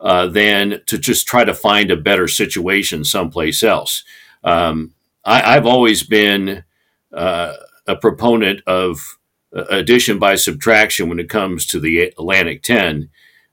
uh, 0.00 0.26
than 0.28 0.80
to 0.86 0.98
just 0.98 1.26
try 1.26 1.44
to 1.44 1.54
find 1.54 1.90
a 1.90 1.96
better 1.96 2.28
situation 2.28 3.04
someplace 3.04 3.62
else. 3.62 4.04
Um, 4.44 4.94
I, 5.24 5.54
have 5.54 5.66
always 5.66 6.02
been 6.04 6.64
uh, 7.12 7.54
a 7.86 7.96
proponent 7.96 8.62
of 8.66 9.17
addition 9.52 10.18
by 10.18 10.34
subtraction 10.34 11.08
when 11.08 11.18
it 11.18 11.28
comes 11.28 11.66
to 11.66 11.80
the 11.80 12.00
Atlantic 12.00 12.62
10, 12.62 13.08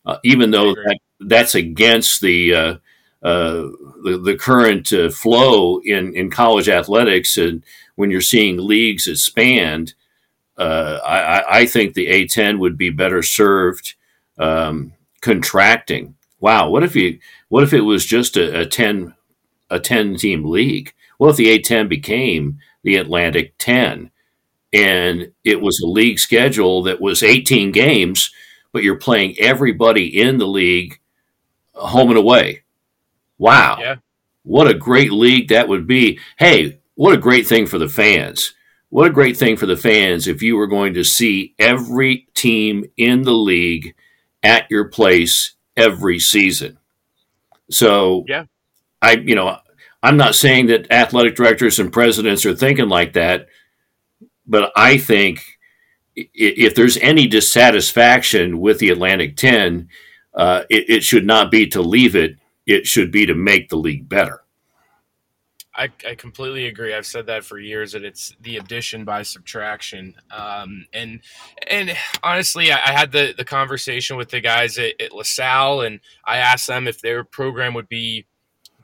uh, 0.05 0.17
even 0.23 0.51
though 0.51 0.73
that, 0.73 0.97
that's 1.19 1.55
against 1.55 2.21
the, 2.21 2.53
uh, 2.53 2.75
uh, 3.23 3.69
the, 4.03 4.21
the 4.23 4.35
current 4.35 4.87
flow 5.13 5.79
in, 5.79 6.15
in 6.15 6.29
college 6.29 6.69
athletics 6.69 7.37
and 7.37 7.63
when 7.95 8.11
you're 8.11 8.21
seeing 8.21 8.57
leagues 8.57 9.07
expand, 9.07 9.93
uh, 10.57 10.99
I, 11.05 11.61
I, 11.61 11.65
think 11.65 11.93
the 11.93 12.07
A10 12.07 12.59
would 12.59 12.77
be 12.77 12.89
better 12.89 13.21
served 13.21 13.95
um, 14.37 14.93
contracting. 15.21 16.15
Wow, 16.39 16.69
what 16.69 16.83
if 16.83 16.95
you? 16.95 17.19
What 17.49 17.63
if 17.63 17.73
it 17.73 17.81
was 17.81 18.05
just 18.05 18.37
a, 18.37 18.61
a 18.61 18.65
ten 18.65 19.15
a 19.69 19.79
ten 19.79 20.15
team 20.15 20.45
league? 20.45 20.93
Well, 21.19 21.31
if 21.31 21.37
the 21.37 21.57
A10 21.57 21.89
became 21.89 22.59
the 22.83 22.97
Atlantic 22.97 23.55
10, 23.57 24.11
and 24.75 25.31
it 25.45 25.61
was 25.61 25.79
a 25.79 25.87
league 25.87 26.19
schedule 26.19 26.83
that 26.83 26.99
was 26.99 27.23
18 27.23 27.71
games, 27.71 28.31
but 28.73 28.83
you're 28.83 28.97
playing 28.97 29.35
everybody 29.39 30.21
in 30.21 30.37
the 30.37 30.47
league 30.47 30.99
uh, 31.73 31.87
home 31.87 32.09
and 32.09 32.17
away. 32.17 32.63
Wow. 33.37 33.77
Yeah. 33.79 33.95
What 34.43 34.67
a 34.67 34.73
great 34.73 35.13
league 35.13 35.47
that 35.47 35.69
would 35.69 35.87
be. 35.87 36.19
Hey, 36.37 36.81
what 36.95 37.13
a 37.13 37.17
great 37.17 37.47
thing 37.47 37.67
for 37.67 37.77
the 37.77 37.87
fans. 37.87 38.53
What 38.89 39.07
a 39.07 39.13
great 39.13 39.37
thing 39.37 39.55
for 39.55 39.65
the 39.65 39.77
fans 39.77 40.27
if 40.27 40.41
you 40.41 40.57
were 40.57 40.67
going 40.67 40.93
to 40.95 41.05
see 41.05 41.55
every 41.57 42.27
team 42.33 42.83
in 42.97 43.21
the 43.21 43.33
league 43.33 43.95
at 44.43 44.69
your 44.69 44.89
place 44.89 45.53
every 45.77 46.19
season. 46.19 46.77
So, 47.69 48.25
yeah. 48.27 48.43
I, 49.01 49.13
you 49.13 49.35
know, 49.35 49.57
I'm 50.03 50.17
not 50.17 50.35
saying 50.35 50.67
that 50.67 50.91
athletic 50.91 51.35
directors 51.35 51.79
and 51.79 51.93
presidents 51.93 52.45
are 52.45 52.55
thinking 52.55 52.89
like 52.89 53.13
that, 53.13 53.47
but 54.47 54.71
I 54.75 54.97
think 54.97 55.43
if 56.15 56.75
there's 56.75 56.97
any 56.97 57.27
dissatisfaction 57.27 58.59
with 58.59 58.79
the 58.79 58.89
Atlantic 58.89 59.35
10, 59.35 59.89
uh, 60.33 60.63
it, 60.69 60.89
it 60.89 61.03
should 61.03 61.25
not 61.25 61.51
be 61.51 61.67
to 61.67 61.81
leave 61.81 62.15
it, 62.15 62.37
it 62.65 62.85
should 62.85 63.11
be 63.11 63.25
to 63.25 63.35
make 63.35 63.69
the 63.69 63.77
league 63.77 64.07
better. 64.07 64.41
I, 65.77 65.89
I 66.07 66.15
completely 66.15 66.67
agree. 66.67 66.93
I've 66.93 67.05
said 67.05 67.25
that 67.25 67.43
for 67.43 67.59
years 67.59 67.91
that 67.91 68.03
it's 68.03 68.33
the 68.41 68.57
addition 68.57 69.03
by 69.03 69.23
subtraction. 69.23 70.15
Um, 70.31 70.85
and 70.93 71.19
and 71.67 71.97
honestly, 72.23 72.71
I, 72.71 72.77
I, 72.77 72.91
had 72.93 73.11
the, 73.11 73.33
the 73.37 73.43
conversation 73.43 74.15
with 74.15 74.29
the 74.29 74.39
guys 74.39 74.77
at, 74.77 74.99
at 75.01 75.11
LaSalle, 75.11 75.81
and 75.81 75.99
I 76.23 76.37
asked 76.37 76.67
them 76.67 76.87
if 76.87 77.01
their 77.01 77.25
program 77.25 77.73
would 77.73 77.89
be 77.89 78.25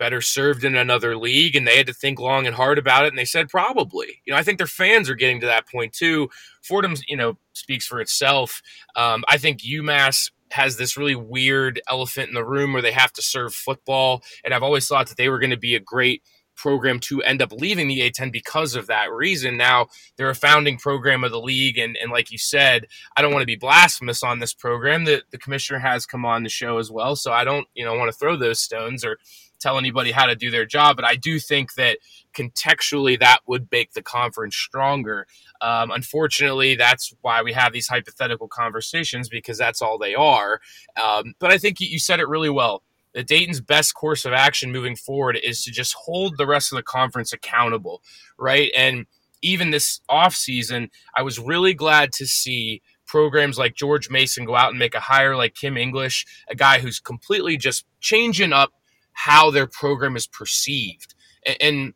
better 0.02 0.20
served 0.20 0.64
in 0.64 0.76
another 0.76 1.16
league, 1.16 1.56
and 1.56 1.68
they 1.68 1.78
had 1.78 1.86
to 1.86 1.94
think 1.94 2.20
long 2.20 2.48
and 2.48 2.56
hard 2.56 2.80
about 2.80 3.06
it, 3.06 3.10
and 3.10 3.20
they 3.20 3.24
said 3.24 3.48
probably. 3.48 4.20
You 4.26 4.34
know, 4.34 4.40
I 4.40 4.42
think 4.42 4.58
their 4.58 4.66
fans 4.66 5.08
are 5.12 5.16
getting 5.16 5.40
to 5.42 5.46
that 5.46 5.68
point 5.68 5.94
too. 5.94 6.28
Fordham, 6.64 6.96
you 7.08 7.16
know, 7.16 7.38
speaks 7.54 7.86
for 7.86 8.02
itself. 8.02 8.64
Um, 8.96 9.24
I 9.30 9.38
think 9.38 9.62
UMass 9.62 10.32
has 10.50 10.78
this 10.78 10.98
really 10.98 11.14
weird 11.14 11.80
elephant 11.88 12.30
in 12.30 12.34
the 12.34 12.44
room 12.44 12.74
where 12.74 12.82
they 12.82 12.92
have 12.92 13.14
to 13.14 13.22
serve 13.22 13.54
football, 13.54 14.24
and 14.44 14.56
I've 14.56 14.64
always 14.64 14.88
thought 14.88 15.08
that 15.08 15.18
they 15.18 15.30
were 15.30 15.38
going 15.38 15.52
to 15.52 15.58
be 15.58 15.76
a 15.76 15.80
great 15.80 16.24
program 16.62 17.00
to 17.00 17.22
end 17.24 17.42
up 17.42 17.52
leaving 17.52 17.88
the 17.88 18.00
A10 18.00 18.32
because 18.32 18.76
of 18.76 18.88
that 18.88 19.12
reason. 19.12 19.58
Now 19.58 19.88
they're 20.16 20.30
a 20.30 20.36
founding 20.36 20.78
program 20.78 21.24
of 21.24 21.32
the 21.32 21.42
league, 21.42 21.78
and, 21.78 21.98
and 21.98 22.12
like 22.12 22.32
you 22.32 22.38
said, 22.38 22.86
I 23.18 23.22
don't 23.22 23.34
want 23.34 23.42
to 23.42 23.48
be 23.48 23.56
blasphemous 23.56 24.24
on 24.24 24.40
this 24.40 24.54
program. 24.54 25.06
The 25.06 25.24
the 25.32 25.38
commissioner 25.38 25.80
has 25.80 26.06
come 26.06 26.26
on 26.26 26.44
the 26.44 26.50
show 26.50 26.78
as 26.78 26.92
well, 26.92 27.16
so 27.16 27.32
I 27.32 27.44
don't 27.44 27.68
you 27.74 27.84
know 27.84 27.96
want 27.96 28.12
to 28.12 28.18
throw 28.18 28.36
those 28.36 28.62
stones 28.62 29.04
or 29.04 29.18
tell 29.62 29.78
anybody 29.78 30.12
how 30.12 30.26
to 30.26 30.36
do 30.36 30.50
their 30.50 30.66
job, 30.66 30.96
but 30.96 31.06
I 31.06 31.16
do 31.16 31.40
think 31.40 31.76
that 31.76 32.00
contextually 32.34 33.20
that 33.20 33.40
would 33.48 33.68
make 33.72 33.94
the 33.94 34.02
conference 34.02 34.56
stronger. 34.56 35.28
Um, 35.62 35.92
unfortunately, 35.92 36.76
that's 36.76 37.14
why 37.22 37.44
we 37.44 37.54
have 37.54 37.72
these 37.72 37.88
hypothetical 37.88 38.48
conversations 38.48 39.30
because 39.30 39.58
that's 39.58 39.82
all 39.82 39.98
they 39.98 40.16
are. 40.16 40.60
Um, 41.02 41.36
but 41.40 41.52
I 41.52 41.58
think 41.58 41.80
you 41.80 42.00
said 42.00 42.20
it 42.20 42.28
really 42.28 42.50
well. 42.50 42.84
That 43.14 43.28
Dayton's 43.28 43.62
best 43.62 43.94
course 43.94 44.26
of 44.26 44.34
action 44.34 44.72
moving 44.72 44.96
forward 44.96 45.38
is 45.44 45.64
to 45.64 45.72
just 45.72 45.94
hold 45.94 46.38
the 46.38 46.48
rest 46.48 46.72
of 46.72 46.78
the 46.78 46.84
conference 46.84 47.34
accountable, 47.34 48.02
right? 48.38 48.72
And 48.76 49.06
even 49.42 49.72
this 49.72 50.02
offseason, 50.10 50.90
I 51.16 51.22
was 51.24 51.40
really 51.40 51.74
glad 51.74 52.14
to 52.14 52.26
see 52.26 52.82
programs 53.06 53.58
like 53.58 53.76
George 53.76 54.10
Mason 54.10 54.46
go 54.46 54.56
out 54.56 54.70
and 54.70 54.80
make 54.80 54.96
a 54.96 55.00
hire 55.00 55.36
like 55.36 55.56
Kim 55.56 55.76
English, 55.76 56.26
a 56.48 56.56
guy 56.56 56.80
who's 56.80 57.00
completely 57.00 57.58
just 57.58 57.86
changing 58.00 58.54
up 58.54 58.72
how 59.12 59.52
their 59.52 59.68
program 59.68 60.16
is 60.16 60.28
perceived. 60.28 61.14
And 61.60 61.94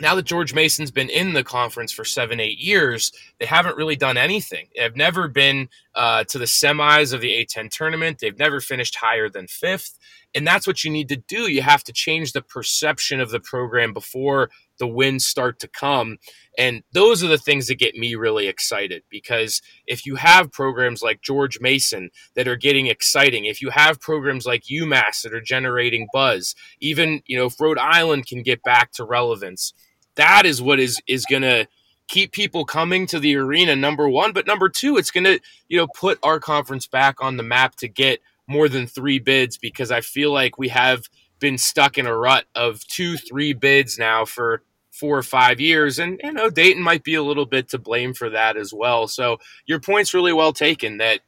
now 0.00 0.14
that 0.14 0.24
George 0.24 0.54
Mason's 0.54 0.90
been 0.90 1.10
in 1.10 1.32
the 1.32 1.44
conference 1.44 1.92
for 1.92 2.04
seven, 2.04 2.40
eight 2.40 2.58
years, 2.58 3.12
they 3.38 3.46
haven't 3.46 3.76
really 3.76 3.96
done 3.96 4.16
anything. 4.16 4.68
They've 4.76 4.94
never 4.96 5.28
been 5.28 5.68
uh, 5.98 6.22
to 6.22 6.38
the 6.38 6.44
semis 6.44 7.12
of 7.12 7.20
the 7.20 7.44
A10 7.44 7.70
tournament. 7.70 8.18
They've 8.20 8.38
never 8.38 8.60
finished 8.60 8.94
higher 8.94 9.28
than 9.28 9.48
fifth. 9.48 9.98
And 10.32 10.46
that's 10.46 10.64
what 10.64 10.84
you 10.84 10.92
need 10.92 11.08
to 11.08 11.16
do. 11.16 11.50
You 11.50 11.62
have 11.62 11.82
to 11.84 11.92
change 11.92 12.32
the 12.32 12.40
perception 12.40 13.18
of 13.18 13.30
the 13.30 13.40
program 13.40 13.92
before 13.92 14.48
the 14.78 14.86
wins 14.86 15.26
start 15.26 15.58
to 15.58 15.66
come. 15.68 16.18
And 16.56 16.84
those 16.92 17.24
are 17.24 17.28
the 17.28 17.36
things 17.36 17.66
that 17.66 17.80
get 17.80 17.96
me 17.96 18.14
really 18.14 18.46
excited 18.46 19.02
because 19.10 19.60
if 19.88 20.06
you 20.06 20.14
have 20.14 20.52
programs 20.52 21.02
like 21.02 21.20
George 21.20 21.58
Mason 21.60 22.10
that 22.36 22.46
are 22.46 22.56
getting 22.56 22.86
exciting, 22.86 23.46
if 23.46 23.60
you 23.60 23.70
have 23.70 24.00
programs 24.00 24.46
like 24.46 24.64
UMass 24.70 25.22
that 25.22 25.34
are 25.34 25.40
generating 25.40 26.06
buzz, 26.12 26.54
even, 26.80 27.22
you 27.26 27.36
know, 27.36 27.46
if 27.46 27.60
Rhode 27.60 27.78
Island 27.78 28.26
can 28.26 28.44
get 28.44 28.62
back 28.62 28.92
to 28.92 29.04
relevance, 29.04 29.74
that 30.14 30.46
is 30.46 30.62
what 30.62 30.78
is 30.78 31.00
is 31.08 31.24
going 31.24 31.42
to 31.42 31.66
keep 32.08 32.32
people 32.32 32.64
coming 32.64 33.06
to 33.06 33.20
the 33.20 33.36
arena 33.36 33.76
number 33.76 34.08
1, 34.08 34.32
but 34.32 34.46
number 34.46 34.68
2, 34.68 34.96
it's 34.96 35.10
going 35.10 35.24
to, 35.24 35.38
you 35.68 35.76
know, 35.76 35.86
put 35.94 36.18
our 36.22 36.40
conference 36.40 36.86
back 36.86 37.22
on 37.22 37.36
the 37.36 37.42
map 37.42 37.76
to 37.76 37.88
get 37.88 38.20
more 38.46 38.68
than 38.68 38.86
3 38.86 39.18
bids 39.18 39.58
because 39.58 39.90
I 39.90 40.00
feel 40.00 40.32
like 40.32 40.58
we 40.58 40.68
have 40.68 41.08
been 41.38 41.58
stuck 41.58 41.98
in 41.98 42.06
a 42.06 42.16
rut 42.16 42.46
of 42.54 42.84
2 42.88 43.16
3 43.16 43.52
bids 43.52 43.98
now 43.98 44.24
for 44.24 44.62
four 44.90 45.16
or 45.16 45.22
five 45.22 45.60
years. 45.60 45.98
And, 45.98 46.20
you 46.24 46.32
know, 46.32 46.50
Dayton 46.50 46.82
might 46.82 47.04
be 47.04 47.14
a 47.14 47.22
little 47.22 47.46
bit 47.46 47.68
to 47.68 47.78
blame 47.78 48.14
for 48.14 48.30
that 48.30 48.56
as 48.56 48.72
well. 48.74 49.06
So 49.06 49.38
your 49.66 49.78
point's 49.78 50.12
really 50.12 50.32
well 50.32 50.52
taken 50.52 50.96
that 50.96 51.20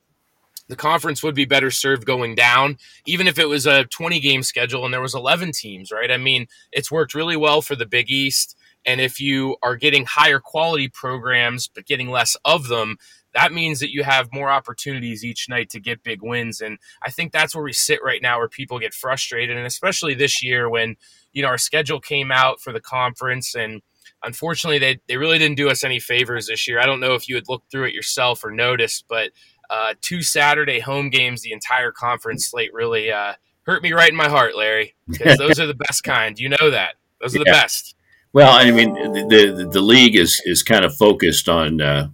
the 0.69 0.77
conference 0.77 1.23
would 1.23 1.35
be 1.35 1.45
better 1.45 1.71
served 1.71 2.07
going 2.07 2.35
down, 2.35 2.79
even 3.07 3.27
if 3.27 3.39
it 3.39 3.49
was 3.49 3.67
a 3.67 3.85
20 3.87 4.21
game 4.21 4.43
schedule 4.43 4.85
and 4.85 4.95
there 4.95 5.01
was 5.01 5.15
11 5.15 5.53
teams, 5.53 5.91
right? 5.93 6.11
I 6.11 6.17
mean, 6.17 6.47
it's 6.73 6.91
worked 6.91 7.15
really 7.15 7.37
well 7.37 7.61
for 7.61 7.77
the 7.77 7.87
Big 7.87 8.11
East. 8.11 8.57
And 8.85 9.01
if 9.01 9.21
you 9.21 9.57
are 9.63 9.77
getting 9.77 10.07
higher 10.07 10.41
quality 10.41 10.89
programs, 10.89 11.69
but 11.69 11.87
getting 11.87 12.09
less 12.09 12.37
of 12.45 12.69
them, 12.69 12.97
that 13.35 13.53
means 13.53 13.81
that 13.81 13.93
you 13.93 14.03
have 14.03 14.33
more 14.33 14.51
opportunities 14.51 15.25
each 15.25 15.49
night 15.49 15.71
to 15.71 15.81
get 15.81 16.03
big 16.03 16.21
wins. 16.23 16.61
And 16.61 16.79
I 17.03 17.11
think 17.11 17.33
that's 17.33 17.55
where 17.55 17.65
we 17.65 17.73
sit 17.73 18.01
right 18.03 18.21
now, 18.23 18.39
where 18.39 18.49
people 18.49 18.79
get 18.79 18.95
frustrated. 18.95 19.57
And 19.57 19.67
especially 19.67 20.15
this 20.15 20.43
year 20.43 20.69
when, 20.69 20.97
you 21.33 21.43
know, 21.43 21.49
our 21.49 21.59
schedule 21.59 22.01
came 22.01 22.33
out 22.33 22.61
for 22.61 22.73
the 22.73 22.81
conference 22.81 23.55
and 23.55 23.83
unfortunately 24.23 24.79
they, 24.79 25.01
they 25.07 25.17
really 25.17 25.39
didn't 25.39 25.57
do 25.57 25.71
us 25.71 25.85
any 25.85 26.01
favors 26.01 26.49
this 26.49 26.67
year. 26.67 26.81
I 26.81 26.87
don't 26.87 27.01
know 27.01 27.15
if 27.15 27.29
you 27.29 27.37
had 27.37 27.49
looked 27.49 27.71
through 27.71 27.85
it 27.85 27.95
yourself 27.95 28.45
or 28.45 28.51
noticed, 28.51 29.05
but 29.09 29.31
uh, 29.71 29.95
two 30.01 30.23
Saturday 30.23 30.81
home 30.81 31.11
games, 31.11 31.43
the 31.43 31.53
entire 31.53 31.93
conference 31.93 32.47
slate 32.47 32.75
really 32.75 33.13
uh, 33.13 33.35
hurt 33.63 33.83
me 33.83 33.93
right 33.93 34.11
in 34.11 34.17
my 34.17 34.29
heart, 34.29 34.57
Larry, 34.57 34.97
because 35.09 35.39
those 35.39 35.61
are 35.61 35.67
the 35.67 35.75
best 35.75 36.03
kind. 36.03 36.39
You 36.39 36.49
know 36.49 36.71
that. 36.71 36.95
Those 37.21 37.37
are 37.37 37.39
the 37.39 37.45
best. 37.45 37.95
Well, 38.33 38.53
I 38.53 38.71
mean, 38.71 38.95
the 38.95 39.55
the, 39.57 39.69
the 39.73 39.81
league 39.81 40.17
is 40.17 40.41
is 40.45 40.63
kind 40.63 40.85
of 40.85 40.95
focused 40.97 41.49
on 41.49 41.81
uh, 41.81 42.09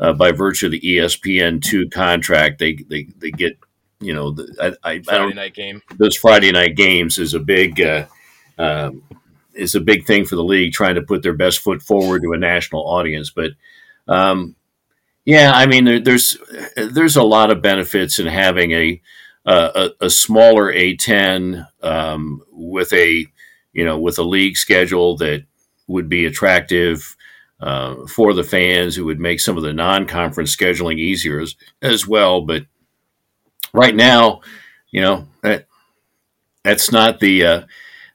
uh, 0.00 0.12
by 0.14 0.32
virtue 0.32 0.66
of 0.66 0.72
the 0.72 0.80
ESPN 0.80 1.62
two 1.62 1.88
contract. 1.90 2.58
They 2.58 2.74
they 2.74 3.08
they 3.18 3.30
get 3.30 3.58
you 4.00 4.14
know 4.14 4.30
the, 4.30 4.76
I, 4.82 4.90
I, 4.90 4.94
I 4.94 5.02
Friday 5.02 5.18
don't 5.18 5.36
night 5.36 5.54
game. 5.54 5.82
those 5.98 6.16
Friday 6.16 6.52
night 6.52 6.76
games 6.76 7.18
is 7.18 7.34
a 7.34 7.40
big 7.40 7.80
uh, 7.80 8.06
um, 8.58 9.02
is 9.54 9.74
a 9.74 9.80
big 9.80 10.06
thing 10.06 10.24
for 10.24 10.36
the 10.36 10.44
league 10.44 10.72
trying 10.72 10.94
to 10.94 11.02
put 11.02 11.22
their 11.22 11.34
best 11.34 11.58
foot 11.60 11.82
forward 11.82 12.22
to 12.22 12.32
a 12.32 12.38
national 12.38 12.88
audience. 12.88 13.30
But 13.30 13.52
um, 14.06 14.56
yeah, 15.26 15.52
I 15.54 15.66
mean, 15.66 15.84
there, 15.84 16.00
there's 16.00 16.38
there's 16.76 17.16
a 17.16 17.22
lot 17.22 17.50
of 17.50 17.60
benefits 17.60 18.18
in 18.18 18.26
having 18.26 18.72
a 18.72 19.02
a, 19.44 19.90
a 20.00 20.10
smaller 20.10 20.72
A10 20.72 21.66
um, 21.82 22.42
with 22.52 22.92
a 22.92 23.26
you 23.72 23.84
know 23.84 23.98
with 23.98 24.18
a 24.18 24.22
league 24.22 24.56
schedule 24.56 25.16
that 25.18 25.44
would 25.88 26.08
be 26.08 26.26
attractive 26.26 27.16
uh, 27.60 28.06
for 28.06 28.34
the 28.34 28.44
fans 28.44 28.94
who 28.94 29.04
would 29.04 29.18
make 29.18 29.40
some 29.40 29.56
of 29.56 29.64
the 29.64 29.72
non-conference 29.72 30.54
scheduling 30.54 30.98
easier 30.98 31.40
as, 31.40 31.56
as 31.82 32.06
well. 32.06 32.42
But 32.42 32.66
right 33.72 33.94
now, 33.94 34.42
you 34.92 35.00
know 35.00 35.26
that 35.42 35.66
that's 36.62 36.92
not 36.92 37.20
the 37.20 37.44
uh, 37.44 37.62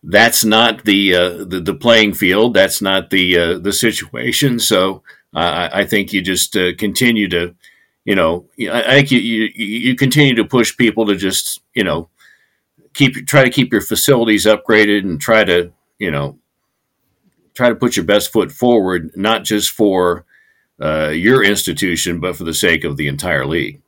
that's 0.04 0.46
not 0.46 0.86
the, 0.86 1.16
uh, 1.16 1.44
the 1.46 1.62
the 1.62 1.74
playing 1.74 2.14
field. 2.14 2.54
That's 2.54 2.82
not 2.82 3.10
the 3.10 3.38
uh, 3.38 3.58
the 3.60 3.74
situation. 3.74 4.60
So 4.60 5.04
I 5.34 5.86
think 5.86 6.14
you 6.14 6.22
just 6.22 6.56
uh, 6.56 6.76
continue 6.78 7.28
to, 7.30 7.56
you 8.06 8.16
know, 8.16 8.46
I 8.62 8.84
I 8.84 8.92
think 8.96 9.12
you, 9.12 9.20
you 9.20 9.50
you 9.56 9.96
continue 9.96 10.36
to 10.36 10.46
push 10.46 10.76
people 10.78 11.06
to 11.08 11.16
just 11.16 11.62
you 11.74 11.84
know 11.84 12.10
keep 12.94 13.28
try 13.28 13.44
to 13.44 13.50
keep 13.50 13.72
your 13.72 13.82
facilities 13.82 14.46
upgraded 14.46 15.00
and 15.00 15.20
try 15.20 15.44
to 15.44 15.72
you 16.00 16.12
know 16.12 16.38
try 17.54 17.70
to 17.70 17.76
put 17.76 17.96
your 17.96 18.06
best 18.06 18.32
foot 18.32 18.52
forward, 18.52 19.12
not 19.16 19.44
just 19.44 19.72
for 19.72 20.26
uh, 20.82 21.10
your 21.10 21.44
institution, 21.44 22.20
but 22.20 22.36
for 22.36 22.44
the 22.44 22.54
sake 22.54 22.84
of 22.84 22.98
the 22.98 23.08
entire 23.08 23.46
league. 23.46 23.82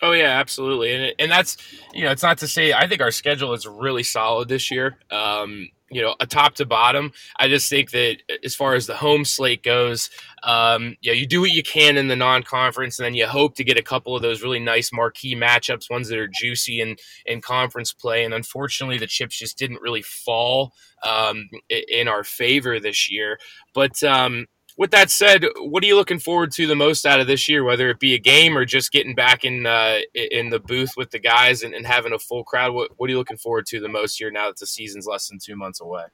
Oh 0.00 0.12
yeah, 0.12 0.40
absolutely, 0.40 0.92
and 0.92 1.14
and 1.18 1.30
that's 1.30 1.56
you 1.94 2.04
know 2.04 2.10
it's 2.10 2.24
not 2.24 2.38
to 2.38 2.48
say 2.48 2.72
I 2.72 2.88
think 2.88 3.00
our 3.00 3.12
schedule 3.12 3.52
is 3.52 3.66
really 3.66 4.02
solid 4.02 4.48
this 4.48 4.70
year. 4.70 4.98
Um, 5.10 5.68
you 5.92 6.02
know, 6.02 6.16
a 6.20 6.26
top 6.26 6.54
to 6.56 6.64
bottom. 6.64 7.12
I 7.38 7.48
just 7.48 7.68
think 7.68 7.90
that 7.90 8.16
as 8.44 8.54
far 8.54 8.74
as 8.74 8.86
the 8.86 8.96
home 8.96 9.24
slate 9.24 9.62
goes, 9.62 10.10
um, 10.42 10.96
yeah, 11.02 11.12
you 11.12 11.26
do 11.26 11.40
what 11.40 11.52
you 11.52 11.62
can 11.62 11.96
in 11.96 12.08
the 12.08 12.16
non-conference, 12.16 12.98
and 12.98 13.06
then 13.06 13.14
you 13.14 13.26
hope 13.26 13.54
to 13.56 13.64
get 13.64 13.78
a 13.78 13.82
couple 13.82 14.16
of 14.16 14.22
those 14.22 14.42
really 14.42 14.58
nice 14.58 14.92
marquee 14.92 15.36
matchups, 15.36 15.90
ones 15.90 16.08
that 16.08 16.18
are 16.18 16.28
juicy 16.28 16.80
in 16.80 16.96
in 17.26 17.40
conference 17.40 17.92
play. 17.92 18.24
And 18.24 18.34
unfortunately, 18.34 18.98
the 18.98 19.06
chips 19.06 19.38
just 19.38 19.58
didn't 19.58 19.82
really 19.82 20.02
fall 20.02 20.72
um, 21.04 21.48
in 21.68 22.08
our 22.08 22.24
favor 22.24 22.80
this 22.80 23.10
year. 23.10 23.38
But 23.74 24.02
um, 24.02 24.46
with 24.82 24.90
that 24.90 25.12
said, 25.12 25.44
what 25.60 25.84
are 25.84 25.86
you 25.86 25.94
looking 25.94 26.18
forward 26.18 26.50
to 26.54 26.66
the 26.66 26.74
most 26.74 27.06
out 27.06 27.20
of 27.20 27.28
this 27.28 27.48
year? 27.48 27.62
Whether 27.62 27.88
it 27.88 28.00
be 28.00 28.14
a 28.14 28.18
game 28.18 28.58
or 28.58 28.64
just 28.64 28.90
getting 28.90 29.14
back 29.14 29.44
in 29.44 29.64
uh, 29.64 30.00
in 30.12 30.50
the 30.50 30.58
booth 30.58 30.96
with 30.96 31.12
the 31.12 31.20
guys 31.20 31.62
and, 31.62 31.72
and 31.72 31.86
having 31.86 32.12
a 32.12 32.18
full 32.18 32.42
crowd. 32.42 32.74
What, 32.74 32.90
what 32.96 33.08
are 33.08 33.12
you 33.12 33.18
looking 33.18 33.36
forward 33.36 33.64
to 33.66 33.78
the 33.78 33.88
most 33.88 34.18
here 34.18 34.32
now 34.32 34.48
that 34.48 34.56
the 34.58 34.66
season's 34.66 35.06
less 35.06 35.28
than 35.28 35.38
two 35.38 35.54
months 35.54 35.80
away? 35.80 36.06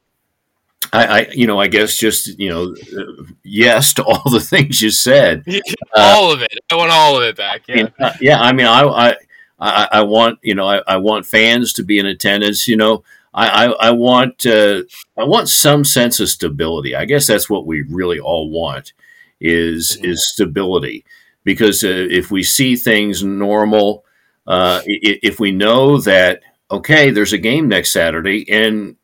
I, 0.92 1.06
I 1.06 1.28
you 1.32 1.46
know, 1.46 1.58
I 1.58 1.68
guess 1.68 1.96
just 1.96 2.38
you 2.38 2.50
know, 2.50 2.74
uh, 2.98 3.24
yes 3.42 3.94
to 3.94 4.04
all 4.04 4.30
the 4.30 4.40
things 4.52 4.82
you 4.82 4.90
said. 4.90 5.44
all 5.96 6.30
of 6.30 6.42
it. 6.42 6.52
I 6.70 6.76
want 6.76 6.90
all 6.92 7.16
of 7.16 7.22
it 7.22 7.36
back. 7.36 7.62
I 7.70 7.72
Yeah. 7.72 7.82
mean, 7.84 7.92
uh, 7.98 8.12
yeah, 8.20 8.38
I 8.38 8.52
mean, 8.52 8.66
I, 8.66 8.82
I, 8.82 9.14
I, 9.58 9.88
I 9.92 10.02
want 10.02 10.40
you 10.42 10.54
know, 10.54 10.68
I, 10.68 10.82
I 10.86 10.98
want 10.98 11.24
fans 11.24 11.72
to 11.72 11.82
be 11.82 11.98
in 11.98 12.04
attendance. 12.04 12.68
You 12.68 12.76
know, 12.76 13.02
I, 13.38 13.66
I, 13.66 13.88
I 13.88 13.90
want, 13.92 14.44
uh, 14.46 14.82
I 15.16 15.24
want 15.24 15.48
some 15.48 15.84
sense 15.84 16.18
of 16.20 16.28
stability. 16.28 16.94
I 16.96 17.04
guess 17.04 17.26
that's 17.26 17.48
what 17.48 17.66
we 17.66 17.82
really 17.82 18.18
all 18.20 18.50
want 18.50 18.92
is 19.40 19.96
Mhm. 20.00 20.10
is 20.10 20.28
stability. 20.34 21.04
Because 21.44 21.84
uh, 21.84 22.06
if 22.20 22.30
we 22.30 22.42
see 22.42 22.76
things 22.76 23.22
normal, 23.22 24.04
uh, 24.46 24.80
if 24.86 25.38
we 25.40 25.52
know 25.52 25.98
that 26.00 26.42
okay, 26.70 27.10
there's 27.10 27.32
a 27.32 27.38
game 27.38 27.68
next 27.68 27.92
Saturday 27.92 28.44
and 28.50 28.96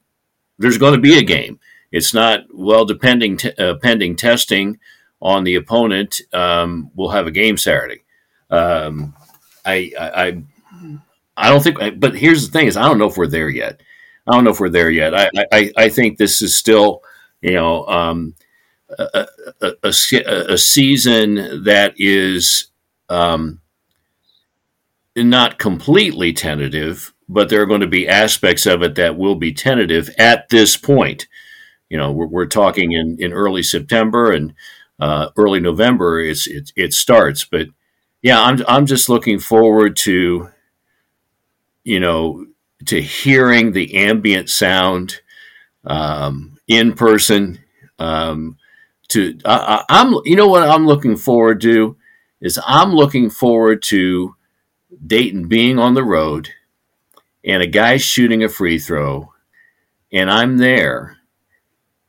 there's 0.59 0.79
going 0.79 0.95
to 0.95 1.01
be 1.01 1.17
a 1.19 1.23
game. 1.23 1.59
It's 1.93 2.13
not 2.13 2.41
well, 2.53 2.85
depending 2.85 3.37
t- 3.39 3.53
uh, 3.59 3.77
pending 3.77 4.17
testing 4.17 4.79
on 5.23 5.45
the 5.45 5.55
opponent. 5.55 6.21
Um, 6.33 6.91
we'll 6.95 7.11
have 7.11 7.27
a 7.27 7.31
game 7.31 7.57
Saturday. 7.57 8.03
Um, 8.51 9.15
I, 9.65 9.93
I, 9.99 10.09
I, 10.27 10.43
I 11.37 11.49
don't 11.51 11.63
think. 11.63 11.79
But 12.01 12.17
here's 12.17 12.45
the 12.47 12.53
thing: 12.53 12.67
is 12.67 12.77
I 12.77 12.83
don't 12.89 12.99
know 12.99 13.09
if 13.09 13.17
we're 13.17 13.27
there 13.29 13.49
yet. 13.49 13.81
I 14.27 14.33
don't 14.33 14.45
know 14.45 14.51
if 14.51 14.61
we're 14.61 14.69
there 14.71 14.91
yet. 14.91 15.15
I, 15.15 15.31
I, 15.53 15.73
I 15.77 15.89
think 15.89 16.19
this 16.19 16.43
is 16.43 16.57
still, 16.57 17.03
you 17.43 17.53
know, 17.53 17.87
um, 17.87 18.35
a, 18.99 19.27
a, 19.61 19.69
a, 19.83 20.55
a 20.55 20.59
season 20.59 21.65
that 21.65 21.95
is 21.97 22.67
um, 23.09 23.61
not 25.17 25.59
completely 25.59 26.33
tentative, 26.33 27.13
but 27.29 27.49
there 27.49 27.63
are 27.63 27.67
going 27.67 27.81
to 27.83 27.87
be 27.87 28.09
aspects 28.09 28.67
of 28.67 28.83
it 28.83 28.95
that 28.97 29.17
will 29.17 29.35
be 29.37 29.53
tentative 29.53 30.11
at 30.19 30.49
this 30.51 30.77
point. 30.77 31.27
you 31.89 31.99
know, 31.99 32.13
we're, 32.13 32.27
we're 32.27 32.47
talking 32.47 32.93
in, 32.93 33.17
in 33.21 33.33
early 33.33 33.63
September 33.63 34.33
and 34.33 34.55
uh, 35.01 35.29
early 35.37 35.61
November. 35.61 36.21
It's 36.21 36.47
it, 36.47 36.73
it 36.77 36.95
starts, 36.95 37.45
but 37.45 37.69
yeah, 38.23 38.43
I'm 38.43 38.63
I'm 38.67 38.87
just 38.87 39.09
looking 39.09 39.39
forward 39.39 39.97
to, 39.99 40.49
you 41.85 42.01
know, 42.01 42.47
to 42.87 43.01
hearing 43.01 43.73
the 43.73 43.95
ambient 43.95 44.49
sound 44.49 45.21
um, 45.85 46.59
in 46.67 46.93
person. 46.95 47.61
Um, 47.99 48.57
to 49.09 49.39
I, 49.45 49.85
I'm 49.89 50.15
you 50.25 50.37
know 50.37 50.49
what 50.49 50.69
I'm 50.69 50.87
looking 50.87 51.17
forward 51.17 51.61
to 51.63 51.97
is 52.41 52.59
I'm 52.67 52.93
looking 52.93 53.31
forward 53.31 53.83
to 53.85 54.35
Dayton 55.07 55.49
being 55.49 55.79
on 55.79 55.95
the 55.95 56.05
road 56.05 56.51
and 57.45 57.63
a 57.63 57.67
guy 57.67 57.97
shooting 57.97 58.43
a 58.43 58.49
free 58.49 58.79
throw 58.79 59.33
and 60.13 60.31
I'm 60.31 60.57
there 60.57 61.19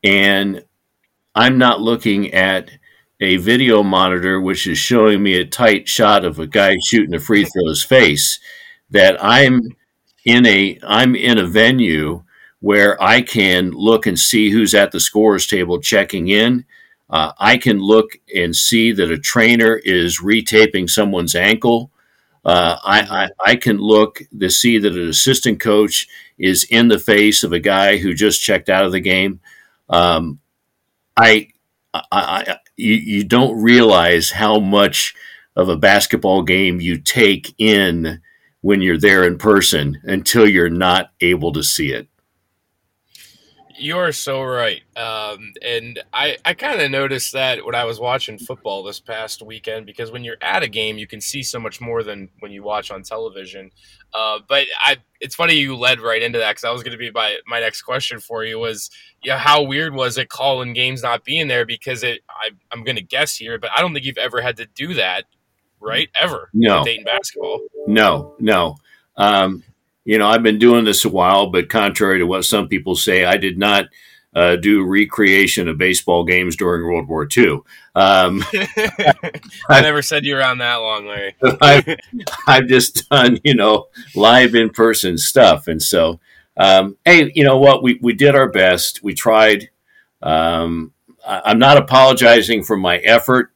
and 0.03 0.63
I'm 1.33 1.57
not 1.57 1.81
looking 1.81 2.33
at 2.33 2.69
a 3.19 3.37
video 3.37 3.83
monitor 3.83 4.39
which 4.39 4.67
is 4.67 4.77
showing 4.77 5.21
me 5.23 5.35
a 5.35 5.45
tight 5.45 5.87
shot 5.87 6.25
of 6.25 6.39
a 6.39 6.47
guy 6.47 6.75
shooting 6.85 7.13
a 7.13 7.19
free 7.19 7.45
throw's 7.45 7.83
face 7.83 8.39
that 8.89 9.21
I'm 9.23 9.61
in 10.25 10.45
a 10.45 10.79
I'm 10.83 11.15
in 11.15 11.37
a 11.37 11.47
venue 11.47 12.23
where 12.59 13.01
I 13.01 13.21
can 13.21 13.71
look 13.71 14.07
and 14.07 14.19
see 14.19 14.49
who's 14.49 14.73
at 14.73 14.91
the 14.91 14.99
scorers 14.99 15.45
table 15.45 15.79
checking 15.79 16.27
in. 16.29 16.65
Uh, 17.09 17.31
I 17.37 17.57
can 17.57 17.79
look 17.79 18.17
and 18.35 18.55
see 18.55 18.91
that 18.91 19.11
a 19.11 19.19
trainer 19.19 19.75
is 19.75 20.21
retaping 20.21 20.89
someone's 20.89 21.35
ankle. 21.35 21.91
Uh, 22.43 22.77
I, 22.83 23.01
I, 23.01 23.29
I, 23.51 23.55
can 23.55 23.77
look 23.77 24.21
to 24.39 24.49
see 24.49 24.77
that 24.77 24.93
an 24.93 25.09
assistant 25.09 25.59
coach 25.59 26.07
is 26.37 26.63
in 26.65 26.87
the 26.87 26.99
face 26.99 27.43
of 27.43 27.53
a 27.53 27.59
guy 27.59 27.97
who 27.97 28.13
just 28.13 28.41
checked 28.41 28.69
out 28.69 28.85
of 28.85 28.91
the 28.91 28.99
game. 28.99 29.39
Um, 29.89 30.39
I, 31.17 31.49
I, 31.93 32.01
I 32.11 32.57
you, 32.77 32.93
you 32.95 33.23
don't 33.23 33.61
realize 33.61 34.31
how 34.31 34.59
much 34.59 35.15
of 35.55 35.69
a 35.69 35.77
basketball 35.77 36.43
game 36.43 36.81
you 36.81 36.97
take 36.99 37.53
in 37.57 38.21
when 38.65 38.81
you're 38.81 38.97
there 38.97 39.23
in 39.23 39.37
person 39.37 40.01
until 40.05 40.49
you're 40.49 40.71
not 40.71 41.11
able 41.21 41.53
to 41.53 41.61
see 41.61 41.91
it. 41.91 42.07
You 43.77 43.95
are 43.99 44.11
so 44.11 44.41
right. 44.41 44.81
Um, 44.97 45.53
and 45.63 46.01
I, 46.11 46.37
I 46.43 46.55
kind 46.55 46.81
of 46.81 46.89
noticed 46.89 47.31
that 47.33 47.63
when 47.63 47.75
I 47.75 47.83
was 47.83 47.99
watching 47.99 48.39
football 48.39 48.81
this 48.81 48.99
past 48.99 49.43
weekend, 49.43 49.85
because 49.85 50.11
when 50.11 50.23
you're 50.23 50.41
at 50.41 50.63
a 50.63 50.67
game, 50.67 50.97
you 50.97 51.05
can 51.05 51.21
see 51.21 51.43
so 51.43 51.59
much 51.59 51.79
more 51.79 52.01
than 52.01 52.27
when 52.39 52.51
you 52.51 52.63
watch 52.63 52.89
on 52.89 53.03
television. 53.03 53.69
Uh, 54.15 54.39
but 54.49 54.65
I, 54.83 54.97
it's 55.21 55.35
funny 55.35 55.53
you 55.53 55.75
led 55.75 55.99
right 55.99 56.23
into 56.23 56.39
that 56.39 56.53
because 56.53 56.63
that 56.63 56.73
was 56.73 56.81
going 56.81 56.93
to 56.93 56.97
be 56.97 57.11
my, 57.11 57.37
my 57.45 57.59
next 57.59 57.83
question 57.83 58.19
for 58.19 58.43
you 58.43 58.57
was, 58.57 58.89
yeah, 59.23 59.37
how 59.37 59.61
weird 59.61 59.93
was 59.93 60.17
it 60.17 60.29
calling 60.29 60.73
games 60.73 61.03
not 61.03 61.23
being 61.23 61.47
there? 61.47 61.67
Because 61.67 62.01
it, 62.01 62.21
I, 62.27 62.49
I'm 62.71 62.83
going 62.83 62.97
to 62.97 63.03
guess 63.03 63.35
here, 63.35 63.59
but 63.59 63.69
I 63.77 63.81
don't 63.81 63.93
think 63.93 64.05
you've 64.05 64.17
ever 64.17 64.41
had 64.41 64.57
to 64.57 64.65
do 64.65 64.95
that, 64.95 65.25
right? 65.79 66.09
Ever. 66.19 66.49
No. 66.53 66.83
Dayton 66.83 67.05
basketball. 67.05 67.61
No, 67.87 68.35
no. 68.39 68.77
Um, 69.17 69.63
you 70.03 70.17
know, 70.17 70.27
I've 70.27 70.43
been 70.43 70.59
doing 70.59 70.85
this 70.85 71.05
a 71.05 71.09
while, 71.09 71.49
but 71.49 71.69
contrary 71.69 72.19
to 72.19 72.27
what 72.27 72.45
some 72.45 72.67
people 72.67 72.95
say, 72.95 73.25
I 73.25 73.37
did 73.37 73.57
not 73.57 73.85
uh, 74.35 74.57
do 74.57 74.83
recreation 74.83 75.67
of 75.67 75.77
baseball 75.77 76.25
games 76.25 76.55
during 76.55 76.83
World 76.83 77.07
War 77.07 77.27
II. 77.35 77.61
Um, 77.95 78.43
I 79.69 79.81
never 79.81 80.01
said 80.01 80.25
you 80.25 80.35
were 80.35 80.43
on 80.43 80.57
that 80.57 80.75
long, 80.75 81.07
Larry. 81.07 81.35
I've, 81.61 81.87
I've, 82.45 82.67
just 82.67 83.09
done, 83.09 83.39
you 83.43 83.55
know, 83.55 83.87
live 84.13 84.53
in 84.53 84.69
person 84.69 85.17
stuff. 85.17 85.67
And 85.67 85.81
so, 85.81 86.19
um, 86.57 86.97
hey, 87.05 87.31
you 87.33 87.45
know 87.45 87.57
what? 87.57 87.81
We, 87.81 87.97
we 88.01 88.13
did 88.13 88.35
our 88.35 88.49
best. 88.49 89.01
We 89.01 89.13
tried. 89.13 89.69
Um, 90.21 90.91
I, 91.25 91.41
I'm 91.45 91.59
not 91.59 91.77
apologizing 91.77 92.63
for 92.63 92.75
my 92.75 92.97
effort, 92.97 93.53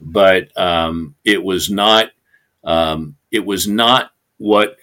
but 0.00 0.56
um, 0.58 1.14
it 1.24 1.42
was 1.42 1.70
not. 1.70 2.10
Um, 2.64 3.16
it 3.30 3.44
was 3.44 3.68
not 3.68 4.10
what 4.38 4.76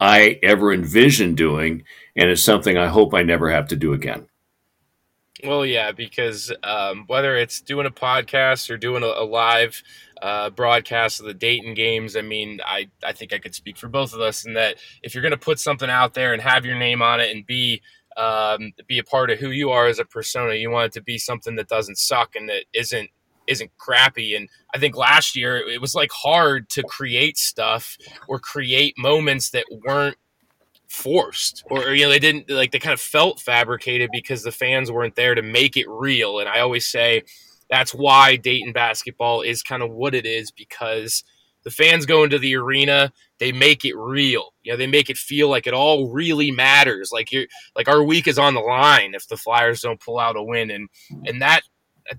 I 0.00 0.38
ever 0.42 0.72
envisioned 0.72 1.36
doing, 1.36 1.84
and 2.14 2.30
it's 2.30 2.42
something 2.42 2.76
I 2.76 2.88
hope 2.88 3.14
I 3.14 3.22
never 3.22 3.50
have 3.50 3.68
to 3.68 3.76
do 3.76 3.92
again. 3.92 4.28
Well, 5.44 5.64
yeah, 5.64 5.92
because 5.92 6.52
um, 6.64 7.04
whether 7.06 7.36
it's 7.36 7.60
doing 7.60 7.86
a 7.86 7.90
podcast 7.90 8.70
or 8.70 8.76
doing 8.76 9.04
a, 9.04 9.06
a 9.06 9.24
live 9.24 9.82
uh, 10.20 10.50
broadcast 10.50 11.20
of 11.20 11.26
the 11.26 11.34
Dayton 11.34 11.74
games, 11.74 12.16
I 12.16 12.22
mean, 12.22 12.60
I, 12.66 12.88
I 13.04 13.12
think 13.12 13.32
I 13.32 13.38
could 13.38 13.54
speak 13.54 13.76
for 13.76 13.88
both 13.88 14.14
of 14.14 14.20
us 14.20 14.44
in 14.44 14.54
that 14.54 14.76
if 15.02 15.14
you're 15.14 15.22
going 15.22 15.30
to 15.30 15.38
put 15.38 15.60
something 15.60 15.88
out 15.88 16.14
there 16.14 16.32
and 16.32 16.42
have 16.42 16.64
your 16.64 16.76
name 16.76 17.02
on 17.02 17.20
it 17.20 17.34
and 17.34 17.46
be 17.46 17.82
um, 18.16 18.72
be 18.88 18.98
a 18.98 19.04
part 19.04 19.30
of 19.30 19.38
who 19.38 19.50
you 19.50 19.70
are 19.70 19.86
as 19.86 20.00
a 20.00 20.04
persona, 20.04 20.54
you 20.54 20.70
want 20.70 20.86
it 20.86 20.92
to 20.94 21.02
be 21.02 21.18
something 21.18 21.54
that 21.54 21.68
doesn't 21.68 21.98
suck 21.98 22.34
and 22.34 22.48
that 22.48 22.64
isn't 22.74 23.08
isn't 23.48 23.76
crappy. 23.76 24.36
And 24.36 24.48
I 24.74 24.78
think 24.78 24.96
last 24.96 25.36
year 25.36 25.56
it 25.56 25.80
was 25.80 25.94
like 25.94 26.10
hard 26.12 26.68
to 26.70 26.82
create 26.82 27.36
stuff 27.36 27.96
or 28.28 28.38
create 28.38 28.94
moments 28.98 29.50
that 29.50 29.64
weren't 29.84 30.16
forced 30.88 31.64
or 31.70 31.90
you 31.90 32.02
know 32.02 32.08
they 32.08 32.18
didn't 32.18 32.48
like 32.48 32.70
they 32.72 32.78
kind 32.78 32.94
of 32.94 33.00
felt 33.00 33.38
fabricated 33.38 34.08
because 34.10 34.42
the 34.42 34.50
fans 34.50 34.90
weren't 34.90 35.16
there 35.16 35.34
to 35.34 35.42
make 35.42 35.76
it 35.76 35.86
real. 35.86 36.38
And 36.38 36.48
i 36.48 36.60
always 36.60 36.86
say 36.86 37.24
that's 37.68 37.92
why 37.92 38.36
dayton 38.36 38.72
basketball 38.72 39.42
is 39.42 39.62
kind 39.62 39.82
of 39.82 39.90
what 39.90 40.14
it 40.14 40.24
is 40.24 40.50
because 40.50 41.24
the 41.62 41.70
fans 41.70 42.06
go 42.06 42.24
into 42.24 42.38
the 42.38 42.56
arena 42.56 43.12
they 43.38 43.52
make 43.52 43.84
it 43.84 43.96
real. 43.96 44.52
You 44.62 44.72
know 44.72 44.76
they 44.76 44.86
make 44.86 45.10
it 45.10 45.16
feel 45.16 45.48
like 45.48 45.66
it 45.66 45.74
all 45.74 46.10
really 46.10 46.50
matters. 46.50 47.10
Like 47.12 47.32
you're 47.32 47.46
like 47.76 47.88
our 47.88 48.02
week 48.02 48.26
is 48.26 48.38
on 48.38 48.54
the 48.54 48.60
line 48.60 49.14
if 49.14 49.28
the 49.28 49.36
flyers 49.36 49.80
don't 49.80 50.00
pull 50.00 50.18
out 50.18 50.36
a 50.36 50.42
win. 50.42 50.70
And 50.70 50.88
and 51.26 51.40
that 51.40 51.62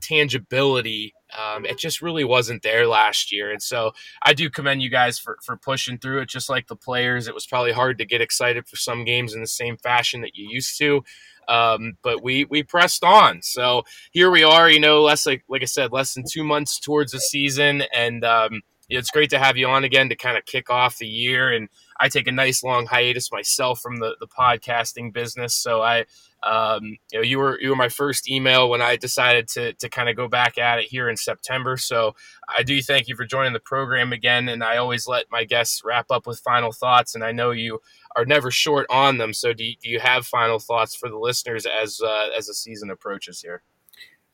tangibility 0.02 1.14
um, 1.38 1.66
it 1.66 1.78
just 1.78 2.02
really 2.02 2.24
wasn't 2.24 2.64
there 2.64 2.88
last 2.88 3.32
year. 3.32 3.52
And 3.52 3.62
so 3.62 3.92
I 4.24 4.34
do 4.34 4.50
commend 4.50 4.82
you 4.82 4.90
guys 4.90 5.20
for, 5.20 5.38
for 5.44 5.58
pushing 5.58 5.98
through 5.98 6.22
it, 6.22 6.30
just 6.30 6.50
like 6.50 6.68
the 6.68 6.76
players. 6.76 7.28
It 7.28 7.34
was 7.34 7.46
probably 7.46 7.72
hard 7.72 7.98
to 8.00 8.06
get 8.06 8.22
excited 8.22 8.68
for 8.68 8.76
some 8.76 9.06
games 9.06 9.34
in 9.34 9.42
the 9.42 9.48
same 9.48 9.78
fashion 9.78 10.22
that 10.22 10.36
you 10.36 10.48
used 10.50 10.78
to. 10.80 11.04
Um, 11.48 11.94
but 12.04 12.24
we 12.24 12.46
we 12.46 12.62
pressed 12.62 13.04
on. 13.04 13.42
So 13.42 13.84
here 14.12 14.30
we 14.30 14.44
are, 14.44 14.70
you 14.70 14.80
know, 14.80 15.02
less 15.02 15.26
like 15.26 15.44
like 15.50 15.64
I 15.64 15.66
said, 15.66 15.92
less 15.92 16.14
than 16.14 16.24
two 16.32 16.44
months 16.44 16.80
towards 16.80 17.12
the 17.12 17.20
season, 17.20 17.84
and 17.94 18.24
um, 18.24 18.62
it's 18.90 19.12
great 19.12 19.30
to 19.30 19.40
have 19.40 19.58
you 19.58 19.68
on 19.68 19.84
again 19.84 20.10
to 20.10 20.16
kind 20.16 20.38
of 20.38 20.46
kick 20.46 20.70
off 20.70 20.98
the 20.98 21.08
year. 21.08 21.52
And 21.52 21.70
I 22.00 22.10
take 22.10 22.28
a 22.28 22.32
nice 22.32 22.64
long 22.64 22.86
hiatus 22.86 23.32
myself 23.32 23.80
from 23.80 23.98
the, 23.98 24.16
the 24.20 24.28
podcasting 24.28 25.14
business. 25.14 25.56
So 25.56 25.82
I, 25.82 26.06
um, 26.42 26.98
you 27.12 27.20
know, 27.20 27.22
you 27.22 27.38
were 27.38 27.60
you 27.60 27.70
were 27.70 27.76
my 27.76 27.90
first 27.90 28.30
email 28.30 28.70
when 28.70 28.82
I 28.82 28.96
decided 28.96 29.48
to 29.50 29.74
to 29.74 29.90
kind 29.90 30.10
of 30.10 30.16
go 30.16 30.28
back 30.28 30.58
at 30.58 30.80
it 30.80 30.86
here 30.86 31.10
in 31.10 31.18
September. 31.18 31.78
So 31.78 32.16
I 32.48 32.64
do 32.64 32.82
thank 32.82 33.08
you 33.08 33.16
for 33.16 33.26
joining 33.26 33.54
the 33.54 33.60
program 33.60 34.14
again. 34.14 34.50
And 34.50 34.64
I 34.64 34.78
always 34.78 35.08
let 35.08 35.26
my 35.30 35.44
guests 35.44 35.82
wrap 35.84 36.10
up 36.10 36.26
with 36.26 36.40
final 36.40 36.72
thoughts, 36.72 37.16
and 37.16 37.24
I 37.24 37.32
know 37.32 37.52
you 37.52 37.82
are 38.16 38.26
never 38.26 38.52
short 38.52 38.88
on 38.90 39.18
them. 39.18 39.34
So 39.34 39.54
do 39.54 39.64
you, 39.64 39.76
do 39.82 39.90
you 39.90 40.00
have 40.00 40.26
final 40.26 40.60
thoughts 40.60 40.96
for 40.96 41.10
the 41.10 41.18
listeners 41.18 41.66
as 41.66 42.02
uh, 42.02 42.30
as 42.38 42.48
the 42.48 42.54
season 42.54 42.90
approaches 42.90 43.42
here? 43.42 43.62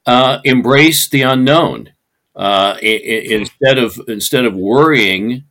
Uh, 0.06 0.39
embrace 0.43 1.10
the 1.10 1.24
unknown. 1.24 1.95
Uh, 2.36 2.76
instead 2.82 3.78
of 3.78 3.98
instead 4.10 4.44
of 4.44 4.54
worrying 4.54 5.46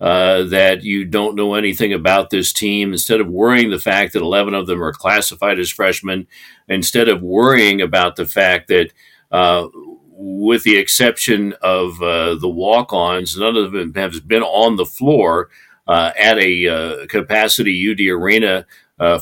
uh, 0.00 0.44
that 0.44 0.82
you 0.82 1.04
don't 1.04 1.36
know 1.36 1.54
anything 1.54 1.92
about 1.92 2.30
this 2.30 2.50
team, 2.50 2.92
instead 2.92 3.20
of 3.20 3.28
worrying 3.28 3.68
the 3.68 3.78
fact 3.78 4.14
that 4.14 4.22
11 4.22 4.54
of 4.54 4.66
them 4.66 4.82
are 4.82 4.92
classified 4.92 5.58
as 5.58 5.68
freshmen, 5.68 6.26
instead 6.68 7.10
of 7.10 7.20
worrying 7.20 7.82
about 7.82 8.16
the 8.16 8.24
fact 8.24 8.68
that, 8.68 8.90
uh, 9.30 9.68
with 10.12 10.62
the 10.62 10.78
exception 10.78 11.52
of 11.60 12.00
uh, 12.00 12.34
the 12.36 12.48
walk 12.48 12.94
ons, 12.94 13.36
none 13.36 13.56
of 13.56 13.72
them 13.72 13.92
have 13.92 14.26
been 14.26 14.42
on 14.42 14.76
the 14.76 14.86
floor 14.86 15.50
uh, 15.86 16.12
at 16.18 16.38
a 16.38 17.06
capacity 17.06 17.90
UD 17.90 18.00
arena 18.16 18.64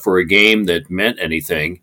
for 0.00 0.18
a 0.18 0.26
game 0.26 0.64
that 0.64 0.88
meant 0.88 1.18
anything. 1.20 1.80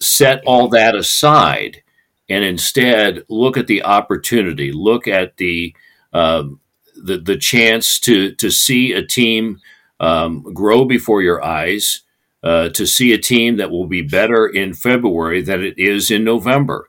Set 0.00 0.42
all 0.44 0.68
that 0.68 0.94
aside 0.94 1.82
and 2.28 2.44
instead 2.44 3.24
look 3.28 3.56
at 3.56 3.66
the 3.66 3.82
opportunity, 3.82 4.72
look 4.72 5.06
at 5.06 5.36
the 5.36 5.74
um, 6.12 6.60
the, 6.96 7.18
the 7.18 7.36
chance 7.36 7.98
to 8.00 8.34
to 8.36 8.50
see 8.50 8.92
a 8.92 9.06
team 9.06 9.60
um, 10.00 10.42
grow 10.54 10.84
before 10.84 11.22
your 11.22 11.42
eyes, 11.44 12.02
uh, 12.42 12.68
to 12.70 12.86
see 12.86 13.12
a 13.12 13.18
team 13.18 13.56
that 13.56 13.70
will 13.70 13.86
be 13.86 14.02
better 14.02 14.46
in 14.46 14.74
February 14.74 15.42
than 15.42 15.62
it 15.62 15.78
is 15.78 16.10
in 16.10 16.24
November, 16.24 16.88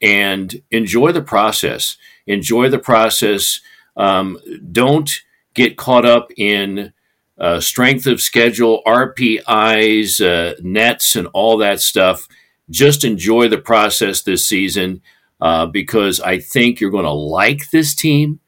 and 0.00 0.62
enjoy 0.70 1.12
the 1.12 1.22
process. 1.22 1.96
Enjoy 2.26 2.68
the 2.68 2.78
process. 2.78 3.60
Um, 3.96 4.38
don't 4.70 5.22
get 5.54 5.76
caught 5.76 6.04
up 6.04 6.30
in 6.36 6.92
uh, 7.38 7.60
strength 7.60 8.06
of 8.06 8.20
schedule, 8.20 8.82
RPIs, 8.86 10.20
uh, 10.20 10.54
NETs, 10.62 11.16
and 11.16 11.28
all 11.32 11.56
that 11.58 11.80
stuff. 11.80 12.28
Just 12.70 13.04
enjoy 13.04 13.48
the 13.48 13.58
process 13.58 14.22
this 14.22 14.46
season 14.46 15.02
uh, 15.40 15.66
because 15.66 16.20
I 16.20 16.38
think 16.38 16.80
you're 16.80 16.90
going 16.90 17.04
to 17.04 17.10
like 17.10 17.70
this 17.70 17.94
team 17.94 18.40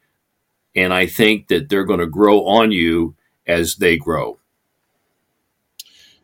and 0.74 0.92
I 0.92 1.06
think 1.06 1.48
that 1.48 1.68
they're 1.68 1.84
going 1.84 2.00
to 2.00 2.06
grow 2.06 2.44
on 2.44 2.72
you 2.72 3.16
as 3.46 3.76
they 3.76 3.96
grow. 3.96 4.38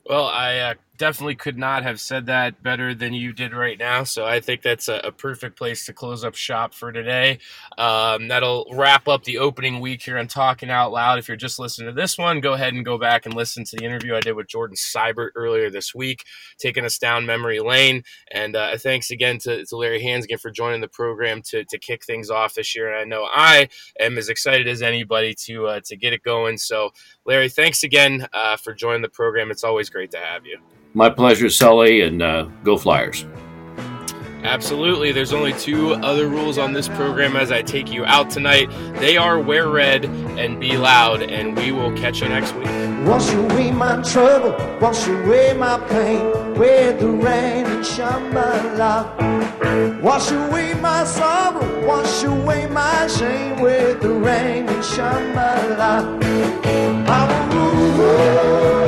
Well, 0.05 0.27
I 0.27 0.59
uh, 0.59 0.75
definitely 0.97 1.35
could 1.35 1.59
not 1.59 1.83
have 1.83 2.01
said 2.01 2.27
that 2.27 2.63
better 2.63 2.95
than 2.95 3.13
you 3.13 3.33
did 3.33 3.55
right 3.55 3.79
now. 3.79 4.05
So 4.05 4.25
I 4.25 4.41
think 4.41 4.63
that's 4.63 4.89
a, 4.89 5.01
a 5.05 5.13
perfect 5.13 5.57
place 5.57 5.87
to 5.87 5.93
close 5.93 6.25
up 6.25 6.35
shop 6.35 6.75
for 6.75 6.93
today. 6.93 7.39
Um, 7.79 8.29
that'll 8.29 8.67
wrap 8.73 9.09
up 9.09 9.25
the 9.25 9.39
opening 9.39 9.81
week 9.81 10.03
here 10.03 10.19
on 10.19 10.29
Talking 10.29 10.71
Out 10.71 10.93
Loud. 10.93 11.19
If 11.19 11.29
you're 11.29 11.37
just 11.37 11.59
listening 11.59 11.89
to 11.89 11.95
this 11.95 12.17
one, 12.19 12.41
go 12.41 12.55
ahead 12.55 12.75
and 12.75 12.85
go 12.85 12.99
back 12.99 13.27
and 13.27 13.35
listen 13.35 13.65
to 13.65 13.77
the 13.77 13.85
interview 13.85 14.15
I 14.15 14.21
did 14.21 14.33
with 14.33 14.49
Jordan 14.49 14.77
Sibert 14.77 15.31
earlier 15.35 15.71
this 15.71 15.95
week, 15.95 16.25
taking 16.59 16.85
us 16.85 16.99
down 16.99 17.27
memory 17.27 17.61
lane. 17.61 18.03
And 18.31 18.57
uh, 18.57 18.77
thanks 18.79 19.11
again 19.11 19.39
to, 19.41 19.65
to 19.65 19.77
Larry 19.77 20.03
Hansgen 20.03 20.41
for 20.41 20.51
joining 20.51 20.81
the 20.81 20.89
program 20.89 21.43
to, 21.43 21.65
to 21.65 21.79
kick 21.79 22.05
things 22.05 22.31
off 22.31 22.55
this 22.55 22.75
year. 22.75 22.93
And 22.93 22.99
I 23.01 23.05
know 23.05 23.29
I 23.31 23.69
am 24.01 24.19
as 24.19 24.29
excited 24.29 24.69
as 24.69 24.83
anybody 24.83 25.35
to 25.45 25.67
uh, 25.67 25.81
to 25.85 25.97
get 25.97 26.13
it 26.13 26.23
going. 26.23 26.59
So, 26.59 26.91
Larry, 27.25 27.49
thanks 27.49 27.83
again 27.83 28.27
uh, 28.33 28.57
for 28.57 28.73
joining 28.75 29.03
the 29.03 29.09
program. 29.09 29.51
It's 29.51 29.65
always 29.65 29.91
great 29.91 30.11
to 30.13 30.19
have 30.19 30.47
you. 30.47 30.59
My 30.97 31.11
pleasure, 31.11 31.51
Sully, 31.51 32.01
and 32.01 32.23
uh, 32.23 32.49
go 32.65 32.79
Flyers. 32.79 33.27
Absolutely. 34.43 35.13
There's 35.13 35.35
only 35.35 35.53
two 35.53 35.93
other 35.93 36.27
rules 36.27 36.57
on 36.57 36.73
this 36.73 36.89
program 36.89 37.37
as 37.37 37.53
I 37.53 37.61
take 37.61 37.93
you 37.93 38.07
out 38.07 38.31
tonight. 38.31 38.71
They 38.99 39.19
are 39.19 39.39
wear 39.39 39.69
red 39.69 40.07
and 40.07 40.59
be 40.59 40.79
loud, 40.79 41.21
and 41.21 41.55
we 41.55 41.71
will 41.71 41.95
catch 41.99 42.23
you 42.23 42.31
next 42.31 42.55
week. 42.55 42.65
Wash 43.07 43.31
away 43.31 43.73
my 43.73 44.01
trouble, 44.01 44.57
wash 44.81 45.07
away 45.07 45.53
my 45.53 45.79
pain, 45.91 46.55
with 46.55 46.99
the 46.99 47.09
rain 47.11 47.67
and 47.67 47.85
Shambala. 47.85 49.13
Wash 50.01 50.31
away 50.31 50.73
my 50.81 51.05
sorrow, 51.05 51.87
wash 51.87 52.25
away 52.25 52.69
my 52.69 53.07
shame, 53.07 53.61
with 53.61 54.01
the 54.01 54.15
rain 54.15 54.67
and 54.67 54.83
Shambala. 54.83 56.25
I'm 57.07 57.47
yeah, 57.99 58.86